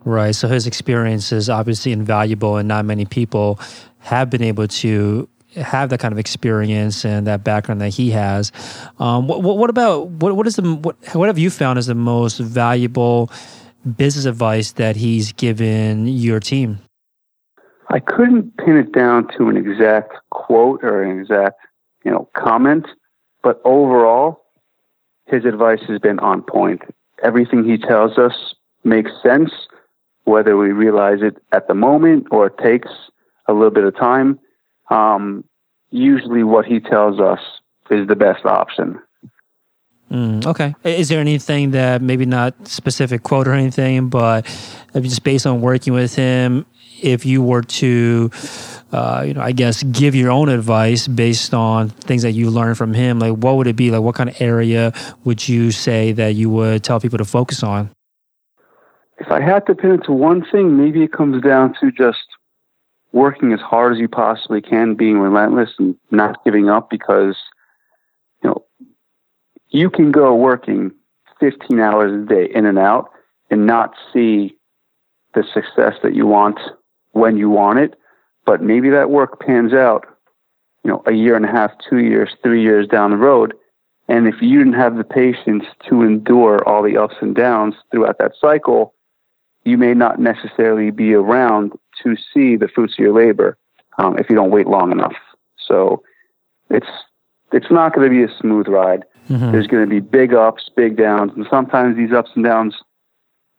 Right. 0.05 0.35
So 0.35 0.49
his 0.49 0.67
experience 0.67 1.33
is 1.33 1.51
obviously 1.51 1.93
invaluable, 1.93 2.57
and 2.57 2.69
not 2.69 2.85
many 2.85 3.05
people 3.05 3.59
have 3.99 4.31
been 4.31 4.43
able 4.43 4.69
to 4.69 5.29
have 5.57 5.91
that 5.91 6.01
kind 6.01 6.13
of 6.13 6.19
experience 6.19 7.05
and 7.05 7.27
that 7.27 7.43
background 7.43 7.81
that 7.81 7.89
he 7.89 8.11
has. 8.11 8.53
Um, 8.99 9.27
what, 9.27 9.43
what, 9.43 9.71
about 9.71 10.09
what, 10.09 10.37
what 10.37 10.47
is 10.47 10.57
the 10.57 10.75
what, 10.75 10.97
what 11.15 11.29
have 11.29 11.39
you 11.39 11.51
found 11.51 11.79
as 11.79 11.87
the 11.87 11.95
most 11.95 12.39
valuable 12.39 13.31
business 13.97 14.27
advice 14.27 14.73
that 14.73 14.97
he's 14.97 15.33
given 15.33 16.07
your 16.07 16.41
team? 16.41 16.79
I 17.89 18.01
couldn't 18.01 18.57
pin 18.57 18.77
it 18.77 18.93
down 18.93 19.29
to 19.37 19.49
an 19.49 19.57
exact 19.57 20.15
quote 20.31 20.83
or 20.83 21.03
an 21.03 21.21
exact 21.21 21.59
you 22.05 22.11
know 22.11 22.29
comment, 22.37 22.87
but 23.43 23.61
overall, 23.65 24.43
his 25.27 25.45
advice 25.45 25.83
has 25.89 25.99
been 25.99 26.19
on 26.19 26.43
point. 26.43 26.83
Everything 27.23 27.65
he 27.65 27.79
tells 27.79 28.19
us 28.19 28.55
makes 28.85 29.11
sense, 29.23 29.51
whether 30.25 30.57
we 30.57 30.71
realize 30.73 31.23
it 31.23 31.37
at 31.53 31.69
the 31.69 31.75
moment 31.75 32.27
or 32.31 32.47
it 32.47 32.59
takes 32.59 32.91
a 33.49 33.53
little 33.53 33.71
bit 33.71 33.85
of 33.85 33.97
time 33.97 34.39
um, 34.91 35.45
usually 35.91 36.43
what 36.43 36.67
he 36.67 36.81
tells 36.81 37.21
us 37.21 37.41
is 37.91 38.07
the 38.09 38.17
best 38.17 38.45
option. 38.45 39.01
Mm, 40.11 40.47
okay. 40.47 40.75
Is 40.85 41.09
there 41.09 41.21
anything 41.21 41.73
that 41.73 42.01
maybe 42.01 42.27
not 42.27 42.69
specific 42.69 43.25
quote 43.25 43.49
or 43.49 43.53
anything, 43.53 44.09
but 44.09 44.45
just 44.95 45.25
based 45.25 45.47
on 45.47 45.61
working 45.61 45.93
with 45.93 46.15
him, 46.15 46.65
if 47.03 47.27
you 47.27 47.43
were 47.43 47.63
to, 47.63 48.31
uh, 48.93 49.25
you 49.27 49.35
know, 49.35 49.41
I 49.41 49.53
guess 49.53 49.83
give 49.83 50.15
your 50.15 50.31
own 50.31 50.49
advice 50.49 51.09
based 51.09 51.55
on 51.55 51.89
things 51.89 52.23
that 52.23 52.33
you 52.33 52.51
learned 52.51 52.79
from 52.79 52.95
him, 52.95 53.19
like 53.19 53.35
what 53.35 53.57
would 53.57 53.67
it 53.67 53.77
be? 53.77 53.91
Like 53.91 54.03
what 54.03 54.15
kind 54.15 54.31
of 54.31 54.41
area 54.41 54.93
would 55.25 55.49
you 55.49 55.71
say 55.71 56.13
that 56.13 56.35
you 56.35 56.51
would 56.51 56.85
tell 56.85 57.01
people 57.01 57.19
to 57.19 57.25
focus 57.25 57.63
on? 57.63 57.91
If 59.19 59.31
I 59.31 59.41
had 59.41 59.67
to 59.67 59.75
pin 59.75 59.93
it 59.93 60.05
to 60.05 60.13
one 60.13 60.45
thing, 60.45 60.77
maybe 60.77 61.03
it 61.03 61.13
comes 61.13 61.43
down 61.43 61.75
to 61.81 61.91
just 61.91 62.27
working 63.13 63.53
as 63.53 63.61
hard 63.61 63.95
as 63.95 63.99
you 63.99 64.09
possibly 64.09 64.61
can, 64.61 64.95
being 64.95 65.19
relentless 65.19 65.71
and 65.79 65.97
not 66.11 66.45
giving 66.45 66.69
up 66.69 66.91
because, 66.91 67.35
you 68.43 68.51
know, 68.51 68.65
you 69.71 69.89
can 69.89 70.13
go 70.13 70.35
working 70.35 70.93
15 71.41 71.81
hours 71.81 72.13
a 72.13 72.27
day 72.27 72.51
in 72.55 72.67
and 72.67 72.79
out 72.79 73.11
and 73.51 73.67
not 73.67 73.95
see 74.13 74.57
the 75.35 75.45
success 75.53 75.95
that 76.03 76.15
you 76.15 76.27
want 76.27 76.59
when 77.17 77.37
you 77.37 77.51
want 77.51 77.79
it. 77.79 77.99
But 78.45 78.63
maybe 78.63 78.91
that 78.91 79.11
work 79.11 79.41
pans 79.41 79.73
out, 79.73 80.07
you 80.85 80.91
know, 80.91 81.03
a 81.07 81.13
year 81.13 81.35
and 81.35 81.45
a 81.45 81.51
half, 81.51 81.73
two 81.89 81.99
years, 81.99 82.31
three 82.43 82.63
years 82.63 82.87
down 82.87 83.11
the 83.11 83.17
road. 83.17 83.55
And 84.09 84.29
if 84.29 84.41
you 84.41 84.59
didn't 84.59 84.75
have 84.75 84.97
the 84.97 85.05
patience 85.05 85.65
to 85.89 86.03
endure 86.03 86.67
all 86.69 86.83
the 86.83 86.97
ups 86.97 87.17
and 87.21 87.35
downs 87.35 87.75
throughout 87.91 88.19
that 88.19 88.33
cycle, 88.41 88.95
you 89.65 89.77
may 89.77 89.95
not 89.95 90.21
necessarily 90.21 90.93
be 90.93 91.13
around 91.13 91.73
to 92.05 92.17
see 92.33 92.55
the 92.55 92.69
fruits 92.69 92.95
of 92.95 92.99
your 93.01 93.13
labor 93.13 93.59
um, 93.99 94.17
if 94.17 94.31
you 94.31 94.37
don't 94.37 94.53
wait 94.53 94.69
long 94.69 94.93
enough. 94.93 95.17
So 95.59 96.05
it's 96.71 96.87
it's 97.53 97.71
not 97.71 97.95
going 97.95 98.09
to 98.09 98.11
be 98.11 98.23
a 98.23 98.37
smooth 98.39 98.69
ride. 98.69 99.05
Mm-hmm. 99.29 99.51
There's 99.51 99.67
going 99.67 99.85
to 99.85 99.91
be 99.91 100.01
big 100.01 100.35
ups, 100.35 100.71
big 100.77 100.97
downs, 100.97 101.33
and 101.35 101.47
sometimes 101.51 101.97
these 101.97 102.13
ups 102.13 102.31
and 102.37 102.45
downs 102.45 102.77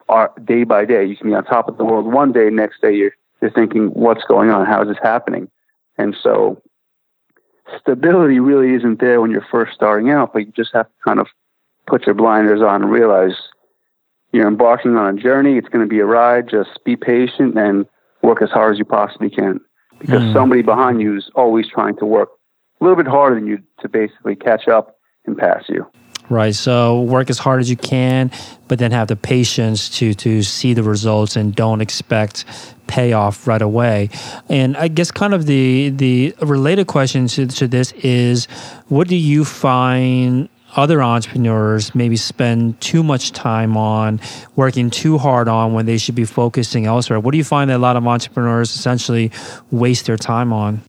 are 0.08 0.32
day 0.46 0.64
by 0.64 0.86
day. 0.86 1.04
You 1.04 1.18
can 1.18 1.28
be 1.28 1.36
on 1.36 1.44
top 1.44 1.68
of 1.68 1.78
the 1.78 1.84
world 1.84 2.06
one 2.06 2.32
day, 2.32 2.50
next 2.50 2.82
day 2.82 2.94
you're 2.94 3.12
you're 3.42 3.52
thinking, 3.52 3.88
what's 3.88 4.24
going 4.24 4.50
on? 4.50 4.66
How 4.66 4.82
is 4.82 4.88
this 4.88 4.98
happening? 5.02 5.50
And 5.98 6.16
so 6.22 6.62
stability 7.80 8.40
really 8.40 8.74
isn't 8.76 9.00
there 9.00 9.22
when 9.22 9.32
you're 9.32 9.46
first 9.52 9.74
starting 9.74 10.10
out, 10.10 10.34
but 10.34 10.40
you 10.40 10.54
just 10.56 10.72
have 10.74 10.88
to 10.88 10.94
kind 11.06 11.20
of 11.20 11.28
put 11.86 12.06
your 12.06 12.16
blinders 12.16 12.62
on 12.62 12.84
and 12.84 12.92
realize 12.92 13.36
you're 14.32 14.48
embarking 14.48 14.96
on 14.96 15.18
a 15.18 15.22
journey. 15.22 15.58
It's 15.58 15.70
going 15.70 15.86
to 15.86 15.90
be 15.90 16.00
a 16.00 16.06
ride. 16.06 16.50
Just 16.50 16.84
be 16.86 16.96
patient 16.96 17.58
and 17.58 17.86
work 18.22 18.42
as 18.42 18.50
hard 18.50 18.74
as 18.74 18.80
you 18.80 18.86
possibly 18.86 19.30
can 19.30 19.60
because 20.00 20.22
mm. 20.22 20.34
somebody 20.34 20.62
behind 20.62 21.02
you 21.02 21.18
is 21.18 21.30
always 21.36 21.68
trying 21.68 21.96
to 21.98 22.06
work 22.06 22.30
a 22.80 22.84
little 22.84 22.98
bit 22.98 23.08
harder 23.08 23.36
than 23.36 23.48
you 23.48 23.60
to 23.80 23.90
basically 23.90 24.36
catch 24.36 24.68
up 24.68 24.98
and 25.26 25.38
pass 25.38 25.64
you. 25.68 25.86
Right. 26.30 26.54
So 26.54 27.02
work 27.04 27.30
as 27.30 27.38
hard 27.38 27.62
as 27.62 27.70
you 27.70 27.78
can, 27.78 28.32
but 28.68 28.80
then 28.80 28.92
have 28.92 29.08
the 29.08 29.16
patience 29.16 29.90
to 29.98 30.14
to 30.16 30.44
see 30.44 30.74
the 30.74 30.84
results 30.84 31.38
and 31.38 31.56
don't 31.56 31.80
expect 31.80 32.44
payoff 32.88 33.48
right 33.48 33.62
away. 33.62 34.10
And 34.50 34.76
I 34.76 34.90
guess 34.90 35.10
kind 35.10 35.34
of 35.34 35.46
the 35.46 35.90
the 35.90 36.36
related 36.42 36.88
question 36.88 37.28
to, 37.28 37.48
to 37.48 37.68
this 37.68 37.94
is 37.94 38.46
what 38.90 39.08
do 39.08 39.16
you 39.16 39.46
find 39.46 40.50
other 40.76 41.02
entrepreneurs 41.02 41.96
maybe 41.96 42.18
spend 42.18 42.80
too 42.82 43.04
much 43.04 43.32
time 43.32 43.78
on 43.78 44.20
working 44.56 44.90
too 44.90 45.18
hard 45.18 45.48
on 45.48 45.74
when 45.74 45.86
they 45.86 45.98
should 45.98 46.16
be 46.16 46.26
focusing 46.26 46.86
elsewhere? 46.86 47.20
What 47.20 47.32
do 47.32 47.38
you 47.38 47.44
find 47.44 47.70
that 47.70 47.78
a 47.78 47.80
lot 47.80 47.96
of 47.96 48.06
entrepreneurs 48.06 48.76
essentially 48.76 49.32
waste 49.72 50.06
their 50.06 50.18
time 50.18 50.52
on? 50.52 50.82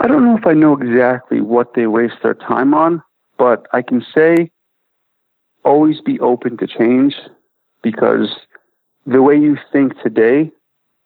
I 0.00 0.06
don't 0.06 0.24
know 0.24 0.36
if 0.36 0.46
I 0.46 0.54
know 0.54 0.76
exactly 0.76 1.42
what 1.42 1.74
they 1.74 1.86
waste 1.86 2.16
their 2.22 2.34
time 2.34 2.72
on, 2.72 3.02
but 3.40 3.66
I 3.72 3.80
can 3.80 4.04
say 4.14 4.50
always 5.64 5.98
be 6.02 6.20
open 6.20 6.58
to 6.58 6.66
change 6.66 7.14
because 7.82 8.28
the 9.06 9.22
way 9.22 9.34
you 9.34 9.56
think 9.72 9.94
today 10.02 10.52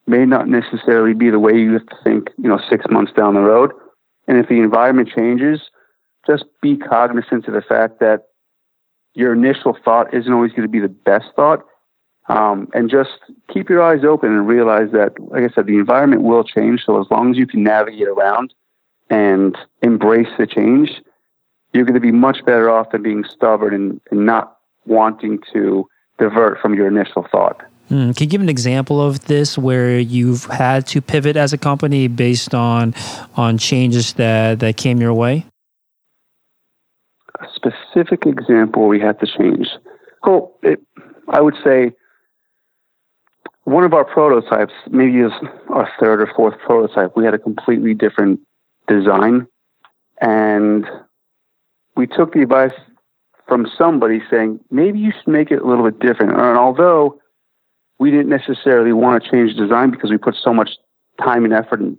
may 0.08 0.26
not 0.26 0.48
necessarily 0.48 1.14
be 1.14 1.30
the 1.30 1.38
way 1.38 1.52
you 1.52 1.78
think, 2.02 2.30
you 2.36 2.48
know, 2.48 2.60
six 2.68 2.84
months 2.90 3.12
down 3.12 3.34
the 3.34 3.40
road. 3.40 3.70
And 4.26 4.36
if 4.36 4.48
the 4.48 4.56
environment 4.56 5.10
changes, 5.14 5.60
just 6.26 6.44
be 6.60 6.76
cognizant 6.76 7.46
of 7.46 7.54
the 7.54 7.62
fact 7.62 8.00
that 8.00 8.22
your 9.14 9.32
initial 9.32 9.78
thought 9.84 10.12
isn't 10.12 10.32
always 10.32 10.50
going 10.50 10.62
to 10.62 10.68
be 10.68 10.80
the 10.80 10.88
best 10.88 11.26
thought. 11.36 11.60
Um, 12.28 12.68
and 12.74 12.90
just 12.90 13.12
keep 13.52 13.68
your 13.70 13.80
eyes 13.80 14.02
open 14.02 14.30
and 14.30 14.48
realize 14.48 14.90
that, 14.92 15.12
like 15.20 15.48
I 15.48 15.54
said, 15.54 15.66
the 15.66 15.78
environment 15.78 16.22
will 16.22 16.42
change. 16.42 16.82
So 16.84 17.00
as 17.00 17.06
long 17.12 17.30
as 17.30 17.36
you 17.36 17.46
can 17.46 17.62
navigate 17.62 18.08
around 18.08 18.52
and 19.08 19.56
embrace 19.82 20.30
the 20.36 20.48
change, 20.48 20.90
you're 21.74 21.84
going 21.84 21.94
to 21.94 22.00
be 22.00 22.12
much 22.12 22.38
better 22.46 22.70
off 22.70 22.92
than 22.92 23.02
being 23.02 23.24
stubborn 23.24 23.74
and, 23.74 24.00
and 24.10 24.24
not 24.24 24.58
wanting 24.86 25.40
to 25.52 25.86
divert 26.18 26.60
from 26.60 26.74
your 26.74 26.86
initial 26.86 27.26
thought. 27.30 27.60
Mm, 27.90 28.16
can 28.16 28.24
you 28.24 28.26
give 28.26 28.40
an 28.40 28.48
example 28.48 29.02
of 29.02 29.26
this 29.26 29.58
where 29.58 29.98
you've 29.98 30.44
had 30.44 30.86
to 30.86 31.02
pivot 31.02 31.36
as 31.36 31.52
a 31.52 31.58
company 31.58 32.08
based 32.08 32.54
on 32.54 32.94
on 33.36 33.58
changes 33.58 34.14
that, 34.14 34.60
that 34.60 34.76
came 34.78 35.00
your 35.00 35.12
way? 35.12 35.44
A 37.40 37.46
specific 37.54 38.24
example 38.24 38.88
we 38.88 39.00
had 39.00 39.20
to 39.20 39.26
change. 39.26 39.68
Well, 40.24 40.54
it, 40.62 40.80
I 41.28 41.42
would 41.42 41.56
say 41.62 41.92
one 43.64 43.84
of 43.84 43.92
our 43.92 44.04
prototypes, 44.04 44.72
maybe 44.90 45.18
is 45.18 45.32
our 45.68 45.90
third 46.00 46.22
or 46.22 46.30
fourth 46.34 46.58
prototype, 46.60 47.16
we 47.16 47.24
had 47.24 47.34
a 47.34 47.38
completely 47.38 47.92
different 47.92 48.40
design. 48.86 49.46
And 50.20 50.86
we 51.96 52.06
took 52.06 52.32
the 52.32 52.42
advice 52.42 52.72
from 53.46 53.66
somebody 53.76 54.20
saying, 54.30 54.60
maybe 54.70 54.98
you 54.98 55.12
should 55.12 55.30
make 55.30 55.50
it 55.50 55.62
a 55.62 55.66
little 55.66 55.84
bit 55.84 56.00
different. 56.00 56.32
And 56.32 56.58
although 56.58 57.20
we 57.98 58.10
didn't 58.10 58.28
necessarily 58.28 58.92
want 58.92 59.22
to 59.22 59.30
change 59.30 59.56
design 59.56 59.90
because 59.90 60.10
we 60.10 60.18
put 60.18 60.34
so 60.34 60.52
much 60.52 60.70
time 61.22 61.44
and 61.44 61.52
effort 61.52 61.80
in, 61.80 61.98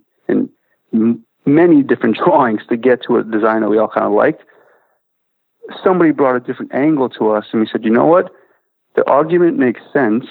in 0.92 1.22
many 1.44 1.82
different 1.82 2.16
drawings 2.24 2.62
to 2.68 2.76
get 2.76 3.02
to 3.04 3.16
a 3.16 3.24
design 3.24 3.62
that 3.62 3.68
we 3.68 3.78
all 3.78 3.88
kind 3.88 4.06
of 4.06 4.12
liked, 4.12 4.42
somebody 5.82 6.10
brought 6.10 6.36
a 6.36 6.40
different 6.40 6.74
angle 6.74 7.08
to 7.08 7.30
us 7.30 7.46
and 7.52 7.60
we 7.60 7.68
said, 7.70 7.84
you 7.84 7.90
know 7.90 8.06
what? 8.06 8.30
The 8.96 9.08
argument 9.08 9.58
makes 9.58 9.80
sense 9.92 10.26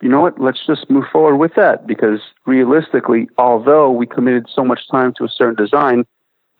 you 0.00 0.08
know 0.08 0.20
what, 0.20 0.40
let's 0.40 0.64
just 0.66 0.88
move 0.88 1.04
forward 1.12 1.36
with 1.36 1.54
that 1.56 1.86
because 1.86 2.20
realistically, 2.46 3.28
although 3.36 3.90
we 3.90 4.06
committed 4.06 4.46
so 4.52 4.64
much 4.64 4.88
time 4.90 5.12
to 5.18 5.24
a 5.24 5.28
certain 5.28 5.62
design, 5.62 6.04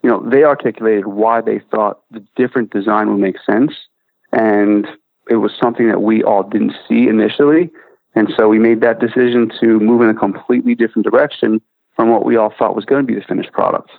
you 0.02 0.10
know, 0.10 0.22
they 0.28 0.44
articulated 0.44 1.06
why 1.06 1.40
they 1.40 1.60
thought 1.70 2.00
the 2.10 2.24
different 2.36 2.70
design 2.70 3.10
would 3.10 3.20
make 3.20 3.36
sense. 3.44 3.72
And 4.32 4.86
it 5.28 5.36
was 5.36 5.52
something 5.60 5.88
that 5.88 6.02
we 6.02 6.22
all 6.22 6.42
didn't 6.42 6.74
see 6.88 7.08
initially. 7.08 7.70
And 8.14 8.32
so 8.36 8.48
we 8.48 8.58
made 8.58 8.80
that 8.80 9.00
decision 9.00 9.50
to 9.60 9.78
move 9.78 10.02
in 10.02 10.08
a 10.08 10.14
completely 10.14 10.74
different 10.74 11.06
direction 11.06 11.60
from 11.94 12.10
what 12.10 12.24
we 12.24 12.36
all 12.36 12.52
thought 12.58 12.74
was 12.74 12.84
going 12.84 13.06
to 13.06 13.06
be 13.06 13.18
the 13.18 13.24
finished 13.26 13.52
product. 13.52 13.90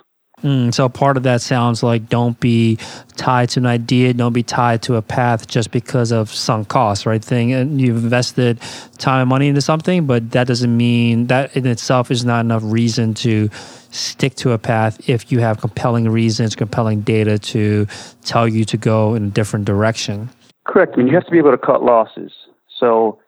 Mm, 0.42 0.74
so 0.74 0.88
part 0.88 1.16
of 1.16 1.22
that 1.22 1.40
sounds 1.40 1.84
like 1.84 2.08
don't 2.08 2.38
be 2.40 2.76
tied 3.16 3.50
to 3.50 3.60
an 3.60 3.66
idea, 3.66 4.12
don't 4.12 4.32
be 4.32 4.42
tied 4.42 4.82
to 4.82 4.96
a 4.96 5.02
path 5.02 5.46
just 5.46 5.70
because 5.70 6.10
of 6.10 6.32
sunk 6.32 6.68
costs, 6.68 7.06
right? 7.06 7.24
Thing 7.24 7.52
and 7.52 7.80
you've 7.80 8.02
invested 8.02 8.60
time 8.98 9.20
and 9.20 9.28
money 9.28 9.48
into 9.48 9.60
something, 9.60 10.06
but 10.06 10.32
that 10.32 10.48
doesn't 10.48 10.76
mean 10.76 11.28
that 11.28 11.56
in 11.56 11.66
itself 11.66 12.10
is 12.10 12.24
not 12.24 12.40
enough 12.40 12.62
reason 12.64 13.14
to 13.14 13.50
stick 13.90 14.34
to 14.36 14.50
a 14.50 14.58
path 14.58 15.08
if 15.08 15.30
you 15.30 15.38
have 15.38 15.60
compelling 15.60 16.08
reasons, 16.08 16.56
compelling 16.56 17.02
data 17.02 17.38
to 17.38 17.86
tell 18.24 18.48
you 18.48 18.64
to 18.64 18.76
go 18.76 19.14
in 19.14 19.26
a 19.26 19.30
different 19.30 19.64
direction. 19.64 20.28
Correct. 20.64 20.96
Mean, 20.96 21.06
you 21.06 21.14
have 21.14 21.24
to 21.26 21.30
be 21.30 21.38
able 21.38 21.52
to 21.52 21.58
cut 21.58 21.84
losses. 21.84 22.32
So 22.78 23.20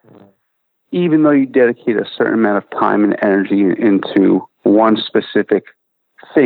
even 0.91 1.23
though 1.23 1.31
you 1.31 1.45
dedicate 1.45 1.95
a 1.95 2.05
certain 2.17 2.33
amount 2.33 2.57
of 2.57 2.69
time 2.71 3.03
and 3.05 3.15
energy 3.21 3.61
into 3.61 4.45
one 4.63 4.97
specific 4.97 5.65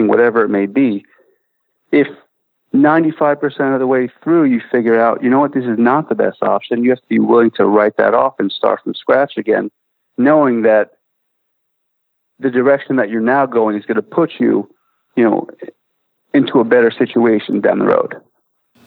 whatever 0.08 0.44
it 0.44 0.50
may 0.50 0.66
be, 0.66 1.06
if 1.92 2.08
95% 2.74 3.74
of 3.74 3.80
the 3.80 3.88
way 3.88 4.10
through 4.24 4.46
you 4.46 4.62
figure 4.72 5.00
out, 5.00 5.24
you 5.24 5.30
know 5.30 5.40
what, 5.40 5.54
this 5.54 5.66
is 5.66 5.78
not 5.78 6.10
the 6.10 6.16
best 6.16 6.44
option, 6.44 6.84
you 6.84 6.92
have 6.92 7.00
to 7.00 7.08
be 7.08 7.20
willing 7.20 7.52
to 7.52 7.66
write 7.66 7.98
that 7.98 8.14
off 8.14 8.36
and 8.40 8.52
start 8.52 8.82
from 8.84 8.94
scratch 8.94 9.38
again, 9.38 9.72
knowing 10.18 10.62
that 10.64 10.92
the 12.40 12.50
direction 12.50 12.98
that 12.98 13.10
you're 13.10 13.22
now 13.22 13.46
going 13.46 13.76
is 13.76 13.86
going 13.86 13.96
to 13.96 14.02
put 14.02 14.34
you, 14.40 14.70
you 15.16 15.24
know, 15.24 15.48
into 16.34 16.60
a 16.60 16.64
better 16.64 16.92
situation 16.92 17.60
down 17.60 17.80
the 17.80 17.86
road. 17.86 18.16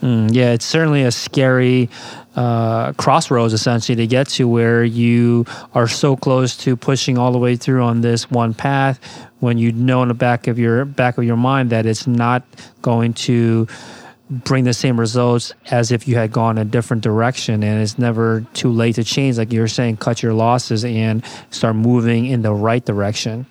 Mm, 0.00 0.34
yeah, 0.34 0.53
it's 0.53 0.64
certainly 0.64 1.03
a 1.03 1.12
scary 1.12 1.90
uh, 2.37 2.93
crossroads 2.95 3.53
essentially 3.53 3.97
to 3.97 4.07
get 4.07 4.28
to 4.28 4.49
where 4.49 4.83
you 4.85 5.45
are 5.74 5.89
so 5.89 6.16
close 6.16 6.57
to 6.57 6.76
pushing 6.76 7.18
all 7.18 7.33
the 7.33 7.39
way 7.39 7.57
through 7.57 7.83
on 7.83 8.01
this 8.01 8.30
one 8.30 8.55
path 8.55 9.28
when 9.41 9.59
you 9.59 9.72
know 9.72 10.03
in 10.03 10.09
the 10.09 10.14
back 10.14 10.47
of 10.47 10.59
your 10.59 10.85
back 10.85 11.18
of 11.18 11.24
your 11.24 11.37
mind 11.37 11.70
that 11.70 11.85
it's 11.85 12.07
not 12.07 12.43
going 12.80 13.12
to 13.12 13.66
bring 14.45 14.64
the 14.64 14.74
same 14.74 14.99
results 14.99 15.53
as 15.70 15.93
if 15.93 16.09
you 16.09 16.16
had 16.16 16.33
gone 16.33 16.59
a 16.59 16.64
different 16.64 17.03
direction 17.03 17.62
and 17.62 17.83
it's 17.83 17.99
never 17.99 18.45
too 18.55 18.70
late 18.70 18.95
to 18.95 19.05
change 19.05 19.39
like 19.39 19.53
you're 19.53 19.68
saying 19.68 19.97
cut 19.97 20.22
your 20.22 20.33
losses 20.33 20.85
and 20.85 21.24
start 21.51 21.76
moving 21.76 22.26
in 22.26 22.43
the 22.43 22.53
right 22.53 22.85
direction 22.85 23.47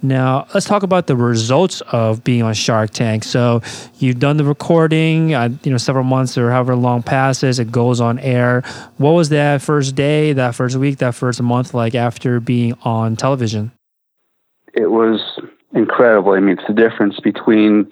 now, 0.00 0.46
let's 0.54 0.66
talk 0.66 0.84
about 0.84 1.08
the 1.08 1.16
results 1.16 1.80
of 1.92 2.22
being 2.22 2.42
on 2.42 2.54
Shark 2.54 2.90
Tank. 2.90 3.24
So, 3.24 3.62
you've 3.98 4.20
done 4.20 4.36
the 4.36 4.44
recording, 4.44 5.34
uh, 5.34 5.48
you 5.64 5.72
know, 5.72 5.76
several 5.76 6.04
months 6.04 6.38
or 6.38 6.52
however 6.52 6.76
long 6.76 7.02
passes, 7.02 7.58
it 7.58 7.72
goes 7.72 8.00
on 8.00 8.20
air. 8.20 8.62
What 8.98 9.12
was 9.12 9.28
that 9.30 9.60
first 9.60 9.96
day, 9.96 10.32
that 10.34 10.54
first 10.54 10.76
week, 10.76 10.98
that 10.98 11.16
first 11.16 11.42
month 11.42 11.74
like 11.74 11.96
after 11.96 12.38
being 12.38 12.74
on 12.82 13.16
television? 13.16 13.72
It 14.72 14.90
was 14.90 15.20
incredible. 15.74 16.32
I 16.32 16.40
mean, 16.40 16.58
it's 16.58 16.68
the 16.68 16.74
difference 16.74 17.18
between 17.18 17.88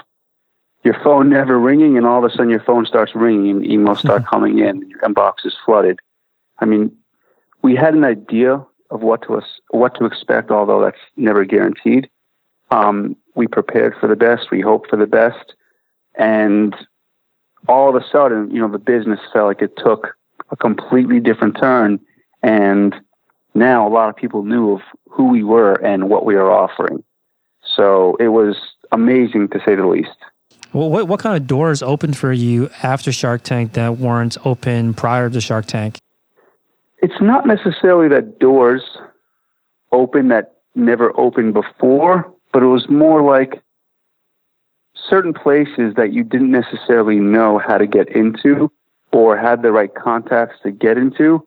your 0.87 0.97
phone 1.03 1.29
never 1.29 1.59
ringing 1.59 1.97
and 1.97 2.07
all 2.07 2.25
of 2.25 2.31
a 2.31 2.33
sudden 2.33 2.49
your 2.49 2.63
phone 2.63 2.87
starts 2.87 3.13
ringing 3.17 3.51
and 3.57 3.65
emails 3.65 3.99
start 3.99 4.25
coming 4.25 4.61
in, 4.61 4.69
and 4.69 4.89
your 4.89 5.01
inbox 5.01 5.45
is 5.45 5.57
flooded. 5.65 5.99
I 6.61 6.65
mean, 6.65 6.97
we 7.63 7.75
had 7.75 7.93
an 7.93 8.05
idea 8.05 8.65
of 8.91 9.03
what 9.03 9.23
to 9.23 9.43
what 9.71 9.97
to 9.97 10.05
expect, 10.05 10.53
although 10.53 10.81
that's 10.81 11.01
never 11.17 11.45
guaranteed. 11.45 12.09
Um, 12.71 13.17
we 13.35 13.49
prepared 13.49 13.97
for 13.99 14.07
the 14.07 14.15
best. 14.15 14.53
We 14.53 14.61
hoped 14.61 14.89
for 14.89 14.97
the 14.97 15.09
best, 15.09 15.55
and 16.15 16.75
all 17.69 17.89
of 17.89 18.01
a 18.01 18.07
sudden, 18.09 18.53
you 18.53 18.61
know, 18.61 18.71
the 18.71 18.79
business 18.79 19.19
felt 19.33 19.49
like 19.49 19.63
it 19.63 19.77
took 19.77 20.17
a 20.53 20.57
completely 20.57 21.19
different 21.19 21.59
turn, 21.61 21.99
and 22.45 22.95
now 23.55 23.89
a 23.89 23.91
lot 23.91 24.09
of 24.09 24.15
people 24.15 24.45
knew 24.45 24.75
of 24.75 24.83
who 25.11 25.31
we 25.31 25.43
were 25.43 25.75
and 25.85 26.09
what 26.09 26.25
we 26.25 26.37
are 26.37 26.51
offering. 26.51 27.03
So 27.75 28.17
it 28.21 28.29
was 28.29 28.57
amazing 28.93 29.49
to 29.49 29.61
say 29.67 29.75
the 29.75 29.89
least. 29.89 30.17
Well, 30.77 30.91
what 30.91 31.09
what 31.09 31.21
kind 31.21 31.37
of 31.37 31.47
doors 31.47 31.83
opened 31.83 32.17
for 32.17 32.33
you 32.33 32.71
after 32.83 33.11
Shark 33.11 33.43
Tank 33.43 33.73
that 33.73 33.99
weren't 33.99 34.37
open 34.45 34.95
prior 34.95 35.31
to 35.31 35.41
Shark 35.41 35.67
Tank? 35.67 35.99
it's 37.07 37.21
not 37.21 37.47
necessarily 37.47 38.09
that 38.09 38.39
doors 38.39 38.83
open 39.93 40.29
that 40.29 40.57
never 40.75 41.19
opened 41.19 41.55
before, 41.55 42.33
but 42.53 42.63
it 42.63 42.67
was 42.67 42.89
more 42.89 43.23
like 43.23 43.63
certain 45.09 45.33
places 45.33 45.95
that 45.97 46.13
you 46.13 46.25
didn't 46.25 46.51
necessarily 46.51 47.17
know 47.17 47.59
how 47.59 47.79
to 47.79 47.87
get 47.87 48.09
into 48.09 48.71
or 49.13 49.37
had 49.37 49.63
the 49.63 49.71
right 49.73 49.95
contacts 49.95 50.57
to 50.63 50.71
get 50.71 50.99
into 50.99 51.47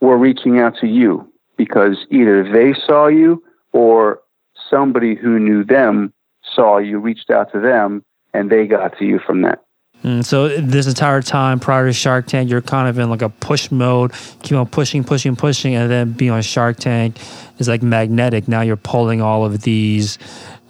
were 0.00 0.18
reaching 0.18 0.58
out 0.58 0.76
to 0.80 0.86
you 0.86 1.32
because 1.56 1.96
either 2.10 2.42
they 2.52 2.74
saw 2.86 3.06
you 3.06 3.42
or 3.72 4.20
somebody 4.68 5.14
who 5.14 5.38
knew 5.38 5.62
them 5.62 6.12
saw 6.54 6.78
you, 6.78 6.98
reached 6.98 7.30
out 7.30 7.52
to 7.52 7.60
them, 7.60 8.04
and 8.34 8.50
they 8.50 8.66
got 8.66 8.98
to 8.98 9.04
you 9.04 9.18
from 9.24 9.42
that. 9.42 9.64
Mm, 10.02 10.22
so 10.22 10.48
this 10.48 10.86
entire 10.86 11.22
time 11.22 11.58
prior 11.58 11.86
to 11.86 11.92
Shark 11.94 12.26
Tank, 12.26 12.50
you're 12.50 12.60
kind 12.60 12.88
of 12.88 12.98
in 12.98 13.08
like 13.08 13.22
a 13.22 13.30
push 13.30 13.70
mode, 13.70 14.12
keep 14.42 14.58
on 14.58 14.66
pushing, 14.66 15.02
pushing, 15.02 15.34
pushing, 15.34 15.74
and 15.74 15.90
then 15.90 16.12
being 16.12 16.30
on 16.30 16.42
Shark 16.42 16.76
Tank 16.76 17.16
is 17.58 17.68
like 17.68 17.82
magnetic. 17.82 18.46
Now 18.46 18.60
you're 18.60 18.76
pulling 18.76 19.22
all 19.22 19.46
of 19.46 19.62
these 19.62 20.18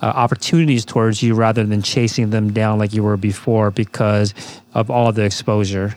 uh, 0.01 0.07
opportunities 0.07 0.85
towards 0.85 1.21
you 1.21 1.35
rather 1.35 1.65
than 1.65 1.83
chasing 1.83 2.31
them 2.31 2.53
down 2.53 2.79
like 2.79 2.93
you 2.93 3.03
were 3.03 3.17
before 3.17 3.73
because 3.73 4.35
of 4.73 4.89
all 4.89 5.11
the 5.11 5.25
exposure. 5.25 5.97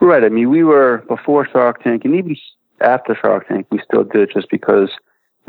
Right. 0.00 0.22
I 0.22 0.28
mean, 0.28 0.50
we 0.50 0.62
were 0.62 0.98
before 1.08 1.48
Shark 1.48 1.82
Tank 1.82 2.04
and 2.04 2.14
even 2.14 2.36
after 2.80 3.16
Shark 3.16 3.48
Tank, 3.48 3.66
we 3.72 3.80
still 3.84 4.04
did 4.04 4.22
it 4.22 4.30
just 4.32 4.50
because, 4.50 4.90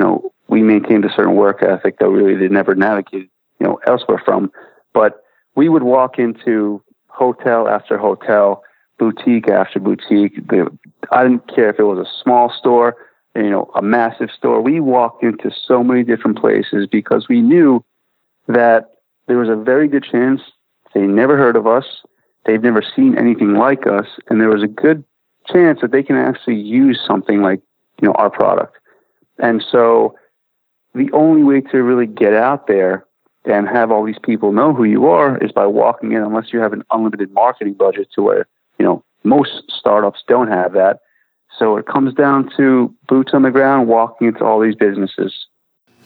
you 0.00 0.06
know, 0.06 0.32
we 0.48 0.62
maintained 0.62 1.04
a 1.04 1.10
certain 1.10 1.34
work 1.36 1.62
ethic 1.62 1.98
that 2.00 2.10
we 2.10 2.22
really 2.22 2.40
did 2.40 2.50
never 2.50 2.74
navigate, 2.74 3.30
you 3.60 3.66
know, 3.66 3.78
elsewhere 3.86 4.20
from. 4.24 4.50
But 4.96 5.22
we 5.56 5.68
would 5.68 5.82
walk 5.82 6.18
into 6.18 6.82
hotel 7.08 7.68
after 7.68 7.98
hotel, 7.98 8.62
boutique 8.98 9.46
after 9.46 9.78
boutique. 9.78 10.40
I 11.12 11.22
didn't 11.22 11.54
care 11.54 11.68
if 11.68 11.78
it 11.78 11.82
was 11.82 11.98
a 11.98 12.22
small 12.22 12.50
store, 12.50 12.96
you 13.34 13.50
know, 13.50 13.70
a 13.74 13.82
massive 13.82 14.30
store. 14.30 14.62
We 14.62 14.80
walked 14.80 15.22
into 15.22 15.50
so 15.50 15.84
many 15.84 16.02
different 16.02 16.38
places 16.38 16.86
because 16.90 17.28
we 17.28 17.42
knew 17.42 17.84
that 18.48 18.86
there 19.28 19.36
was 19.36 19.50
a 19.50 19.54
very 19.54 19.86
good 19.86 20.02
chance 20.02 20.40
they 20.94 21.02
never 21.02 21.36
heard 21.36 21.56
of 21.56 21.66
us, 21.66 21.84
they've 22.46 22.62
never 22.62 22.80
seen 22.80 23.18
anything 23.18 23.52
like 23.52 23.86
us, 23.86 24.06
and 24.30 24.40
there 24.40 24.48
was 24.48 24.62
a 24.62 24.66
good 24.66 25.04
chance 25.46 25.82
that 25.82 25.92
they 25.92 26.02
can 26.02 26.16
actually 26.16 26.56
use 26.56 26.98
something 27.06 27.42
like, 27.42 27.60
you 28.00 28.08
know, 28.08 28.14
our 28.14 28.30
product. 28.30 28.78
And 29.38 29.62
so 29.70 30.16
the 30.94 31.10
only 31.12 31.42
way 31.42 31.60
to 31.60 31.82
really 31.82 32.06
get 32.06 32.32
out 32.32 32.66
there 32.66 33.06
and 33.46 33.68
have 33.68 33.90
all 33.90 34.04
these 34.04 34.18
people 34.22 34.52
know 34.52 34.74
who 34.74 34.84
you 34.84 35.06
are 35.06 35.38
is 35.38 35.52
by 35.52 35.66
walking 35.66 36.12
in 36.12 36.22
unless 36.22 36.52
you 36.52 36.60
have 36.60 36.72
an 36.72 36.82
unlimited 36.90 37.32
marketing 37.32 37.74
budget 37.74 38.08
to 38.14 38.22
where, 38.22 38.46
you 38.78 38.84
know, 38.84 39.04
most 39.24 39.62
startups 39.68 40.22
don't 40.26 40.48
have 40.48 40.72
that. 40.72 41.00
So 41.58 41.76
it 41.76 41.86
comes 41.86 42.12
down 42.14 42.50
to 42.56 42.94
boots 43.08 43.32
on 43.32 43.42
the 43.42 43.50
ground, 43.50 43.88
walking 43.88 44.28
into 44.28 44.44
all 44.44 44.60
these 44.60 44.74
businesses. 44.74 45.46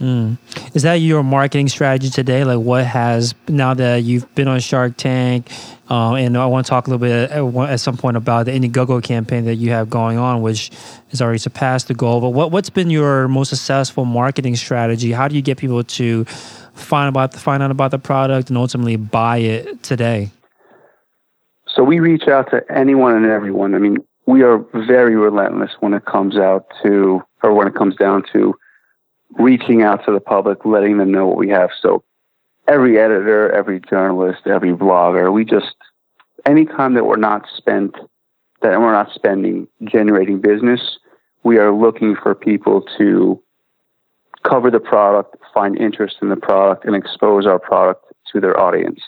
Mm. 0.01 0.39
Is 0.75 0.83
that 0.83 0.95
your 0.95 1.23
marketing 1.23 1.69
strategy 1.69 2.09
today? 2.09 2.43
Like, 2.45 2.59
what 2.59 2.87
has 2.87 3.35
now 3.49 3.75
that 3.75 3.97
you've 3.99 4.35
been 4.35 4.49
on 4.49 4.59
Shark 4.61 4.97
Tank, 4.97 5.51
uh, 5.91 6.15
and 6.15 6.39
I 6.39 6.47
want 6.47 6.65
to 6.65 6.71
talk 6.71 6.87
a 6.87 6.91
little 6.91 7.07
bit 7.07 7.31
at, 7.31 7.71
at, 7.71 7.81
some 7.81 7.99
point 7.99 8.17
about 8.17 8.47
the 8.47 8.53
Indiegogo 8.53 9.03
campaign 9.03 9.45
that 9.45 9.57
you 9.57 9.71
have 9.73 9.91
going 9.91 10.17
on, 10.17 10.41
which 10.41 10.71
has 11.11 11.21
already 11.21 11.39
surpassed 11.39 11.89
the 11.89 11.95
goal. 11.95 12.23
But 12.23 12.31
what 12.31 12.51
what's 12.51 12.71
been 12.71 12.89
your 12.89 13.29
most 13.29 13.51
successful 13.51 14.07
marketing 14.07 14.57
strategy? 14.57 15.13
How 15.13 15.29
do 15.29 15.37
you 15.37 15.43
get 15.43 15.59
people 15.59 15.85
to 15.85 16.25
find 16.81 17.09
about 17.09 17.35
find 17.35 17.63
out 17.63 17.71
about 17.71 17.91
the 17.91 17.99
product 17.99 18.49
and 18.49 18.59
ultimately 18.59 18.97
buy 18.97 19.39
it 19.39 19.83
today? 19.83 20.31
So 21.67 21.85
we 21.85 22.01
reach 22.01 22.27
out 22.29 22.51
to 22.51 22.63
anyone 22.71 23.15
and 23.15 23.27
everyone. 23.27 23.75
I 23.75 23.79
mean, 23.79 23.99
we 24.27 24.43
are 24.43 24.59
very 24.87 25.17
relentless 25.17 25.73
when 25.81 25.95
it 25.95 26.05
comes 26.05 26.37
out 26.37 26.67
to, 26.83 27.23
or 27.43 27.55
when 27.55 27.69
it 27.69 27.75
comes 27.75 27.97
down 27.97 28.25
to 28.33 28.55
reaching 29.39 29.83
out 29.83 30.05
to 30.05 30.13
the 30.13 30.21
public, 30.21 30.65
letting 30.65 30.99
them 30.99 31.13
know 31.13 31.27
what 31.27 31.37
we 31.37 31.49
have. 31.49 31.71
So 31.81 32.03
every 32.67 32.99
editor, 32.99 33.51
every 33.53 33.81
journalist, 33.81 34.47
every 34.47 34.73
blogger, 34.73 35.33
we 35.33 35.45
just 35.45 35.75
any 36.47 36.65
time 36.65 36.95
that 36.95 37.05
we're 37.05 37.17
not 37.17 37.47
spent 37.57 37.95
that 38.63 38.79
we're 38.79 38.93
not 38.93 39.11
spending 39.15 39.67
generating 39.85 40.41
business, 40.41 40.99
we 41.45 41.59
are 41.59 41.73
looking 41.73 42.15
for 42.15 42.35
people 42.35 42.83
to 42.99 43.43
cover 44.49 44.71
the 44.71 44.81
product, 44.81 45.37
find 45.53 45.77
interest 45.79 46.17
in 46.23 46.29
the 46.29 46.37
product, 46.37 46.85
and 46.85 46.95
expose 46.97 47.47
our 47.47 47.59
product 47.59 48.05
to 48.33 48.41
their 48.41 48.59
audience. 48.59 49.01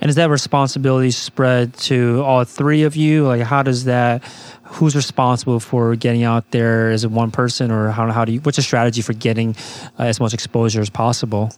And 0.00 0.08
is 0.08 0.16
that 0.16 0.30
responsibility 0.30 1.10
spread 1.10 1.74
to 1.74 2.22
all 2.24 2.44
three 2.44 2.84
of 2.84 2.96
you? 2.96 3.26
Like, 3.26 3.42
how 3.42 3.62
does 3.62 3.84
that? 3.84 4.24
Who's 4.64 4.94
responsible 4.94 5.58
for 5.58 5.96
getting 5.96 6.22
out 6.22 6.52
there? 6.52 6.90
Is 6.90 7.02
it 7.04 7.10
one 7.10 7.30
person, 7.30 7.70
or 7.70 7.90
how, 7.90 8.10
how 8.10 8.24
do 8.24 8.32
you? 8.32 8.40
What's 8.40 8.58
a 8.58 8.62
strategy 8.62 9.02
for 9.02 9.12
getting 9.12 9.56
uh, 9.98 10.04
as 10.04 10.20
much 10.20 10.32
exposure 10.32 10.80
as 10.80 10.90
possible? 10.90 11.50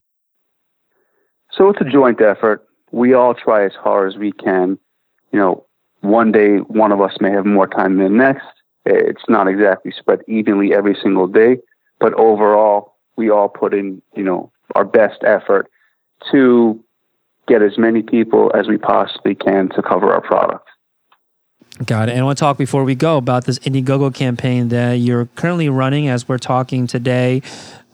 So 1.53 1.69
it's 1.69 1.81
a 1.81 1.85
joint 1.85 2.21
effort. 2.23 2.67
We 2.91 3.13
all 3.13 3.35
try 3.35 3.67
as 3.67 3.73
hard 3.75 4.13
as 4.13 4.19
we 4.19 4.33
can. 4.33 4.79
You 5.33 5.39
know, 5.39 5.67
one 6.01 6.33
day 6.33 6.57
one 6.57 6.91
of 6.91 7.01
us 7.01 7.13
may 7.21 7.31
have 7.31 7.45
more 7.45 7.67
time 7.67 7.99
than 7.99 8.17
the 8.17 8.25
next. 8.25 8.47
It's 8.85 9.23
not 9.29 9.47
exactly 9.47 9.93
spread 9.97 10.21
evenly 10.27 10.75
every 10.75 10.97
single 11.01 11.27
day, 11.27 11.59
but 12.01 12.15
overall, 12.15 12.92
we 13.17 13.31
all 13.31 13.49
put 13.49 13.75
in, 13.75 14.03
you 14.15 14.23
know, 14.23 14.51
our 14.75 14.85
best 14.85 15.23
effort 15.25 15.71
to 16.31 16.83
get 17.49 17.63
as 17.63 17.77
many 17.77 18.03
people 18.03 18.51
as 18.55 18.69
we 18.69 18.79
possibly 18.79 19.35
can 19.35 19.69
to 19.71 19.83
cover 19.83 20.13
our 20.13 20.21
product. 20.21 20.69
Got 21.85 22.09
it. 22.09 22.13
And 22.13 22.21
I 22.21 22.25
want 22.25 22.39
to 22.39 22.41
talk 22.41 22.59
before 22.59 22.85
we 22.85 22.95
go 22.95 23.17
about 23.17 23.45
this 23.45 23.59
Indiegogo 23.61 24.15
campaign 24.15 24.69
that 24.69 24.95
you're 24.95 25.27
currently 25.37 25.69
running 25.69 26.09
as 26.09 26.29
we're 26.29 26.39
talking 26.39 26.87
today. 26.87 27.43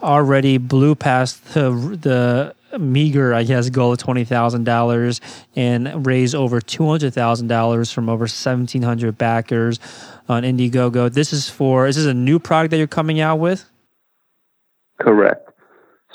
Already 0.03 0.59
blew 0.59 0.95
past 0.95 1.55
the, 1.55 1.71
the 1.71 2.79
meager, 2.79 3.33
I 3.33 3.45
guess, 3.45 3.71
goal 3.71 3.93
of 3.93 3.99
twenty 3.99 4.25
thousand 4.25 4.65
dollars 4.65 5.21
and 5.57 6.07
raised 6.07 6.35
over 6.35 6.61
two 6.61 6.87
hundred 6.87 7.15
thousand 7.15 7.49
dollars 7.49 7.91
from 7.91 8.09
over 8.09 8.29
seventeen 8.29 8.83
hundred 8.83 9.17
backers 9.17 9.81
on 10.29 10.43
Indiegogo. 10.43 11.13
This 11.13 11.33
is 11.33 11.49
for 11.49 11.87
is 11.87 11.97
this 11.97 12.07
a 12.07 12.15
new 12.15 12.39
product 12.39 12.73
that 12.73 12.79
you're 12.79 12.87
coming 12.87 13.21
out 13.21 13.37
with? 13.39 13.69
Correct. 14.99 15.51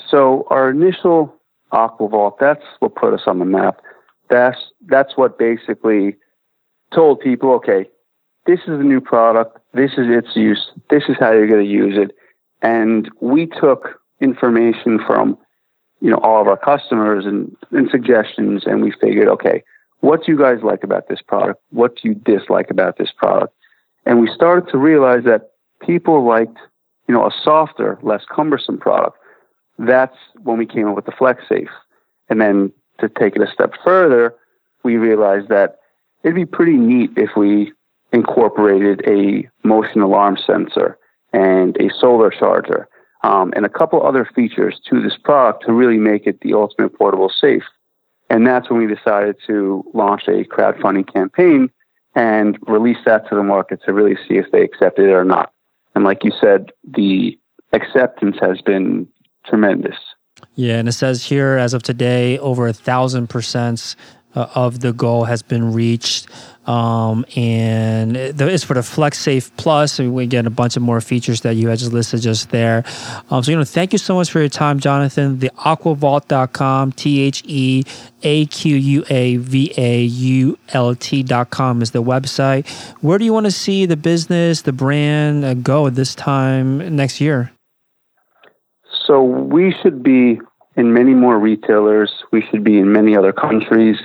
So 0.10 0.46
our 0.50 0.70
initial 0.70 1.36
Aquavault. 1.74 2.38
That's 2.40 2.64
what 2.80 2.96
put 2.96 3.14
us 3.14 3.24
on 3.26 3.40
the 3.40 3.46
map. 3.46 3.82
That's 4.30 4.58
that's 4.86 5.18
what 5.18 5.38
basically 5.38 6.16
told 6.94 7.20
people, 7.20 7.52
okay, 7.54 7.90
this 8.46 8.60
is 8.62 8.80
a 8.80 8.84
new 8.84 9.02
product. 9.02 9.58
This 9.74 9.92
is 9.94 10.08
its 10.08 10.36
use. 10.36 10.72
This 10.90 11.04
is 11.10 11.16
how 11.20 11.32
you're 11.32 11.48
going 11.48 11.66
to 11.66 11.70
use 11.72 11.98
it. 11.98 12.16
And 12.62 13.10
we 13.20 13.48
took 13.48 14.00
information 14.22 15.00
from 15.06 15.38
you 16.00 16.10
know 16.10 16.20
all 16.24 16.42
of 16.42 16.48
our 16.48 16.58
customers 16.58 17.26
and, 17.26 17.56
and 17.72 17.90
suggestions, 17.90 18.64
and 18.66 18.82
we 18.82 18.92
figured, 19.02 19.28
okay, 19.28 19.64
what 20.02 20.26
do 20.26 20.32
you 20.32 20.38
guys 20.38 20.60
like 20.64 20.84
about 20.84 21.08
this 21.10 21.22
product? 21.22 21.62
What 21.72 21.96
do 21.96 22.10
you 22.10 22.16
dislike 22.16 22.70
about 22.70 22.98
this 22.98 23.12
product? 23.16 23.54
And 24.06 24.20
we 24.20 24.30
started 24.34 24.70
to 24.72 24.78
realize 24.78 25.24
that 25.24 25.52
people 25.82 26.26
liked 26.26 26.58
you 27.08 27.14
know 27.14 27.26
a 27.26 27.32
softer, 27.44 28.00
less 28.02 28.24
cumbersome 28.30 28.78
product 28.78 29.18
that's 29.80 30.16
when 30.42 30.58
we 30.58 30.66
came 30.66 30.88
up 30.88 30.96
with 30.96 31.06
the 31.06 31.12
FlexSafe. 31.12 31.70
And 32.30 32.40
then 32.42 32.72
to 33.00 33.10
take 33.10 33.36
it 33.36 33.42
a 33.42 33.52
step 33.52 33.74
further, 33.84 34.36
we 34.84 34.98
realized 34.98 35.50
that 35.50 35.78
it'd 36.24 36.36
be 36.36 36.46
pretty 36.46 36.78
neat 36.78 37.12
if 37.18 37.32
we 37.36 37.74
incorporated 38.12 39.02
a 39.08 39.50
motion 39.68 40.02
alarm 40.02 40.38
sensor 40.46 40.98
and 41.34 41.76
a 41.78 41.90
solar 42.00 42.30
charger 42.30 42.88
um, 43.24 43.52
and 43.56 43.66
a 43.66 43.70
couple 43.70 44.06
other 44.06 44.28
features 44.36 44.80
to 44.90 45.02
this 45.02 45.18
product 45.18 45.66
to 45.66 45.74
really 45.74 45.98
make 45.98 46.28
it 46.28 46.40
the 46.42 46.54
ultimate 46.54 46.90
portable 46.90 47.30
safe. 47.30 47.64
And 48.30 48.46
that's 48.46 48.70
when 48.70 48.80
we 48.80 48.94
decided 48.94 49.38
to 49.48 49.84
launch 49.94 50.24
a 50.28 50.44
crowdfunding 50.44 51.12
campaign 51.12 51.70
and 52.16 52.58
release 52.68 52.98
that 53.06 53.28
to 53.30 53.36
the 53.36 53.44
market 53.44 53.82
to 53.86 53.94
really 53.94 54.16
see 54.28 54.36
if 54.36 54.46
they 54.52 54.62
accepted 54.62 55.10
it 55.10 55.14
or 55.14 55.26
not. 55.26 55.53
And 55.96 56.04
like 56.04 56.24
you 56.24 56.32
said, 56.42 56.72
the 56.84 57.38
acceptance 57.74 58.38
has 58.42 58.62
been 58.62 59.08
tremendous. 59.46 59.98
Yeah, 60.56 60.78
and 60.78 60.88
it 60.88 60.94
says 60.94 61.24
here, 61.24 61.58
as 61.58 61.74
of 61.74 61.84
today, 61.84 62.38
over 62.40 62.68
a 62.68 62.74
thousand 62.74 63.28
percent 63.28 63.96
uh, 64.36 64.48
of 64.56 64.80
the 64.80 64.94
goal 64.94 65.26
has 65.26 65.42
been 65.42 65.74
reached. 65.74 66.28
Um, 66.66 67.26
and 67.36 68.16
it's 68.16 68.64
for 68.64 68.74
the 68.74 68.82
FlexSafe 68.82 69.52
Plus. 69.58 70.00
And 70.00 70.14
we 70.14 70.28
get 70.28 70.46
a 70.46 70.50
bunch 70.50 70.78
of 70.78 70.82
more 70.82 71.02
features 71.02 71.42
that 71.42 71.56
you 71.56 71.68
had 71.68 71.80
just 71.80 71.92
listed 71.92 72.22
just 72.22 72.52
there. 72.52 72.84
Um, 73.30 73.44
so, 73.44 73.52
you 73.52 73.58
know, 73.58 73.64
thank 73.64 73.92
you 73.92 74.00
so 74.00 74.16
much 74.16 74.32
for 74.32 74.40
your 74.40 74.50
time, 74.50 74.80
Jonathan. 74.80 75.40
The 75.40 75.52
aquavault.com, 75.58 76.94
T 76.94 77.22
H 77.22 77.44
E 77.46 77.84
A 78.24 78.46
Q 78.46 78.76
U 78.76 79.04
A 79.10 79.38
V 79.38 79.74
A 79.78 80.04
U 80.04 80.58
L 80.70 80.96
T.com 80.96 81.82
is 81.82 81.92
the 81.92 82.04
website. 82.04 82.70
Where 83.02 83.18
do 83.18 83.26
you 83.26 83.34
want 83.34 83.46
to 83.46 83.52
see 83.52 83.86
the 83.86 83.98
business, 83.98 84.62
the 84.62 84.74
brand 84.74 85.44
uh, 85.44 85.54
go 85.56 85.90
this 85.90 86.16
time 86.16 86.96
next 86.96 87.20
year? 87.20 87.52
So 89.06 89.22
we 89.22 89.76
should 89.82 90.02
be 90.02 90.40
in 90.76 90.94
many 90.94 91.14
more 91.14 91.38
retailers. 91.38 92.12
We 92.32 92.42
should 92.42 92.64
be 92.64 92.78
in 92.78 92.92
many 92.92 93.18
other 93.18 93.34
countries. 93.34 93.98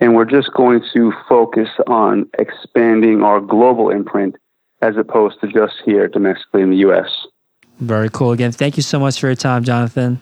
And 0.00 0.14
we're 0.14 0.26
just 0.26 0.52
going 0.52 0.82
to 0.92 1.12
focus 1.28 1.68
on 1.86 2.28
expanding 2.38 3.22
our 3.22 3.40
global 3.40 3.90
imprint 3.90 4.36
as 4.82 4.96
opposed 4.96 5.40
to 5.40 5.48
just 5.48 5.74
here 5.84 6.06
domestically 6.06 6.62
in 6.62 6.70
the 6.70 6.76
US. 6.88 7.08
Very 7.78 8.10
cool. 8.10 8.32
Again, 8.32 8.52
thank 8.52 8.76
you 8.76 8.82
so 8.82 8.98
much 8.98 9.20
for 9.20 9.26
your 9.26 9.36
time, 9.36 9.64
Jonathan. 9.64 10.20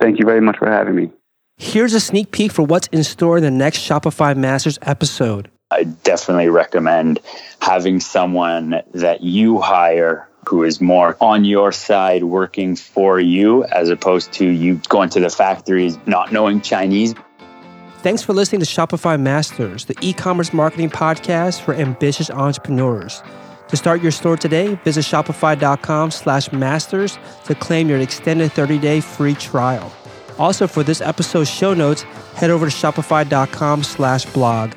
Thank 0.00 0.18
you 0.18 0.24
very 0.24 0.40
much 0.40 0.58
for 0.58 0.70
having 0.70 0.94
me. 0.94 1.10
Here's 1.58 1.94
a 1.94 2.00
sneak 2.00 2.32
peek 2.32 2.52
for 2.52 2.62
what's 2.62 2.86
in 2.88 3.02
store 3.02 3.38
in 3.38 3.42
the 3.42 3.50
next 3.50 3.78
Shopify 3.78 4.36
Masters 4.36 4.78
episode. 4.82 5.50
I 5.70 5.84
definitely 5.84 6.48
recommend 6.48 7.18
having 7.60 7.98
someone 7.98 8.82
that 8.92 9.22
you 9.22 9.58
hire 9.60 10.28
who 10.46 10.62
is 10.62 10.80
more 10.80 11.16
on 11.20 11.44
your 11.44 11.72
side 11.72 12.22
working 12.22 12.76
for 12.76 13.18
you 13.18 13.64
as 13.64 13.88
opposed 13.88 14.32
to 14.34 14.46
you 14.46 14.80
going 14.88 15.08
to 15.10 15.20
the 15.20 15.30
factories 15.30 15.98
not 16.06 16.32
knowing 16.32 16.60
Chinese. 16.60 17.14
Thanks 18.06 18.22
for 18.22 18.34
listening 18.34 18.60
to 18.60 18.66
Shopify 18.68 19.20
Masters, 19.20 19.86
the 19.86 19.96
e 20.00 20.12
commerce 20.12 20.52
marketing 20.52 20.90
podcast 20.90 21.62
for 21.62 21.74
ambitious 21.74 22.30
entrepreneurs. 22.30 23.20
To 23.66 23.76
start 23.76 24.00
your 24.00 24.12
store 24.12 24.36
today, 24.36 24.76
visit 24.84 25.04
shopify.com 25.04 26.12
slash 26.12 26.52
masters 26.52 27.18
to 27.46 27.56
claim 27.56 27.88
your 27.88 27.98
extended 27.98 28.52
30 28.52 28.78
day 28.78 29.00
free 29.00 29.34
trial. 29.34 29.92
Also, 30.38 30.68
for 30.68 30.84
this 30.84 31.00
episode's 31.00 31.50
show 31.50 31.74
notes, 31.74 32.02
head 32.36 32.50
over 32.50 32.70
to 32.70 32.72
shopify.com 32.72 33.82
slash 33.82 34.24
blog. 34.26 34.74